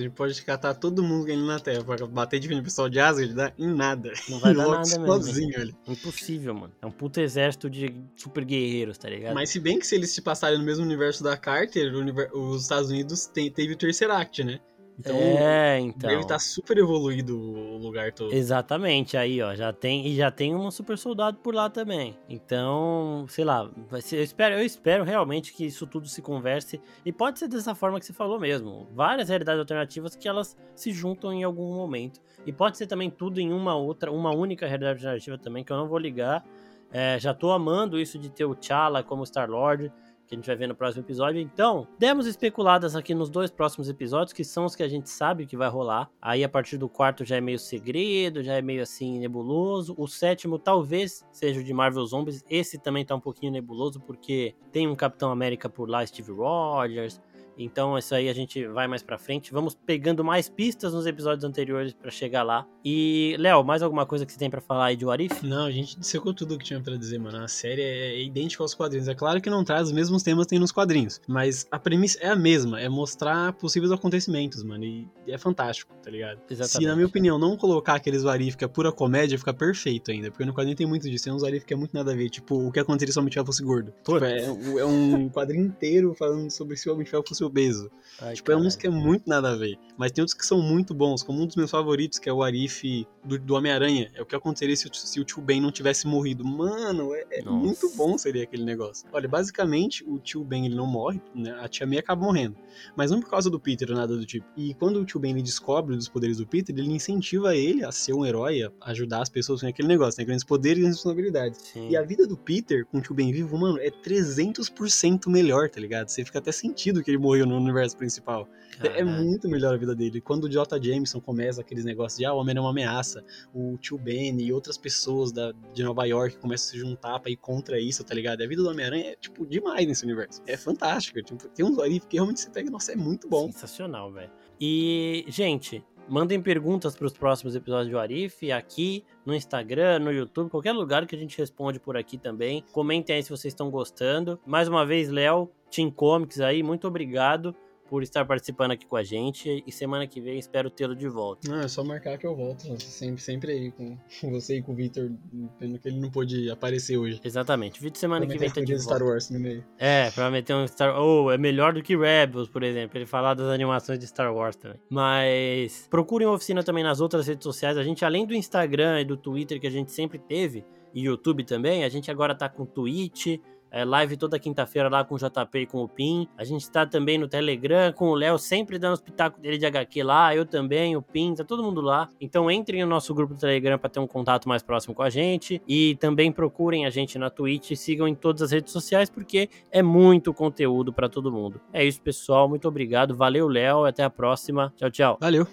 gente 0.00 0.10
pode 0.10 0.42
catar 0.42 0.74
todo 0.74 1.02
mundo 1.02 1.26
ganhando 1.26 1.46
na 1.46 1.60
Terra. 1.60 1.84
Pra 1.84 2.06
bater 2.06 2.40
de 2.40 2.48
frente 2.48 2.62
pessoal 2.62 2.88
de 2.88 2.98
Asgard, 2.98 3.34
dá 3.34 3.52
em 3.58 3.72
nada. 3.72 4.12
Não 4.28 4.40
vai 4.40 4.54
dar 4.56 4.66
nada 4.66 4.88
mesmo. 4.88 5.06
Sozinho, 5.06 5.60
ali. 5.60 5.76
Impossível, 5.86 6.54
mano. 6.54 6.72
É 6.80 6.86
um 6.86 6.90
puto 6.90 7.20
exército 7.20 7.68
de 7.68 7.94
super 8.16 8.42
guerreiros, 8.44 8.96
tá 8.96 9.10
ligado? 9.10 9.34
Mas 9.34 9.50
se 9.50 9.60
bem 9.60 9.78
que 9.78 9.86
se 9.86 9.94
eles 9.94 10.10
se 10.10 10.22
passarem 10.22 10.58
no 10.58 10.64
mesmo 10.64 10.84
universo 10.84 11.22
da 11.22 11.36
Carter, 11.36 11.92
os 12.32 12.62
Estados 12.62 12.90
Unidos 12.90 13.26
tem, 13.26 13.50
teve 13.50 13.74
o 13.74 13.76
Tesseract, 13.76 14.42
né? 14.42 14.58
Então, 14.98 15.14
é, 15.14 15.78
então. 15.78 16.08
Deve 16.08 16.22
estar 16.22 16.34
tá 16.34 16.38
super 16.38 16.78
evoluído 16.78 17.38
o 17.38 17.76
lugar 17.76 18.12
todo. 18.12 18.32
Exatamente, 18.32 19.16
aí, 19.16 19.42
ó, 19.42 19.54
já 19.54 19.72
tem 19.72 20.06
e 20.06 20.16
já 20.16 20.30
tem 20.30 20.54
um 20.54 20.70
super 20.70 20.96
soldado 20.96 21.38
por 21.38 21.54
lá 21.54 21.68
também. 21.68 22.18
Então, 22.28 23.26
sei 23.28 23.44
lá, 23.44 23.70
ser, 24.00 24.16
eu 24.16 24.22
espero, 24.22 24.54
eu 24.54 24.64
espero 24.64 25.04
realmente 25.04 25.52
que 25.52 25.66
isso 25.66 25.86
tudo 25.86 26.08
se 26.08 26.22
converse 26.22 26.80
e 27.04 27.12
pode 27.12 27.38
ser 27.38 27.48
dessa 27.48 27.74
forma 27.74 28.00
que 28.00 28.06
você 28.06 28.12
falou 28.12 28.40
mesmo. 28.40 28.88
Várias 28.94 29.28
realidades 29.28 29.60
alternativas 29.60 30.16
que 30.16 30.26
elas 30.26 30.56
se 30.74 30.92
juntam 30.92 31.32
em 31.32 31.44
algum 31.44 31.74
momento. 31.74 32.20
E 32.46 32.52
pode 32.52 32.78
ser 32.78 32.86
também 32.86 33.10
tudo 33.10 33.38
em 33.40 33.52
uma 33.52 33.74
outra, 33.74 34.10
uma 34.10 34.34
única 34.34 34.66
realidade 34.66 34.98
alternativa 34.98 35.36
também 35.36 35.62
que 35.62 35.72
eu 35.72 35.76
não 35.76 35.88
vou 35.88 35.98
ligar. 35.98 36.44
É, 36.90 37.18
já 37.18 37.34
tô 37.34 37.50
amando 37.50 37.98
isso 37.98 38.18
de 38.18 38.30
ter 38.30 38.44
o 38.44 38.54
T'Challa 38.54 39.02
como 39.02 39.26
Star-Lord 39.26 39.92
que 40.26 40.34
a 40.34 40.38
gente 40.38 40.46
vai 40.46 40.56
ver 40.56 40.66
no 40.66 40.74
próximo 40.74 41.04
episódio. 41.04 41.40
Então, 41.40 41.86
demos 41.98 42.26
especuladas 42.26 42.96
aqui 42.96 43.14
nos 43.14 43.30
dois 43.30 43.50
próximos 43.50 43.88
episódios, 43.88 44.32
que 44.32 44.44
são 44.44 44.64
os 44.64 44.74
que 44.74 44.82
a 44.82 44.88
gente 44.88 45.08
sabe 45.08 45.46
que 45.46 45.56
vai 45.56 45.68
rolar. 45.68 46.10
Aí, 46.20 46.42
a 46.42 46.48
partir 46.48 46.76
do 46.76 46.88
quarto 46.88 47.24
já 47.24 47.36
é 47.36 47.40
meio 47.40 47.58
segredo, 47.58 48.42
já 48.42 48.54
é 48.54 48.62
meio 48.62 48.82
assim 48.82 49.18
nebuloso. 49.18 49.94
O 49.96 50.06
sétimo 50.06 50.58
talvez 50.58 51.24
seja 51.32 51.60
o 51.60 51.64
de 51.64 51.72
Marvel 51.72 52.04
Zombies. 52.04 52.44
Esse 52.50 52.78
também 52.78 53.04
tá 53.04 53.14
um 53.14 53.20
pouquinho 53.20 53.52
nebuloso, 53.52 54.00
porque 54.00 54.54
tem 54.72 54.88
um 54.88 54.94
Capitão 54.94 55.30
América 55.30 55.68
por 55.68 55.88
lá, 55.88 56.04
Steve 56.06 56.32
Rogers. 56.32 57.20
Então, 57.58 57.96
isso 57.96 58.14
aí 58.14 58.28
a 58.28 58.34
gente 58.34 58.66
vai 58.66 58.86
mais 58.86 59.02
pra 59.02 59.18
frente. 59.18 59.52
Vamos 59.52 59.74
pegando 59.74 60.24
mais 60.24 60.48
pistas 60.48 60.92
nos 60.92 61.06
episódios 61.06 61.44
anteriores 61.44 61.92
para 61.92 62.10
chegar 62.10 62.42
lá. 62.42 62.66
E, 62.84 63.36
Léo, 63.38 63.64
mais 63.64 63.82
alguma 63.82 64.06
coisa 64.06 64.24
que 64.26 64.32
você 64.32 64.38
tem 64.38 64.50
para 64.50 64.60
falar 64.60 64.86
aí 64.86 64.96
de 64.96 65.04
Warif? 65.04 65.44
Não, 65.44 65.64
a 65.64 65.70
gente 65.70 65.98
dissecou 65.98 66.34
tudo 66.34 66.54
o 66.54 66.58
que 66.58 66.64
tinha 66.64 66.80
para 66.80 66.96
dizer, 66.96 67.18
mano. 67.18 67.38
A 67.38 67.48
série 67.48 67.82
é 67.82 68.22
idêntica 68.22 68.62
aos 68.62 68.74
quadrinhos. 68.74 69.08
É 69.08 69.14
claro 69.14 69.40
que 69.40 69.50
não 69.50 69.64
traz 69.64 69.88
os 69.88 69.92
mesmos 69.92 70.22
temas 70.22 70.46
que 70.46 70.50
tem 70.50 70.58
nos 70.58 70.72
quadrinhos, 70.72 71.20
mas 71.26 71.66
a 71.70 71.78
premissa 71.78 72.18
é 72.20 72.28
a 72.28 72.36
mesma, 72.36 72.80
é 72.80 72.88
mostrar 72.88 73.52
possíveis 73.54 73.90
acontecimentos, 73.90 74.62
mano. 74.62 74.84
E 74.84 75.08
é 75.26 75.38
fantástico, 75.38 75.94
tá 76.02 76.10
ligado? 76.10 76.40
Exatamente. 76.50 76.84
Se, 76.84 76.86
na 76.86 76.94
minha 76.94 77.06
opinião, 77.06 77.38
não 77.38 77.56
colocar 77.56 77.94
aqueles 77.94 78.22
Warif 78.22 78.56
que 78.56 78.64
é 78.64 78.68
pura 78.68 78.92
comédia, 78.92 79.38
fica 79.38 79.54
perfeito 79.54 80.10
ainda. 80.10 80.30
Porque 80.30 80.44
no 80.44 80.52
quadrinho 80.52 80.76
tem 80.76 80.86
muito 80.86 81.08
disso. 81.08 81.24
Tem 81.24 81.32
uns 81.32 81.42
Warif 81.42 81.64
que 81.64 81.74
é 81.74 81.76
muito 81.76 81.94
nada 81.94 82.12
a 82.12 82.14
ver. 82.14 82.28
Tipo, 82.28 82.68
o 82.68 82.72
que 82.72 82.80
aconteceria 82.80 83.12
se 83.12 83.18
o 83.18 83.22
Homem 83.22 83.32
fosse 83.32 83.62
gordo. 83.62 83.92
Tipo, 84.04 84.24
é, 84.24 84.44
é 84.44 84.84
um 84.84 85.28
quadrinho 85.28 85.66
inteiro 85.66 86.14
falando 86.14 86.50
sobre 86.50 86.76
se 86.76 86.88
o 86.88 86.92
Homem 86.92 87.06
de 87.06 87.45
Obeso. 87.46 87.90
Ai, 88.20 88.34
tipo, 88.34 88.50
é 88.50 88.54
caralho. 88.54 88.66
uns 88.68 88.76
que 88.76 88.86
é 88.86 88.90
muito 88.90 89.28
nada 89.28 89.50
a 89.52 89.56
ver. 89.56 89.78
Mas 89.98 90.10
tem 90.12 90.22
outros 90.22 90.36
que 90.38 90.44
são 90.46 90.60
muito 90.62 90.94
bons, 90.94 91.22
como 91.22 91.42
um 91.42 91.46
dos 91.46 91.56
meus 91.56 91.70
favoritos, 91.70 92.18
que 92.18 92.28
é 92.28 92.32
o 92.32 92.42
Arif 92.42 93.06
do, 93.24 93.38
do 93.38 93.54
Homem-Aranha. 93.54 94.10
É 94.14 94.22
o 94.22 94.26
que 94.26 94.34
aconteceria 94.34 94.76
se, 94.76 94.86
o- 94.86 94.94
se 94.94 95.20
o 95.20 95.24
tio 95.24 95.42
Ben 95.42 95.60
não 95.60 95.70
tivesse 95.70 96.06
morrido. 96.06 96.44
Mano, 96.44 97.14
é, 97.14 97.26
é 97.30 97.42
muito 97.42 97.90
bom 97.96 98.16
seria 98.16 98.44
aquele 98.44 98.64
negócio. 98.64 99.06
Olha, 99.12 99.28
basicamente, 99.28 100.02
o 100.08 100.18
tio 100.18 100.42
Ben 100.44 100.64
ele 100.66 100.74
não 100.74 100.86
morre, 100.86 101.20
né? 101.34 101.56
A 101.60 101.68
tia 101.68 101.86
May 101.86 101.98
acaba 101.98 102.22
morrendo. 102.24 102.56
Mas 102.96 103.10
não 103.10 103.20
por 103.20 103.28
causa 103.30 103.48
do 103.50 103.58
Peter 103.60 103.90
ou 103.90 103.96
nada 103.96 104.16
do 104.16 104.24
tipo. 104.24 104.46
E 104.56 104.72
quando 104.74 105.00
o 105.00 105.04
tio 105.04 105.20
Ben 105.20 105.32
ele 105.32 105.42
descobre 105.42 105.94
dos 105.96 106.08
poderes 106.08 106.38
do 106.38 106.46
Peter, 106.46 106.74
ele 106.76 106.90
incentiva 106.92 107.54
ele 107.56 107.84
a 107.84 107.92
ser 107.92 108.12
um 108.14 108.24
herói, 108.24 108.62
a 108.62 108.70
ajudar 108.90 109.22
as 109.22 109.28
pessoas 109.28 109.60
com 109.60 109.66
aquele 109.66 109.88
negócio, 109.88 110.18
né? 110.20 110.24
Grandes 110.24 110.44
poderes 110.44 110.82
e 110.82 110.86
responsabilidades. 110.86 111.60
Sim. 111.72 111.88
E 111.90 111.96
a 111.96 112.02
vida 112.02 112.26
do 112.26 112.36
Peter 112.36 112.86
com 112.86 112.98
o 112.98 113.00
tio 113.00 113.14
Ben 113.14 113.30
vivo, 113.32 113.56
mano, 113.58 113.78
é 113.78 113.90
300% 113.90 115.28
melhor, 115.28 115.68
tá 115.68 115.80
ligado? 115.80 116.08
Você 116.08 116.24
fica 116.24 116.38
até 116.38 116.52
sentido 116.52 117.02
que 117.02 117.10
ele 117.10 117.18
morreu 117.18 117.35
no 117.44 117.56
universo 117.56 117.96
principal. 117.96 118.48
É 118.80 118.88
Caralho. 118.88 119.24
muito 119.24 119.48
melhor 119.48 119.74
a 119.74 119.76
vida 119.76 119.94
dele. 119.94 120.20
Quando 120.20 120.44
o 120.44 120.48
J. 120.48 120.80
Jameson 120.82 121.20
começa 121.20 121.60
aqueles 121.60 121.84
negócios 121.84 122.18
de 122.18 122.24
ah, 122.24 122.32
o 122.32 122.38
homem 122.38 122.56
é 122.56 122.60
uma 122.60 122.70
ameaça, 122.70 123.24
o 123.54 123.76
tio 123.78 123.98
Ben 123.98 124.40
e 124.40 124.52
outras 124.52 124.76
pessoas 124.76 125.32
da, 125.32 125.52
de 125.74 125.82
Nova 125.82 126.04
York 126.04 126.38
começam 126.38 126.68
a 126.68 126.70
se 126.72 126.78
juntar 126.78 127.18
pra 127.20 127.30
ir 127.30 127.36
contra 127.36 127.80
isso, 127.80 128.04
tá 128.04 128.14
ligado? 128.14 128.42
A 128.42 128.46
vida 128.46 128.62
do 128.62 128.68
Homem-Aranha 128.68 129.12
é, 129.12 129.16
tipo, 129.16 129.46
demais 129.46 129.86
nesse 129.86 130.04
universo. 130.04 130.42
É 130.46 130.56
fantástico. 130.56 131.22
Tipo, 131.22 131.48
tem 131.48 131.64
uns 131.64 131.78
ali 131.78 132.00
que 132.00 132.16
realmente 132.16 132.40
você 132.40 132.50
pega, 132.50 132.70
nossa, 132.70 132.92
é 132.92 132.96
muito 132.96 133.28
bom. 133.28 133.46
Sensacional, 133.50 134.12
velho. 134.12 134.30
E, 134.60 135.24
gente, 135.28 135.84
mandem 136.08 136.40
perguntas 136.40 136.94
para 136.94 137.06
os 137.06 137.12
próximos 137.12 137.54
episódios 137.54 137.90
do 137.90 137.98
Arif 137.98 138.50
aqui 138.52 139.04
no 139.24 139.34
Instagram, 139.34 139.98
no 139.98 140.12
YouTube, 140.12 140.50
qualquer 140.50 140.72
lugar 140.72 141.06
que 141.06 141.14
a 141.16 141.18
gente 141.18 141.36
responde 141.38 141.78
por 141.80 141.96
aqui 141.96 142.16
também. 142.16 142.64
Comentem 142.72 143.16
aí 143.16 143.22
se 143.22 143.30
vocês 143.30 143.52
estão 143.52 143.70
gostando. 143.70 144.38
Mais 144.46 144.68
uma 144.68 144.86
vez, 144.86 145.08
Léo, 145.08 145.50
Team 145.70 145.90
Comics 145.90 146.40
aí, 146.40 146.62
muito 146.62 146.86
obrigado 146.86 147.54
por 147.88 148.02
estar 148.02 148.24
participando 148.24 148.72
aqui 148.72 148.86
com 148.86 148.96
a 148.96 149.02
gente 149.02 149.62
e 149.66 149.72
semana 149.72 150.06
que 150.06 150.20
vem 150.20 150.38
espero 150.38 150.70
tê-lo 150.70 150.94
de 150.94 151.08
volta. 151.08 151.48
Não, 151.48 151.60
é 151.60 151.68
só 151.68 151.82
marcar 151.84 152.18
que 152.18 152.26
eu 152.26 152.34
volto. 152.34 152.62
Sempre, 152.80 153.22
sempre 153.22 153.52
aí 153.52 153.70
com, 153.72 153.96
você 154.30 154.58
e 154.58 154.62
com 154.62 154.72
o 154.72 154.74
Victor, 154.74 155.10
pelo 155.58 155.78
que 155.78 155.88
ele 155.88 156.00
não 156.00 156.10
pôde 156.10 156.50
aparecer 156.50 156.96
hoje. 156.96 157.20
Exatamente. 157.22 157.80
Vídeo 157.80 157.98
semana 157.98 158.26
que 158.26 158.38
vem 158.38 158.50
tá 158.50 158.60
de 158.60 158.66
de 158.66 158.82
Star 158.82 158.98
volta. 158.98 159.12
Wars 159.12 159.30
no 159.30 159.38
meio. 159.38 159.64
É, 159.78 160.10
pra 160.10 160.30
meter 160.30 160.54
um 160.54 160.66
Star 160.66 161.00
Oh, 161.00 161.30
é 161.30 161.38
melhor 161.38 161.72
do 161.72 161.82
que 161.82 161.96
Rebels, 161.96 162.48
por 162.48 162.62
exemplo. 162.62 162.98
Ele 162.98 163.06
falar 163.06 163.34
das 163.34 163.48
animações 163.48 163.98
de 163.98 164.06
Star 164.06 164.34
Wars 164.34 164.56
também. 164.56 164.78
Mas 164.88 165.86
procurem 165.90 166.26
a 166.26 166.32
oficina 166.32 166.62
também 166.62 166.84
nas 166.84 167.00
outras 167.00 167.26
redes 167.26 167.44
sociais. 167.44 167.76
A 167.76 167.82
gente, 167.82 168.04
além 168.04 168.26
do 168.26 168.34
Instagram 168.34 169.00
e 169.00 169.04
do 169.04 169.16
Twitter 169.16 169.60
que 169.60 169.66
a 169.66 169.70
gente 169.70 169.92
sempre 169.92 170.18
teve, 170.18 170.64
e 170.94 171.02
YouTube 171.02 171.44
também, 171.44 171.84
a 171.84 171.88
gente 171.90 172.10
agora 172.10 172.34
tá 172.34 172.48
com 172.48 172.64
Twitch. 172.64 173.38
É, 173.70 173.84
live 173.84 174.16
toda 174.16 174.38
quinta-feira 174.38 174.88
lá 174.88 175.04
com 175.04 175.14
o 175.14 175.18
JP 175.18 175.58
e 175.58 175.66
com 175.66 175.82
o 175.82 175.88
Pim. 175.88 176.28
A 176.36 176.44
gente 176.44 176.70
tá 176.70 176.86
também 176.86 177.18
no 177.18 177.28
Telegram 177.28 177.92
com 177.92 178.08
o 178.08 178.14
Léo, 178.14 178.38
sempre 178.38 178.78
dando 178.78 178.94
os 178.94 179.00
pitacos 179.00 179.40
dele 179.40 179.58
de 179.58 179.66
HQ 179.66 180.02
lá. 180.02 180.34
Eu 180.34 180.46
também, 180.46 180.96
o 180.96 181.02
Pim, 181.02 181.34
tá 181.34 181.44
todo 181.44 181.62
mundo 181.62 181.80
lá. 181.80 182.08
Então 182.20 182.50
entrem 182.50 182.82
no 182.82 182.88
nosso 182.88 183.14
grupo 183.14 183.34
do 183.34 183.40
Telegram 183.40 183.78
pra 183.78 183.90
ter 183.90 184.00
um 184.00 184.06
contato 184.06 184.48
mais 184.48 184.62
próximo 184.62 184.94
com 184.94 185.02
a 185.02 185.10
gente. 185.10 185.60
E 185.66 185.96
também 185.96 186.32
procurem 186.32 186.86
a 186.86 186.90
gente 186.90 187.18
na 187.18 187.30
Twitch 187.30 187.72
e 187.72 187.76
sigam 187.76 188.08
em 188.08 188.14
todas 188.14 188.42
as 188.42 188.50
redes 188.50 188.72
sociais, 188.72 189.10
porque 189.10 189.48
é 189.70 189.82
muito 189.82 190.32
conteúdo 190.32 190.92
pra 190.92 191.08
todo 191.08 191.32
mundo. 191.32 191.60
É 191.72 191.84
isso, 191.84 192.00
pessoal. 192.00 192.48
Muito 192.48 192.66
obrigado. 192.68 193.14
Valeu, 193.14 193.48
Léo. 193.48 193.84
Até 193.84 194.04
a 194.04 194.10
próxima. 194.10 194.72
Tchau, 194.76 194.90
tchau. 194.90 195.18
Valeu! 195.20 195.44